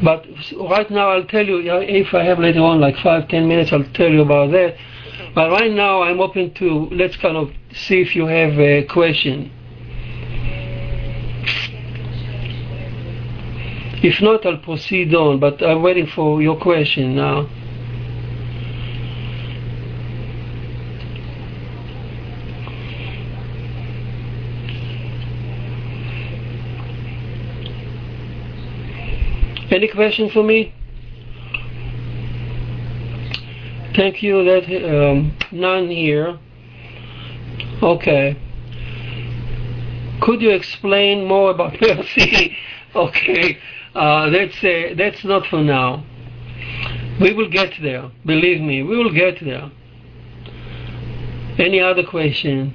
But 0.02 0.26
right 0.58 0.90
now 0.90 1.10
I'll 1.10 1.26
tell 1.26 1.46
you 1.46 1.60
if 1.80 2.12
I 2.14 2.24
have 2.24 2.38
later 2.38 2.60
on 2.60 2.80
like 2.80 2.96
five 2.96 3.28
ten 3.28 3.46
minutes 3.48 3.72
I'll 3.72 3.84
tell 3.94 4.10
you 4.10 4.22
about 4.22 4.50
that. 4.52 4.76
But 5.34 5.50
right 5.50 5.72
now 5.72 6.02
I'm 6.02 6.20
open 6.20 6.52
to 6.54 6.88
let's 6.90 7.16
kind 7.16 7.36
of 7.36 7.52
see 7.72 8.00
if 8.00 8.16
you 8.16 8.26
have 8.26 8.58
a 8.58 8.84
question. 8.84 9.50
If 14.02 14.20
not, 14.20 14.44
I'll 14.44 14.58
proceed 14.58 15.14
on, 15.14 15.38
but 15.38 15.62
I'm 15.62 15.80
waiting 15.80 16.06
for 16.06 16.42
your 16.42 16.58
question 16.58 17.14
now. 17.14 17.48
Any 29.70 29.88
question 29.88 30.28
for 30.30 30.42
me? 30.42 30.74
Thank 33.94 34.22
you. 34.22 34.44
That 34.44 34.64
um, 34.84 35.36
none 35.50 35.88
here. 35.88 36.38
Okay. 37.82 38.36
Could 40.20 40.42
you 40.42 40.50
explain 40.50 41.24
more 41.24 41.52
about 41.52 41.80
mercy? 41.80 42.56
okay. 42.94 43.58
Uh, 43.94 44.30
that's 44.30 44.64
uh, 44.64 44.94
that's 44.96 45.24
not 45.24 45.46
for 45.48 45.62
now. 45.62 46.04
We 47.20 47.34
will 47.34 47.50
get 47.50 47.74
there. 47.82 48.10
Believe 48.24 48.60
me, 48.60 48.82
we 48.82 48.96
will 48.96 49.12
get 49.12 49.38
there. 49.44 49.70
Any 51.58 51.80
other 51.80 52.02
question? 52.02 52.74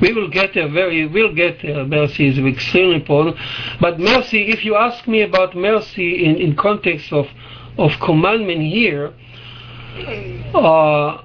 We 0.00 0.14
will 0.14 0.30
get 0.30 0.54
there 0.54 0.68
very, 0.68 1.06
we'll 1.06 1.34
get 1.34 1.60
there. 1.62 1.84
Mercy 1.84 2.28
is 2.28 2.38
extremely 2.38 2.94
important. 2.96 3.36
But 3.80 4.00
mercy, 4.00 4.50
if 4.50 4.64
you 4.64 4.74
ask 4.74 5.06
me 5.06 5.22
about 5.22 5.54
mercy 5.54 6.24
in, 6.24 6.36
in 6.36 6.56
context 6.56 7.12
of, 7.12 7.26
of 7.76 7.90
commandment 8.00 8.62
here, 8.62 9.12
uh, 10.54 11.22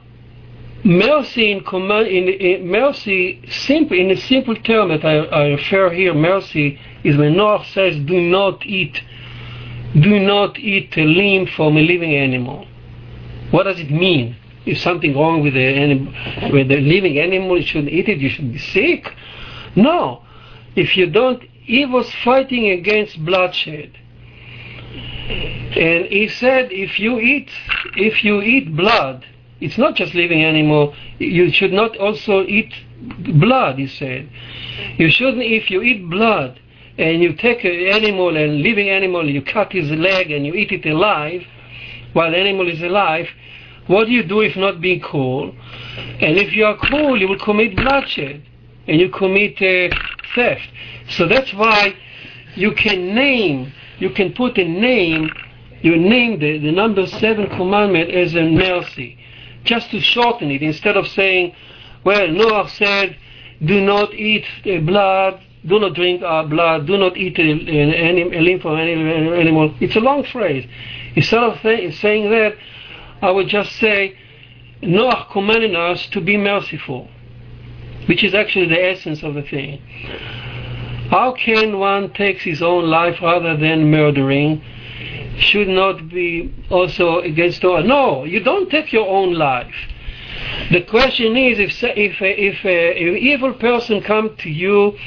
mercy 0.85 1.51
in 1.51 1.63
command 1.63 2.07
in, 2.07 2.29
in 2.29 2.67
mercy 2.67 3.41
simple 3.49 3.97
in 3.97 4.11
a 4.11 4.17
simple 4.17 4.55
term 4.55 4.89
that 4.89 5.03
I, 5.03 5.17
I, 5.17 5.47
refer 5.47 5.91
here 5.91 6.13
mercy 6.13 6.79
is 7.03 7.17
when 7.17 7.35
Noah 7.35 7.65
says 7.73 7.97
do 8.05 8.21
not 8.21 8.63
eat 8.65 9.01
do 9.99 10.19
not 10.19 10.59
eat 10.59 10.95
a 10.95 11.03
limb 11.03 11.47
from 11.47 11.77
a 11.77 11.81
living 11.81 12.15
animal. 12.15 12.67
What 13.49 13.63
does 13.63 13.79
it 13.79 13.89
mean? 13.89 14.35
Is 14.65 14.81
something 14.81 15.15
wrong 15.15 15.41
with 15.41 15.53
the 15.53 15.65
anim- 15.65 16.51
with 16.51 16.67
the 16.67 16.79
living 16.79 17.17
animal? 17.17 17.57
You 17.57 17.65
shouldn't 17.65 17.91
eat 17.91 18.07
it 18.07 18.19
you 18.19 18.29
should 18.29 18.53
be 18.53 18.59
sick. 18.59 19.11
No. 19.75 20.21
If 20.75 20.95
you 20.95 21.09
don't 21.09 21.41
he 21.63 21.85
was 21.85 22.13
fighting 22.23 22.69
against 22.69 23.25
bloodshed. 23.25 23.97
And 25.27 26.05
he 26.05 26.27
said 26.27 26.71
if 26.71 26.99
you 26.99 27.19
eat 27.19 27.49
if 27.95 28.23
you 28.23 28.41
eat 28.43 28.75
blood 28.75 29.25
it's 29.61 29.77
not 29.77 29.95
just 29.95 30.13
living 30.13 30.43
animal. 30.43 30.93
You 31.17 31.51
should 31.51 31.71
not 31.71 31.97
also 31.97 32.45
eat 32.45 32.73
blood, 33.39 33.77
he 33.77 33.87
said. 33.87 34.29
You 34.97 35.09
shouldn't, 35.09 35.43
if 35.43 35.71
you 35.71 35.81
eat 35.81 36.09
blood 36.09 36.59
and 36.97 37.21
you 37.21 37.33
take 37.33 37.63
an 37.63 37.71
animal 37.71 38.35
and 38.35 38.61
living 38.61 38.89
animal, 38.89 39.29
you 39.29 39.41
cut 39.41 39.71
his 39.71 39.89
leg 39.91 40.31
and 40.31 40.45
you 40.45 40.53
eat 40.53 40.71
it 40.71 40.85
alive, 40.85 41.43
while 42.13 42.31
the 42.31 42.37
animal 42.37 42.69
is 42.69 42.81
alive, 42.81 43.27
what 43.87 44.05
do 44.05 44.11
you 44.11 44.23
do 44.23 44.41
if 44.41 44.55
not 44.55 44.81
being 44.81 44.99
cruel? 44.99 45.55
And 45.97 46.37
if 46.37 46.53
you 46.53 46.65
are 46.65 46.75
cruel, 46.75 47.19
you 47.19 47.27
will 47.27 47.39
commit 47.39 47.75
bloodshed 47.75 48.43
and 48.87 48.99
you 48.99 49.09
commit 49.09 49.61
uh, 49.61 49.95
theft. 50.33 50.67
So 51.09 51.27
that's 51.27 51.53
why 51.53 51.95
you 52.55 52.73
can 52.73 53.13
name, 53.13 53.73
you 53.99 54.09
can 54.09 54.33
put 54.33 54.57
a 54.57 54.67
name, 54.67 55.29
you 55.81 55.97
name 55.97 56.39
the, 56.39 56.57
the 56.57 56.71
number 56.71 57.05
seven 57.07 57.47
commandment 57.49 58.09
as 58.09 58.33
a 58.35 58.41
mercy 58.41 59.19
just 59.65 59.91
to 59.91 59.99
shorten 59.99 60.51
it, 60.51 60.61
instead 60.61 60.97
of 60.97 61.07
saying, 61.07 61.53
well, 62.03 62.27
Noah 62.27 62.69
said, 62.69 63.17
do 63.63 63.81
not 63.81 64.13
eat 64.13 64.45
uh, 64.65 64.79
blood, 64.79 65.41
do 65.65 65.79
not 65.79 65.93
drink 65.95 66.21
uh, 66.21 66.43
blood, 66.43 66.85
do 66.85 66.97
not 66.97 67.17
eat 67.17 67.37
a, 67.39 67.41
a, 67.41 68.41
limb 68.41 68.59
from 68.59 68.77
any 68.77 68.93
animal. 68.93 69.73
It's 69.79 69.95
a 69.95 69.99
long 69.99 70.23
phrase. 70.23 70.67
Instead 71.15 71.43
of 71.43 71.59
saying 71.61 72.29
that, 72.29 72.55
I 73.21 73.31
would 73.31 73.47
just 73.47 73.71
say, 73.77 74.17
Noah 74.81 75.27
commanded 75.31 75.75
us 75.75 76.05
to 76.07 76.21
be 76.21 76.37
merciful, 76.37 77.09
which 78.07 78.23
is 78.23 78.35
actually 78.35 78.67
the 78.67 78.83
essence 78.83 79.23
of 79.23 79.33
the 79.33 79.41
thing. 79.41 79.81
How 81.09 81.33
can 81.33 81.79
one 81.79 82.13
take 82.13 82.39
his 82.41 82.61
own 82.61 82.85
life 82.87 83.21
rather 83.21 83.55
than 83.57 83.89
murdering? 83.89 84.63
Should 85.37 85.67
not 85.67 86.09
be 86.09 86.53
also 86.69 87.19
against 87.19 87.61
Torah. 87.61 87.83
No, 87.83 88.23
you 88.23 88.39
don't 88.41 88.69
take 88.69 88.93
your 88.93 89.07
own 89.07 89.33
life. 89.33 89.73
The 90.71 90.81
question 90.81 91.37
is 91.37 91.59
if 91.59 91.83
if 91.83 92.21
uh, 92.21 92.25
uh, 92.25 92.33
if 92.35 92.65
an 92.65 93.17
evil 93.17 93.53
person 93.53 94.01
come 94.01 94.35
to 94.37 94.49
you 94.49 94.97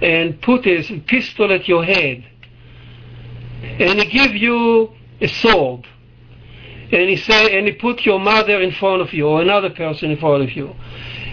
and 0.00 0.40
put 0.42 0.66
a 0.66 1.00
pistol 1.06 1.52
at 1.52 1.66
your 1.66 1.84
head 1.84 2.24
and 3.62 4.00
he 4.00 4.06
give 4.06 4.34
you 4.34 4.92
a 5.20 5.28
sword 5.28 5.86
and 6.92 7.08
he 7.08 7.16
say 7.16 7.58
and 7.58 7.66
he 7.66 7.72
put 7.72 8.02
your 8.02 8.20
mother 8.20 8.60
in 8.62 8.70
front 8.72 9.02
of 9.02 9.12
you 9.12 9.26
or 9.26 9.42
another 9.42 9.70
person 9.70 10.10
in 10.10 10.18
front 10.18 10.42
of 10.42 10.52
you 10.52 10.74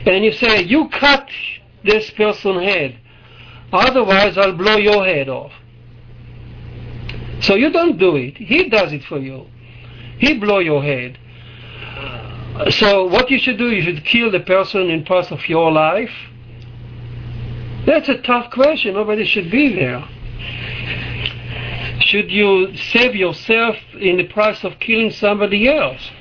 and 0.06 0.26
you 0.26 0.32
say 0.32 0.64
you 0.64 0.90
cut 0.90 1.30
this 1.84 2.10
person's 2.12 2.64
head 2.64 2.98
otherwise 3.72 4.38
I'll 4.38 4.58
blow 4.58 4.78
your 4.78 5.06
head 5.06 5.30
off 5.30 5.52
so 7.46 7.56
you 7.56 7.72
don't 7.72 7.98
do 7.98 8.16
it. 8.16 8.38
He 8.38 8.70
does 8.70 8.92
it 8.92 9.04
for 9.04 9.20
you. 9.20 9.46
He 10.18 10.38
blow 10.40 10.60
your 10.60 10.84
head. 10.84 11.20
So 12.70 13.06
what 13.06 13.30
you 13.30 13.38
should 13.38 13.58
do, 13.58 13.70
you 13.70 13.84
should 13.84 14.06
kill 14.06 14.32
the 14.32 14.40
person 14.40 14.90
in 14.90 15.04
part 15.04 15.32
of 15.32 15.48
your 15.48 15.72
life. 15.72 16.12
That's 17.86 18.10
a 18.10 18.18
tough 18.22 18.52
question. 18.52 18.96
Nobody 18.96 19.26
should 19.26 19.52
be 19.52 19.76
there. 19.76 20.04
Should 22.00 22.32
you 22.32 22.76
save 22.76 23.16
yourself 23.16 23.76
in 24.00 24.18
the 24.18 24.24
price 24.24 24.64
of 24.64 24.80
killing 24.80 25.12
somebody 25.12 25.70
else? 25.70 26.12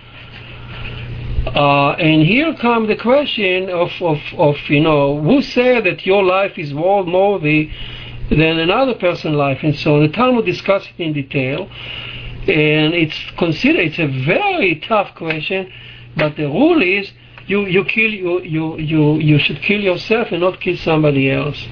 Uh, 1.47 1.91
and 1.93 2.23
here 2.23 2.55
comes 2.57 2.89
the 2.89 2.97
question 2.97 3.71
of, 3.71 3.91
of, 4.01 4.19
of, 4.37 4.57
you 4.69 4.81
know, 4.81 5.21
who 5.23 5.41
said 5.41 5.85
that 5.85 6.05
your 6.05 6.25
life 6.25 6.59
is 6.59 6.73
more 6.73 7.39
the 7.39 7.71
than 8.31 8.59
another 8.59 8.95
person's 8.95 9.37
life 9.37 9.59
and 9.63 9.77
so 9.77 9.97
on. 9.97 10.03
The 10.03 10.09
Talmud 10.09 10.47
discusses 10.47 10.89
it 10.99 11.03
in 11.03 11.13
detail, 11.13 11.69
and 12.49 12.95
it's 12.95 13.19
considered 13.39 13.81
it's 13.81 13.99
a 13.99 14.07
very 14.07 14.77
tough 14.81 15.15
question, 15.15 15.73
but 16.17 16.37
the 16.37 16.45
rule 16.45 16.83
is 16.83 17.11
you, 17.47 17.67
you 17.67 17.85
kill 17.85 18.11
you, 18.11 18.43
you 18.43 18.79
you 18.79 19.15
you 19.17 19.39
should 19.39 19.61
kill 19.61 19.81
yourself 19.81 20.29
and 20.31 20.41
not 20.41 20.61
kill 20.61 20.77
somebody 20.79 21.31
else. 21.31 21.67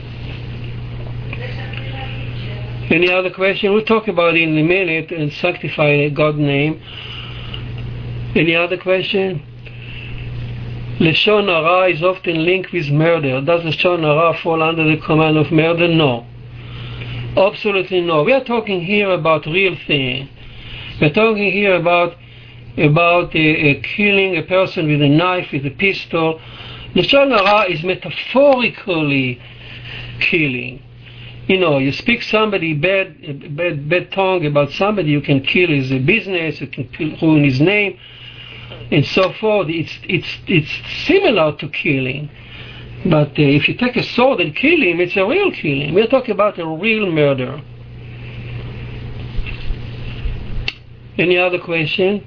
Any 2.90 3.10
other 3.10 3.30
question? 3.30 3.72
We'll 3.72 3.86
talk 3.86 4.06
about 4.06 4.36
it 4.36 4.42
in 4.42 4.58
a 4.58 4.62
minute 4.62 5.10
and 5.12 5.32
sanctify 5.32 6.10
God's 6.10 6.38
name. 6.38 6.82
Any 8.34 8.54
other 8.54 8.76
question? 8.76 9.42
Lashon 10.98 11.46
hara 11.48 11.90
is 11.90 12.02
often 12.02 12.44
linked 12.44 12.70
with 12.72 12.90
murder. 12.90 13.40
Does 13.40 13.62
Lashon 13.62 14.02
hara 14.02 14.34
fall 14.42 14.62
under 14.62 14.84
the 14.84 14.98
command 14.98 15.38
of 15.38 15.50
murder? 15.50 15.88
No. 15.88 16.26
Absolutely 17.36 18.02
no. 18.02 18.24
We 18.24 18.32
are 18.34 18.44
talking 18.44 18.82
here 18.84 19.10
about 19.10 19.46
real 19.46 19.74
thing. 19.86 20.28
We're 21.00 21.12
talking 21.12 21.50
here 21.50 21.74
about 21.74 22.16
about 22.76 23.32
killing 23.32 24.36
a 24.36 24.42
person 24.42 24.86
with 24.86 25.00
a 25.00 25.08
knife, 25.08 25.50
with 25.52 25.64
a 25.64 25.70
pistol. 25.70 26.40
Lashon 26.94 27.30
hara 27.30 27.70
is 27.70 27.82
metaphorically 27.82 29.40
killing. 30.20 30.82
You 31.48 31.58
know, 31.58 31.78
you 31.78 31.92
speak 31.92 32.22
somebody 32.22 32.74
bad, 32.74 33.56
bad, 33.56 33.88
bad 33.88 34.12
tongue 34.12 34.44
about 34.44 34.70
somebody, 34.72 35.10
you 35.10 35.22
can 35.22 35.40
kill 35.40 35.68
his 35.68 35.90
business, 36.04 36.60
you 36.60 36.66
can 36.66 36.88
ruin 37.20 37.44
his 37.44 37.60
name, 37.60 37.98
and 38.90 39.06
so 39.06 39.32
forth. 39.32 39.68
It's 39.70 39.98
it's 40.04 40.38
it's 40.46 41.06
similar 41.06 41.56
to 41.56 41.68
killing. 41.68 42.30
But 43.04 43.30
uh, 43.30 43.42
if 43.42 43.68
you 43.68 43.74
take 43.74 43.96
a 43.96 44.02
sword 44.02 44.40
and 44.40 44.54
kill 44.54 44.80
him, 44.80 45.00
it's 45.00 45.16
a 45.16 45.26
real 45.26 45.50
killing. 45.50 45.92
We're 45.92 46.06
talking 46.06 46.32
about 46.32 46.58
a 46.58 46.66
real 46.66 47.10
murder. 47.10 47.60
Any 51.18 51.36
other 51.36 51.58
question? 51.58 52.24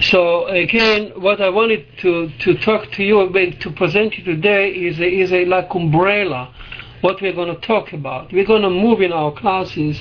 So 0.00 0.46
again, 0.46 1.12
what 1.16 1.40
I 1.40 1.48
wanted 1.48 1.86
to, 2.02 2.30
to 2.40 2.56
talk 2.58 2.92
to 2.92 3.02
you 3.02 3.20
about, 3.20 3.60
to 3.60 3.70
present 3.72 4.16
you 4.16 4.24
today 4.24 4.70
is 4.70 5.00
a, 5.00 5.08
is 5.08 5.32
a 5.32 5.44
like 5.46 5.74
umbrella, 5.74 6.54
what 7.00 7.20
we're 7.20 7.32
going 7.32 7.54
to 7.54 7.60
talk 7.66 7.92
about. 7.92 8.32
We're 8.32 8.46
going 8.46 8.62
to 8.62 8.70
move 8.70 9.00
in 9.00 9.12
our 9.12 9.32
classes 9.32 10.00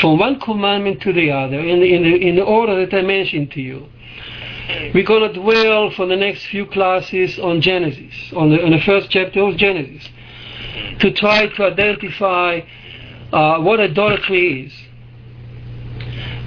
from 0.00 0.18
one 0.18 0.38
commandment 0.40 1.00
to 1.02 1.12
the 1.12 1.30
other 1.30 1.58
in 1.58 1.80
the, 1.80 1.94
in 1.94 2.02
the, 2.02 2.28
in 2.28 2.36
the 2.36 2.44
order 2.44 2.84
that 2.84 2.96
I 2.96 3.02
mentioned 3.02 3.52
to 3.52 3.60
you. 3.60 3.88
We're 4.92 5.04
going 5.04 5.32
to 5.32 5.40
dwell 5.40 5.90
for 5.92 6.06
the 6.06 6.16
next 6.16 6.46
few 6.46 6.66
classes 6.66 7.38
on 7.38 7.62
Genesis, 7.62 8.14
on 8.36 8.50
the, 8.50 8.62
on 8.62 8.70
the 8.70 8.80
first 8.80 9.08
chapter 9.10 9.40
of 9.42 9.56
Genesis, 9.56 10.08
to 11.00 11.10
try 11.12 11.46
to 11.46 11.64
identify 11.64 12.60
uh, 13.32 13.60
what 13.60 13.80
idolatry 13.80 14.66
is. 14.66 14.72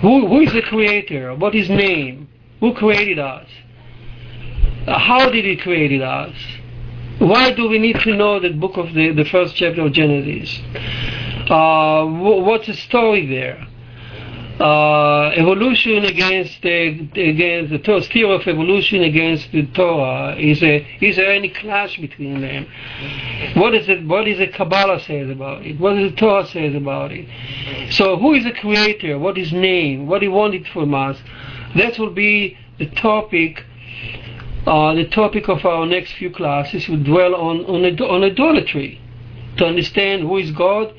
Who, 0.02 0.28
who 0.28 0.42
is 0.42 0.54
the 0.54 0.62
creator? 0.62 1.34
What 1.36 1.56
is 1.56 1.70
name? 1.70 2.30
Who 2.60 2.74
created 2.74 3.18
us? 3.18 3.48
Uh, 4.88 5.00
how 5.00 5.30
did 5.30 5.46
He 5.46 5.58
create 5.58 6.00
us? 6.02 6.36
Why 7.18 7.52
do 7.52 7.68
we 7.70 7.80
need 7.80 8.00
to 8.00 8.16
know 8.16 8.40
the 8.40 8.50
book 8.50 8.78
of 8.78 8.94
the, 8.94 9.12
the 9.14 9.26
first 9.26 9.56
chapter 9.56 9.82
of 9.86 9.94
Genesis? 9.94 10.60
Uh, 11.52 12.06
what's 12.06 12.68
the 12.68 12.74
story 12.74 13.28
there? 13.28 13.68
Uh, 14.58 15.32
evolution 15.36 16.06
against 16.06 16.62
the 16.62 17.10
against 17.16 17.72
the 17.72 17.80
Torah, 17.80 18.02
theory 18.04 18.36
of 18.36 18.48
evolution 18.48 19.02
against 19.02 19.52
the 19.52 19.66
Torah. 19.74 20.38
Is 20.38 20.62
there 20.62 20.86
is 21.02 21.18
there 21.18 21.30
any 21.30 21.50
clash 21.50 22.00
between 22.00 22.40
them? 22.40 22.68
What 23.56 23.76
is 23.76 23.90
it? 23.90 24.06
What 24.08 24.30
is 24.30 24.38
the 24.38 24.48
Kabbalah 24.48 25.02
says 25.02 25.30
about 25.30 25.66
it? 25.66 25.78
What 25.78 25.96
does 25.96 26.12
the 26.12 26.16
Torah 26.16 26.46
says 26.48 26.74
about 26.74 27.12
it? 27.12 27.28
So 27.92 28.18
who 28.18 28.34
is 28.34 28.46
the 28.46 28.54
creator? 28.54 29.20
What 29.20 29.38
is 29.38 29.52
name? 29.52 30.08
What 30.08 30.22
he 30.22 30.30
wanted 30.30 30.66
from 30.68 30.94
us? 30.94 31.18
That 31.76 32.00
will 32.00 32.14
be 32.14 32.58
the 32.80 32.86
topic. 32.86 33.66
Uh, 34.66 34.94
the 34.94 35.08
topic 35.10 35.50
of 35.50 35.66
our 35.66 35.86
next 35.86 36.14
few 36.14 36.30
classes 36.30 36.88
will 36.88 37.04
dwell 37.04 37.36
on 37.36 37.66
on, 37.66 37.84
on 37.84 38.24
idolatry, 38.24 39.02
to 39.58 39.66
understand 39.66 40.22
who 40.22 40.38
is 40.38 40.52
God, 40.52 40.94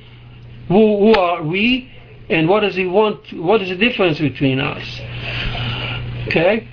who, 0.69 0.99
who 0.99 1.15
are 1.15 1.43
we, 1.43 1.91
and 2.29 2.49
what 2.49 2.61
does 2.61 2.75
He 2.75 2.87
want? 2.87 3.33
What 3.33 3.63
is 3.63 3.69
the 3.69 3.77
difference 3.77 4.19
between 4.19 4.61
us? 4.61 5.01
Okay, 6.29 6.69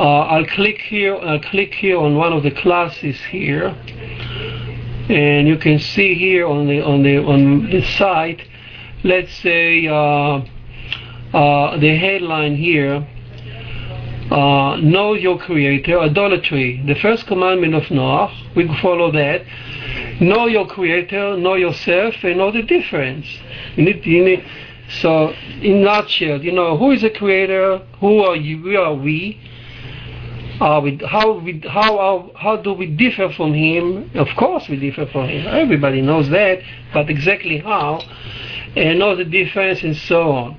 uh, 0.00 0.02
I'll 0.02 0.46
click 0.46 0.78
here. 0.80 1.16
I'll 1.16 1.40
click 1.40 1.74
here 1.74 1.98
on 1.98 2.16
one 2.16 2.32
of 2.32 2.42
the 2.42 2.50
classes 2.50 3.16
here, 3.30 3.68
and 5.08 5.46
you 5.46 5.56
can 5.56 5.78
see 5.78 6.14
here 6.14 6.46
on 6.46 6.66
the 6.66 6.80
on 6.80 7.02
the 7.02 7.18
on 7.18 7.70
the 7.70 7.82
site. 7.82 8.42
Let's 9.04 9.32
say 9.34 9.86
uh, 9.86 10.42
uh, 11.34 11.76
the 11.78 11.96
headline 11.96 12.56
here 12.56 13.06
uh, 14.30 14.76
know 14.76 15.14
your 15.14 15.38
creator, 15.38 16.00
idolatry. 16.00 16.82
The 16.86 16.94
first 16.94 17.26
commandment 17.26 17.74
of 17.74 17.90
Noah, 17.90 18.32
we 18.56 18.66
follow 18.80 19.12
that. 19.12 19.42
Know 20.20 20.46
your 20.46 20.66
creator, 20.66 21.36
know 21.36 21.54
yourself, 21.54 22.14
and 22.22 22.38
know 22.38 22.50
the 22.50 22.62
difference. 22.62 23.26
You 23.76 23.84
need, 23.84 24.06
you 24.06 24.24
need, 24.24 24.44
so, 25.00 25.30
in 25.60 25.82
nutshell, 25.82 26.42
you 26.42 26.52
know, 26.52 26.76
who 26.76 26.92
is 26.92 27.02
the 27.02 27.10
creator? 27.10 27.78
Who 28.00 28.20
are 28.20 28.36
you? 28.36 28.58
Who 28.58 28.76
are 28.76 28.94
we? 28.94 29.40
Are 30.60 30.80
we 30.80 31.00
how 31.04 31.38
we 31.40 31.60
how 31.68 31.98
are, 31.98 32.30
how 32.36 32.56
do 32.56 32.72
we 32.72 32.86
differ 32.86 33.28
from 33.30 33.52
him? 33.54 34.10
Of 34.14 34.28
course, 34.36 34.68
we 34.68 34.76
differ 34.76 35.06
from 35.06 35.28
him. 35.28 35.46
Everybody 35.48 36.00
knows 36.00 36.28
that, 36.30 36.60
but 36.92 37.10
exactly 37.10 37.58
how, 37.58 38.00
and 38.76 39.00
know 39.00 39.16
the 39.16 39.24
difference, 39.24 39.82
and 39.82 39.96
so 39.96 40.30
on. 40.30 40.58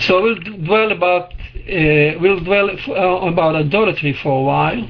So 0.00 0.22
we'll 0.22 0.40
dwell 0.64 0.90
about 0.90 1.32
uh, 1.68 2.18
we'll 2.20 2.40
dwell 2.40 2.70
uh, 2.70 3.26
about 3.26 3.54
idolatry 3.54 4.12
for 4.22 4.40
a 4.40 4.42
while. 4.42 4.88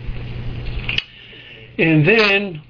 And 1.78 2.06
then, 2.06 2.62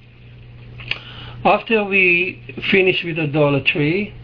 after 1.44 1.84
we 1.84 2.40
finish 2.70 3.04
with 3.04 3.18
idolatry, 3.18 4.14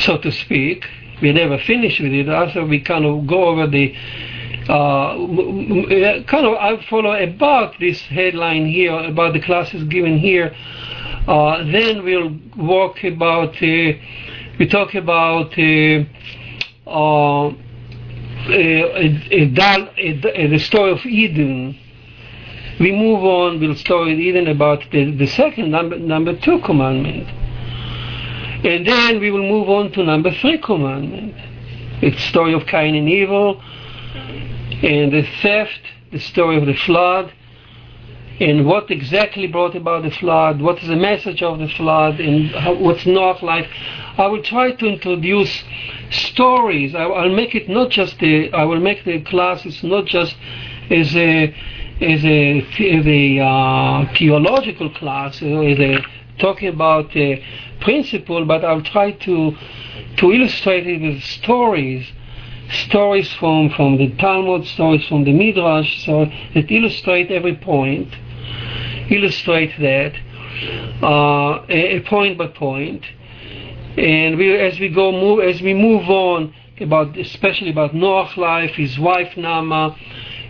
so 0.00 0.18
to 0.18 0.30
speak, 0.32 0.84
we 1.22 1.32
never 1.32 1.58
finish 1.58 2.00
with 2.00 2.12
it. 2.12 2.28
After 2.28 2.64
we 2.64 2.80
kind 2.80 3.04
of 3.04 3.26
go 3.26 3.44
over 3.44 3.66
the 3.66 3.94
uh, 4.68 5.16
kind 6.24 6.46
of 6.46 6.54
I 6.54 6.84
follow 6.90 7.12
about 7.12 7.78
this 7.78 8.00
headline 8.02 8.66
here 8.66 8.98
about 8.98 9.32
the 9.32 9.40
classes 9.40 9.84
given 9.84 10.18
here. 10.18 10.54
Uh, 11.28 11.58
then 11.70 12.04
we'll 12.04 12.36
walk 12.56 13.02
about 13.04 13.54
uh, 13.62 13.92
we 14.58 14.66
talk 14.68 14.94
about 14.94 15.56
uh, 15.58 16.04
uh, 16.88 17.52
Uh, 18.46 18.50
the 19.28 20.58
story 20.64 20.92
of 20.92 21.04
Eden, 21.04 21.76
we 22.78 22.92
move 22.92 23.24
on, 23.24 23.58
we'll 23.58 23.74
story 23.74 24.14
Eden 24.28 24.46
about 24.46 24.84
the, 24.92 25.10
the 25.10 25.26
second 25.26 25.72
number, 25.72 25.98
number 25.98 26.38
two 26.38 26.60
commandment. 26.60 27.26
And 28.64 28.86
then 28.86 29.18
we 29.18 29.32
will 29.32 29.42
move 29.42 29.68
on 29.68 29.90
to 29.92 30.04
number 30.04 30.30
three 30.30 30.58
commandment. 30.58 31.34
It's 32.02 32.16
the 32.16 32.28
story 32.28 32.52
of 32.54 32.66
Cain 32.66 32.94
and 32.94 33.08
Abel, 33.08 33.60
and 34.14 35.12
the 35.12 35.26
theft, 35.42 35.80
the 36.12 36.20
story 36.20 36.56
of 36.56 36.66
the 36.66 36.74
flood, 36.74 37.32
and 38.38 38.66
what 38.66 38.90
exactly 38.90 39.46
brought 39.46 39.74
about 39.74 40.02
the 40.02 40.10
flood, 40.10 40.60
what 40.60 40.82
is 40.82 40.88
the 40.88 40.96
message 40.96 41.42
of 41.42 41.58
the 41.58 41.68
flood, 41.68 42.20
and 42.20 42.50
how, 42.50 42.74
what's 42.74 43.06
not 43.06 43.42
like. 43.42 43.68
I 44.18 44.26
will 44.26 44.42
try 44.42 44.72
to 44.72 44.86
introduce 44.86 45.64
stories. 46.10 46.94
I, 46.94 47.06
will 47.06 47.34
make 47.34 47.54
it 47.54 47.68
not 47.68 47.90
just 47.90 48.18
the. 48.18 48.52
I 48.52 48.64
will 48.64 48.80
make 48.80 49.04
the 49.04 49.20
classes 49.20 49.82
not 49.82 50.06
just 50.06 50.36
as 50.90 51.16
a 51.16 51.54
as 52.00 52.24
a, 52.24 52.60
as 52.60 53.06
a 53.06 53.38
uh, 53.40 54.14
theological 54.14 54.90
class, 54.90 55.36
as 55.36 55.42
a 55.42 56.04
talking 56.38 56.68
about 56.68 57.12
the 57.12 57.42
principle, 57.80 58.44
but 58.44 58.64
I'll 58.64 58.82
try 58.82 59.12
to 59.12 59.56
to 60.18 60.32
illustrate 60.32 60.86
it 60.86 61.00
with 61.00 61.22
stories, 61.22 62.06
stories 62.70 63.32
from 63.34 63.70
from 63.70 63.96
the 63.96 64.10
Talmud, 64.16 64.66
stories 64.66 65.06
from 65.06 65.24
the 65.24 65.32
Midrash, 65.32 66.04
so 66.04 66.26
that 66.54 66.70
illustrate 66.70 67.30
every 67.30 67.56
point, 67.56 68.14
illustrate 69.10 69.72
that 69.78 70.14
uh, 71.02 71.64
a, 71.68 71.96
a 71.96 72.00
point 72.00 72.38
by 72.38 72.46
point 72.46 73.04
and 73.96 74.36
we, 74.36 74.54
as 74.54 74.78
we 74.78 74.90
go 74.90 75.10
move, 75.10 75.40
as 75.40 75.62
we 75.62 75.72
move 75.72 76.08
on 76.10 76.54
about, 76.80 77.16
especially 77.16 77.70
about 77.70 77.94
Noah's 77.94 78.36
life, 78.36 78.72
his 78.72 78.98
wife 78.98 79.36
Nama, 79.36 79.96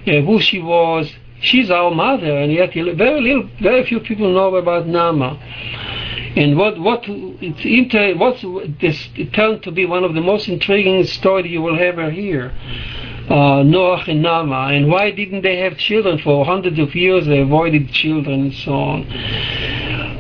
uh, 0.07 0.21
who 0.23 0.41
she 0.41 0.59
was. 0.59 1.13
She's 1.41 1.71
our 1.71 1.91
mother, 1.91 2.39
and 2.39 2.51
yet 2.51 2.73
very 2.75 3.21
little, 3.21 3.49
very 3.61 3.85
few 3.85 4.01
people 4.01 4.33
know 4.33 4.57
about 4.57 4.89
Nama. 4.89 5.39
And 6.35 6.57
what 6.57 6.81
what 6.81 7.05
it's 7.07 7.65
inter, 7.65 8.17
what's 8.17 8.43
this 8.81 9.09
it 9.15 9.33
turned 9.33 9.63
to 9.63 9.71
be 9.71 9.87
one 9.87 10.03
of 10.03 10.15
the 10.15 10.21
most 10.21 10.49
intriguing 10.49 11.05
stories 11.05 11.51
you 11.51 11.63
will 11.63 11.79
ever 11.79 12.11
hear. 12.11 12.53
Uh, 13.29 13.65
Noah 13.65 14.05
and 14.07 14.23
Nama, 14.23 14.69
and 14.73 14.89
why 14.89 15.11
didn't 15.11 15.43
they 15.43 15.59
have 15.59 15.77
children 15.79 16.19
for 16.19 16.45
hundreds 16.45 16.79
of 16.79 16.95
years? 16.95 17.27
They 17.27 17.41
avoided 17.41 17.91
children 17.91 18.41
and 18.43 18.55
so 18.55 18.73
on. 18.73 19.03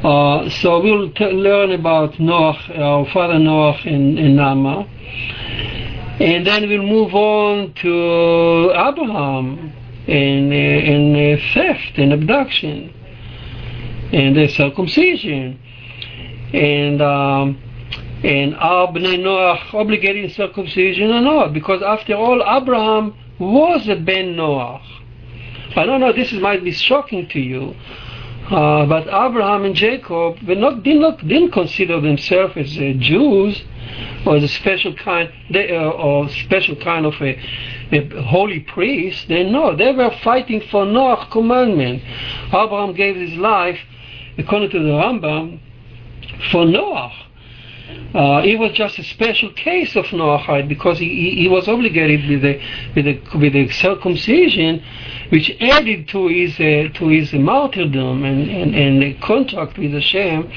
Uh, 0.04 0.50
so 0.50 0.82
we'll 0.82 1.12
t- 1.12 1.24
learn 1.30 1.70
about 1.70 2.14
Noach, 2.14 2.76
our 2.76 3.06
father 3.12 3.34
Noach 3.34 3.86
and, 3.86 4.18
and 4.18 4.36
Nama. 4.36 4.88
And 6.18 6.46
then 6.46 6.68
we'll 6.68 6.82
move 6.82 7.14
on 7.14 7.74
to 7.74 8.72
Abraham 8.74 9.72
and, 10.08 10.52
uh, 10.52 10.56
and 10.56 11.38
uh, 11.38 11.42
theft 11.54 11.98
and 11.98 12.12
abduction 12.12 12.92
and 14.12 14.36
the 14.36 14.48
circumcision. 14.48 15.60
And 16.52 17.02
um, 17.02 17.58
and 18.26 18.56
are 18.56 18.88
Bnei 18.88 19.22
Noah 19.22 19.56
obligated 19.72 20.24
in 20.24 20.30
circumcision 20.30 21.12
or 21.12 21.20
not? 21.20 21.52
Because 21.52 21.80
after 21.80 22.14
all, 22.14 22.42
Abraham 22.42 23.14
was 23.38 23.88
a 23.88 23.94
Ben 23.94 24.34
Noah. 24.34 24.82
I 25.76 25.86
don't 25.86 26.00
know, 26.00 26.12
this 26.12 26.32
might 26.32 26.64
be 26.64 26.72
shocking 26.72 27.28
to 27.28 27.38
you. 27.38 27.76
Uh, 28.50 28.84
but 28.86 29.06
Abraham 29.06 29.64
and 29.64 29.76
Jacob 29.76 30.42
were 30.42 30.56
not, 30.56 30.82
did 30.82 30.96
not, 31.00 31.18
didn't 31.26 31.52
consider 31.52 32.00
themselves 32.00 32.56
as 32.56 32.76
uh, 32.76 32.94
Jews 32.98 33.62
or 34.24 34.36
as 34.36 34.42
a 34.42 34.48
special 34.48 34.94
kind 34.94 35.32
they, 35.50 35.76
uh, 35.76 35.90
or 35.90 36.28
special 36.28 36.74
kind 36.76 37.06
of 37.06 37.14
a, 37.20 37.38
a, 37.92 38.22
holy 38.22 38.60
priest. 38.60 39.28
They 39.28 39.44
no, 39.44 39.76
they 39.76 39.92
were 39.92 40.10
fighting 40.24 40.62
for 40.70 40.84
Noah's 40.84 41.28
commandment. 41.30 42.02
Abraham 42.48 42.92
gave 42.94 43.14
his 43.14 43.34
life, 43.34 43.78
according 44.36 44.70
to 44.70 44.80
the 44.80 44.90
Rambam, 44.90 45.60
for 46.50 46.64
Noah. 46.64 47.25
Uh, 48.14 48.42
it 48.44 48.58
was 48.58 48.72
just 48.72 48.98
a 48.98 49.04
special 49.04 49.52
case 49.52 49.94
of 49.94 50.06
Noahide 50.06 50.68
because 50.68 50.98
he, 50.98 51.08
he, 51.08 51.42
he, 51.42 51.48
was 51.48 51.68
obligated 51.68 52.28
with 52.28 52.42
the 52.42 52.60
with 52.94 53.04
the 53.04 53.38
with 53.38 53.52
the 53.52 53.68
circumcision, 53.70 54.82
which 55.28 55.50
added 55.60 56.08
to 56.08 56.26
his 56.28 56.54
uh, 56.54 56.88
to 56.98 57.08
his 57.08 57.32
martyrdom 57.32 58.24
and, 58.24 58.48
and, 58.50 58.74
and 58.74 59.02
the 59.02 59.14
contract 59.14 59.78
with 59.78 59.92
Hashem. 59.92 60.50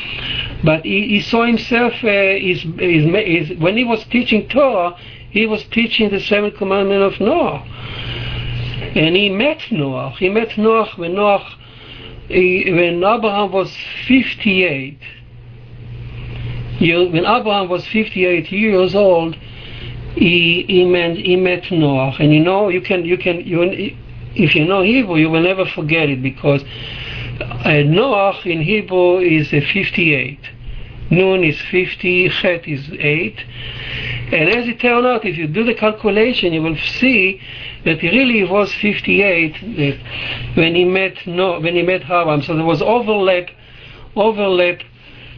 But 0.63 0.85
he, 0.85 1.07
he 1.07 1.21
saw 1.21 1.45
himself 1.45 1.93
uh, 2.03 2.07
his, 2.07 2.61
his, 2.79 3.05
his, 3.05 3.59
when 3.59 3.77
he 3.77 3.83
was 3.83 4.03
teaching 4.05 4.47
Torah, 4.47 4.95
he 5.29 5.45
was 5.45 5.63
teaching 5.65 6.09
the 6.09 6.21
seventh 6.21 6.55
commandment 6.55 7.03
of 7.03 7.19
Noah, 7.19 7.61
and 8.95 9.15
he 9.15 9.29
met 9.29 9.61
Noah. 9.69 10.15
He 10.17 10.29
met 10.29 10.57
Noah 10.57 10.89
when 10.95 11.13
Noah 11.13 11.45
he, 12.29 12.71
when 12.71 13.03
Abraham 13.03 13.51
was 13.51 13.75
58 14.07 14.99
when 16.79 17.25
Abraham 17.25 17.69
was 17.69 17.85
58 17.87 18.51
years 18.51 18.95
old, 18.95 19.35
he, 20.15 20.65
he, 20.67 20.85
met, 20.85 21.17
he 21.17 21.35
met 21.35 21.69
Noah. 21.71 22.15
And 22.19 22.33
you 22.33 22.39
know, 22.39 22.69
you 22.69 22.81
can, 22.81 23.05
you 23.05 23.17
can, 23.17 23.41
you, 23.45 23.95
if 24.35 24.55
you 24.55 24.65
know 24.65 24.81
Hebrew, 24.81 25.17
you 25.17 25.29
will 25.29 25.41
never 25.41 25.65
forget 25.65 26.09
it 26.09 26.21
because 26.21 26.63
uh, 27.41 27.83
Noah 27.85 28.39
in 28.45 28.61
Hebrew 28.61 29.19
is 29.19 29.53
a 29.53 29.61
58. 29.61 30.39
Nun 31.11 31.43
is 31.43 31.59
50, 31.71 32.29
Chet 32.29 32.67
is 32.67 32.87
8. 32.91 33.39
And 34.31 34.49
as 34.49 34.67
it 34.67 34.79
turned 34.79 35.07
out, 35.07 35.25
if 35.25 35.37
you 35.37 35.47
do 35.47 35.63
the 35.63 35.73
calculation, 35.73 36.53
you 36.53 36.61
will 36.61 36.77
see 36.77 37.41
that 37.83 37.99
he 37.99 38.09
really 38.09 38.43
was 38.43 38.71
58 38.75 39.55
when 40.55 40.75
he 40.75 40.85
met 40.85 41.15
no, 41.25 41.59
when 41.59 41.75
he 41.75 41.81
met 41.81 42.03
Abraham. 42.03 42.43
So 42.43 42.55
there 42.55 42.65
was 42.65 42.81
overlap, 42.81 43.49
overlap 44.15 44.81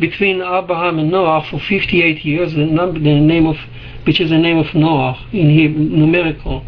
between 0.02 0.42
Abraham 0.42 0.98
and 1.00 1.12
Noah 1.12 1.46
for 1.50 1.60
58 1.60 2.26
years, 2.26 2.54
the, 2.54 2.66
number, 2.66 3.00
the 3.00 3.20
name 3.20 3.46
of 3.46 3.56
which 4.04 4.20
is 4.20 4.32
the 4.32 4.38
name 4.38 4.58
of 4.58 4.74
Noah 4.74 5.14
in 5.32 5.52
Hebrew, 5.52 5.84
numerical. 5.84 6.66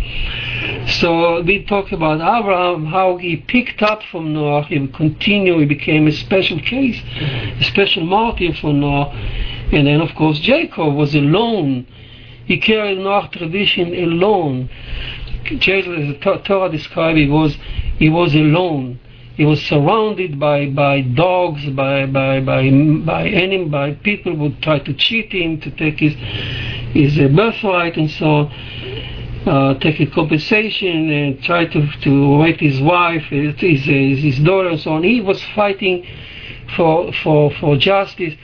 So 1.00 1.42
we 1.42 1.66
talk 1.66 1.92
about 1.92 2.22
Abraham, 2.22 2.86
how 2.86 3.18
he 3.18 3.38
picked 3.38 3.82
up 3.82 4.04
from 4.12 4.34
Noah, 4.34 4.66
he 4.66 4.88
continued, 4.88 5.60
he 5.60 5.66
became 5.66 6.08
a 6.08 6.12
special 6.12 6.60
case, 6.60 7.02
a 7.60 7.64
special 7.64 8.06
martyr 8.06 8.54
for 8.54 8.72
Noah. 8.72 9.10
And 9.72 9.88
then, 9.88 10.00
of 10.00 10.14
course, 10.14 10.40
Jacob 10.40 10.94
was 10.94 11.16
alone. 11.16 11.88
He 12.46 12.60
carried 12.60 13.00
Noah 13.00 13.30
tradition 13.32 13.96
alone. 13.96 14.70
Jesus, 15.58 16.16
the 16.24 16.42
Torah 16.46 16.70
described 16.70 17.18
he 17.18 17.28
was, 17.28 17.58
he 17.98 18.10
was 18.10 18.36
alone 18.36 19.00
he 19.36 19.46
was 19.46 19.62
surrounded 19.64 20.40
by, 20.40 20.68
by 20.68 21.02
dogs, 21.02 21.66
by 21.72 22.06
by 22.06 22.40
by 22.40 22.70
by 22.70 23.28
any 23.28 23.66
by 23.66 23.94
people 23.94 24.34
who 24.34 24.44
would 24.44 24.62
try 24.62 24.78
to 24.80 24.94
cheat 24.94 25.34
him 25.34 25.60
to 25.62 25.72
take 25.72 26.00
his 26.00 26.14
his 26.94 27.18
uh, 27.18 27.28
birthright 27.30 27.98
and 27.98 28.12
so 28.12 28.26
on, 28.26 28.52
uh, 29.48 29.80
take 29.80 30.00
a 30.00 30.06
compensation 30.06 31.10
and 31.10 31.42
try 31.42 31.66
to 31.66 31.88
to 32.02 32.44
rape 32.44 32.60
his 32.60 32.80
wife, 32.80 33.24
his, 33.24 33.60
his, 33.60 33.84
his 34.22 34.40
daughter 34.40 34.70
and 34.70 34.80
so 34.80 34.92
on. 34.92 35.04
He 35.04 35.20
was 35.20 35.42
fighting 35.56 36.06
for 36.76 37.12
for 37.24 37.52
for 37.56 37.76
justice, 37.76 38.36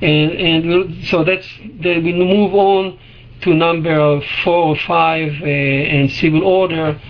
and 0.00 0.30
and 0.30 1.04
so 1.06 1.24
that's 1.24 1.48
then 1.80 2.04
we 2.04 2.12
move 2.12 2.54
on 2.54 2.96
to 3.42 3.52
number 3.52 4.20
four 4.44 4.68
or 4.68 4.76
five 4.76 5.32
uh, 5.42 5.44
and 5.44 6.08
civil 6.08 6.44
order, 6.44 7.00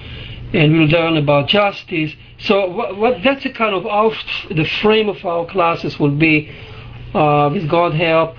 and 0.54 0.72
we'll 0.72 0.88
learn 0.88 1.18
about 1.18 1.48
justice 1.48 2.14
so 2.42 2.70
what, 2.70 2.96
what, 2.96 3.22
that's 3.22 3.42
the 3.42 3.50
kind 3.50 3.74
of 3.74 3.86
our, 3.86 4.12
the 4.50 4.64
frame 4.80 5.08
of 5.08 5.24
our 5.24 5.46
classes 5.46 5.98
will 5.98 6.16
be 6.16 6.50
uh, 7.12 7.50
with 7.52 7.68
God 7.68 7.94
help, 7.94 8.34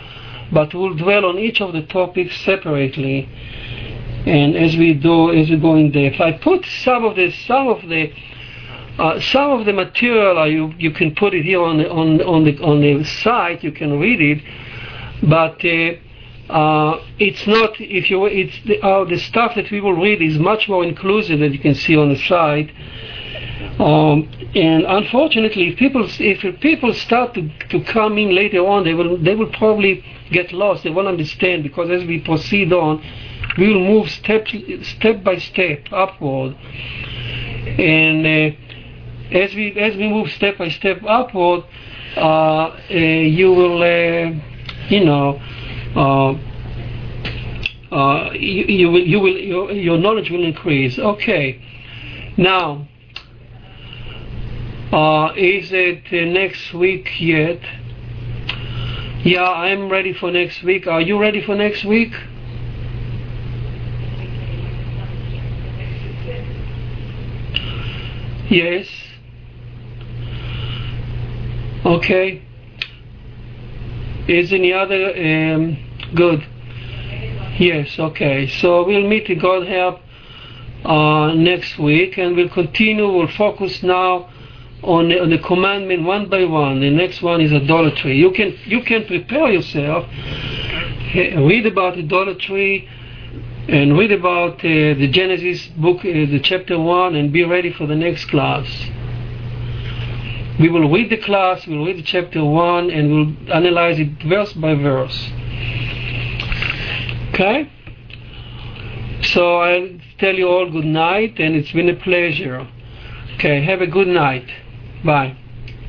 but 0.51 0.73
we'll 0.73 0.95
dwell 0.95 1.25
on 1.25 1.37
each 1.37 1.61
of 1.61 1.73
the 1.73 1.83
topics 1.83 2.39
separately. 2.41 3.29
And 4.25 4.55
as 4.55 4.75
we 4.75 4.93
do, 4.93 5.31
as 5.31 5.49
we 5.49 5.57
go 5.57 5.75
in 5.75 5.91
depth, 5.91 6.19
I 6.19 6.31
put 6.33 6.65
some 6.65 7.05
of 7.05 7.15
the 7.15 7.31
some 7.31 7.67
of 7.67 7.87
the 7.87 8.11
uh, 8.97 9.19
some 9.19 9.51
of 9.51 9.65
the 9.65 9.73
material 9.73 10.37
uh, 10.37 10.45
you 10.45 10.73
you 10.77 10.91
can 10.91 11.15
put 11.15 11.33
it 11.33 11.43
here 11.43 11.61
on 11.61 11.77
the 11.77 11.89
on 11.89 12.21
on 12.21 12.43
the 12.43 12.59
on 12.61 12.81
the 12.81 13.03
site. 13.03 13.63
You 13.63 13.71
can 13.71 13.99
read 13.99 14.21
it, 14.21 14.43
but. 15.23 15.63
Uh, 15.63 15.99
uh, 16.49 17.01
it's 17.17 17.47
not 17.47 17.79
if 17.79 18.11
you 18.11 18.25
it's 18.25 18.53
the, 18.65 18.77
uh, 18.81 19.05
the 19.05 19.17
stuff 19.17 19.55
that 19.55 19.71
we 19.71 19.79
will 19.79 19.93
read 19.93 20.21
is 20.21 20.37
much 20.37 20.67
more 20.67 20.83
inclusive 20.83 21.39
that 21.39 21.53
you 21.53 21.59
can 21.59 21.73
see 21.73 21.95
on 21.95 22.09
the 22.09 22.17
site 22.17 22.69
um, 23.81 24.29
and 24.53 24.83
unfortunately, 24.85 25.69
if 25.69 25.79
people 25.79 26.07
if 26.07 26.59
people 26.61 26.93
start 26.93 27.33
to, 27.33 27.49
to 27.69 27.83
come 27.83 28.19
in 28.19 28.35
later 28.35 28.59
on, 28.59 28.83
they 28.83 28.93
will 28.93 29.17
they 29.17 29.33
will 29.33 29.51
probably 29.53 30.05
get 30.31 30.51
lost. 30.53 30.83
They 30.83 30.91
won't 30.91 31.07
understand 31.07 31.63
because 31.63 31.89
as 31.89 32.05
we 32.05 32.19
proceed 32.19 32.71
on, 32.73 33.03
we 33.57 33.73
will 33.73 33.79
move 33.83 34.11
step 34.11 34.47
step 34.83 35.23
by 35.23 35.39
step 35.39 35.87
upward. 35.91 36.55
And 37.79 38.23
uh, 38.23 39.35
as 39.35 39.55
we 39.55 39.71
as 39.79 39.95
we 39.95 40.07
move 40.07 40.29
step 40.29 40.59
by 40.59 40.69
step 40.69 41.01
upward, 41.03 41.63
uh, 42.17 42.19
uh, 42.19 42.77
you 42.93 43.51
will 43.51 43.81
uh, 43.81 44.31
you 44.89 45.05
know. 45.05 45.41
Uh, 45.95 46.37
uh, 47.91 48.31
you, 48.31 48.63
you 48.67 48.89
will, 48.89 49.01
you 49.01 49.19
will, 49.19 49.37
your, 49.37 49.71
your 49.73 49.97
knowledge 49.97 50.31
will 50.31 50.45
increase. 50.45 50.97
Okay. 50.97 51.61
Now, 52.37 52.87
uh, 54.91 55.33
is 55.37 55.71
it 55.71 56.03
uh, 56.11 56.31
next 56.31 56.73
week 56.73 57.09
yet? 57.19 57.59
Yeah, 59.23 59.43
I'm 59.43 59.89
ready 59.89 60.13
for 60.13 60.31
next 60.31 60.63
week. 60.63 60.87
Are 60.87 60.99
you 60.99 61.19
ready 61.19 61.41
for 61.45 61.55
next 61.55 61.85
week? 61.85 62.11
Yes. 68.49 68.87
Okay. 71.85 72.41
Is 74.27 74.51
any 74.51 74.73
other 74.73 75.15
um, 75.15 75.77
good? 76.15 76.45
Yes. 77.57 77.97
Okay. 77.97 78.49
So 78.59 78.85
we'll 78.85 79.07
meet. 79.07 79.27
God 79.39 79.67
help 79.67 80.01
uh, 80.83 81.33
next 81.33 81.79
week, 81.79 82.17
and 82.17 82.35
we'll 82.35 82.49
continue. 82.49 83.07
We'll 83.07 83.27
focus 83.29 83.83
now 83.83 84.29
on 84.83 85.09
the, 85.09 85.21
on 85.21 85.29
the 85.29 85.37
commandment 85.37 86.03
one 86.03 86.29
by 86.29 86.43
one. 86.45 86.79
The 86.79 86.89
next 86.89 87.21
one 87.21 87.41
is 87.41 87.53
idolatry. 87.53 88.17
You 88.17 88.31
can 88.31 88.57
you 88.65 88.81
can 88.81 89.05
prepare 89.05 89.51
yourself, 89.51 90.07
read 91.15 91.65
about 91.65 91.97
idolatry, 91.97 92.87
and 93.67 93.97
read 93.97 94.11
about 94.11 94.55
uh, 94.59 94.97
the 94.97 95.09
Genesis 95.11 95.67
book, 95.67 95.99
uh, 95.99 96.03
the 96.03 96.39
chapter 96.43 96.79
one, 96.79 97.15
and 97.15 97.31
be 97.31 97.43
ready 97.43 97.71
for 97.71 97.85
the 97.85 97.95
next 97.95 98.25
class. 98.25 98.65
We 100.59 100.69
will 100.69 100.91
read 100.91 101.09
the 101.09 101.17
class, 101.17 101.65
we'll 101.65 101.85
read 101.85 102.03
chapter 102.05 102.43
one, 102.43 102.89
and 102.89 103.11
we'll 103.11 103.53
analyze 103.53 103.99
it 103.99 104.21
verse 104.23 104.53
by 104.53 104.75
verse. 104.75 105.31
Okay. 107.33 107.69
So 109.23 109.57
I'll 109.57 109.89
tell 110.19 110.35
you 110.35 110.47
all 110.47 110.69
good 110.69 110.85
night, 110.85 111.39
and 111.39 111.55
it's 111.55 111.71
been 111.71 111.89
a 111.89 111.95
pleasure. 111.95 112.67
Okay, 113.35 113.63
have 113.63 113.81
a 113.81 113.87
good 113.87 114.07
night. 114.07 114.47
Bye. 115.05 115.40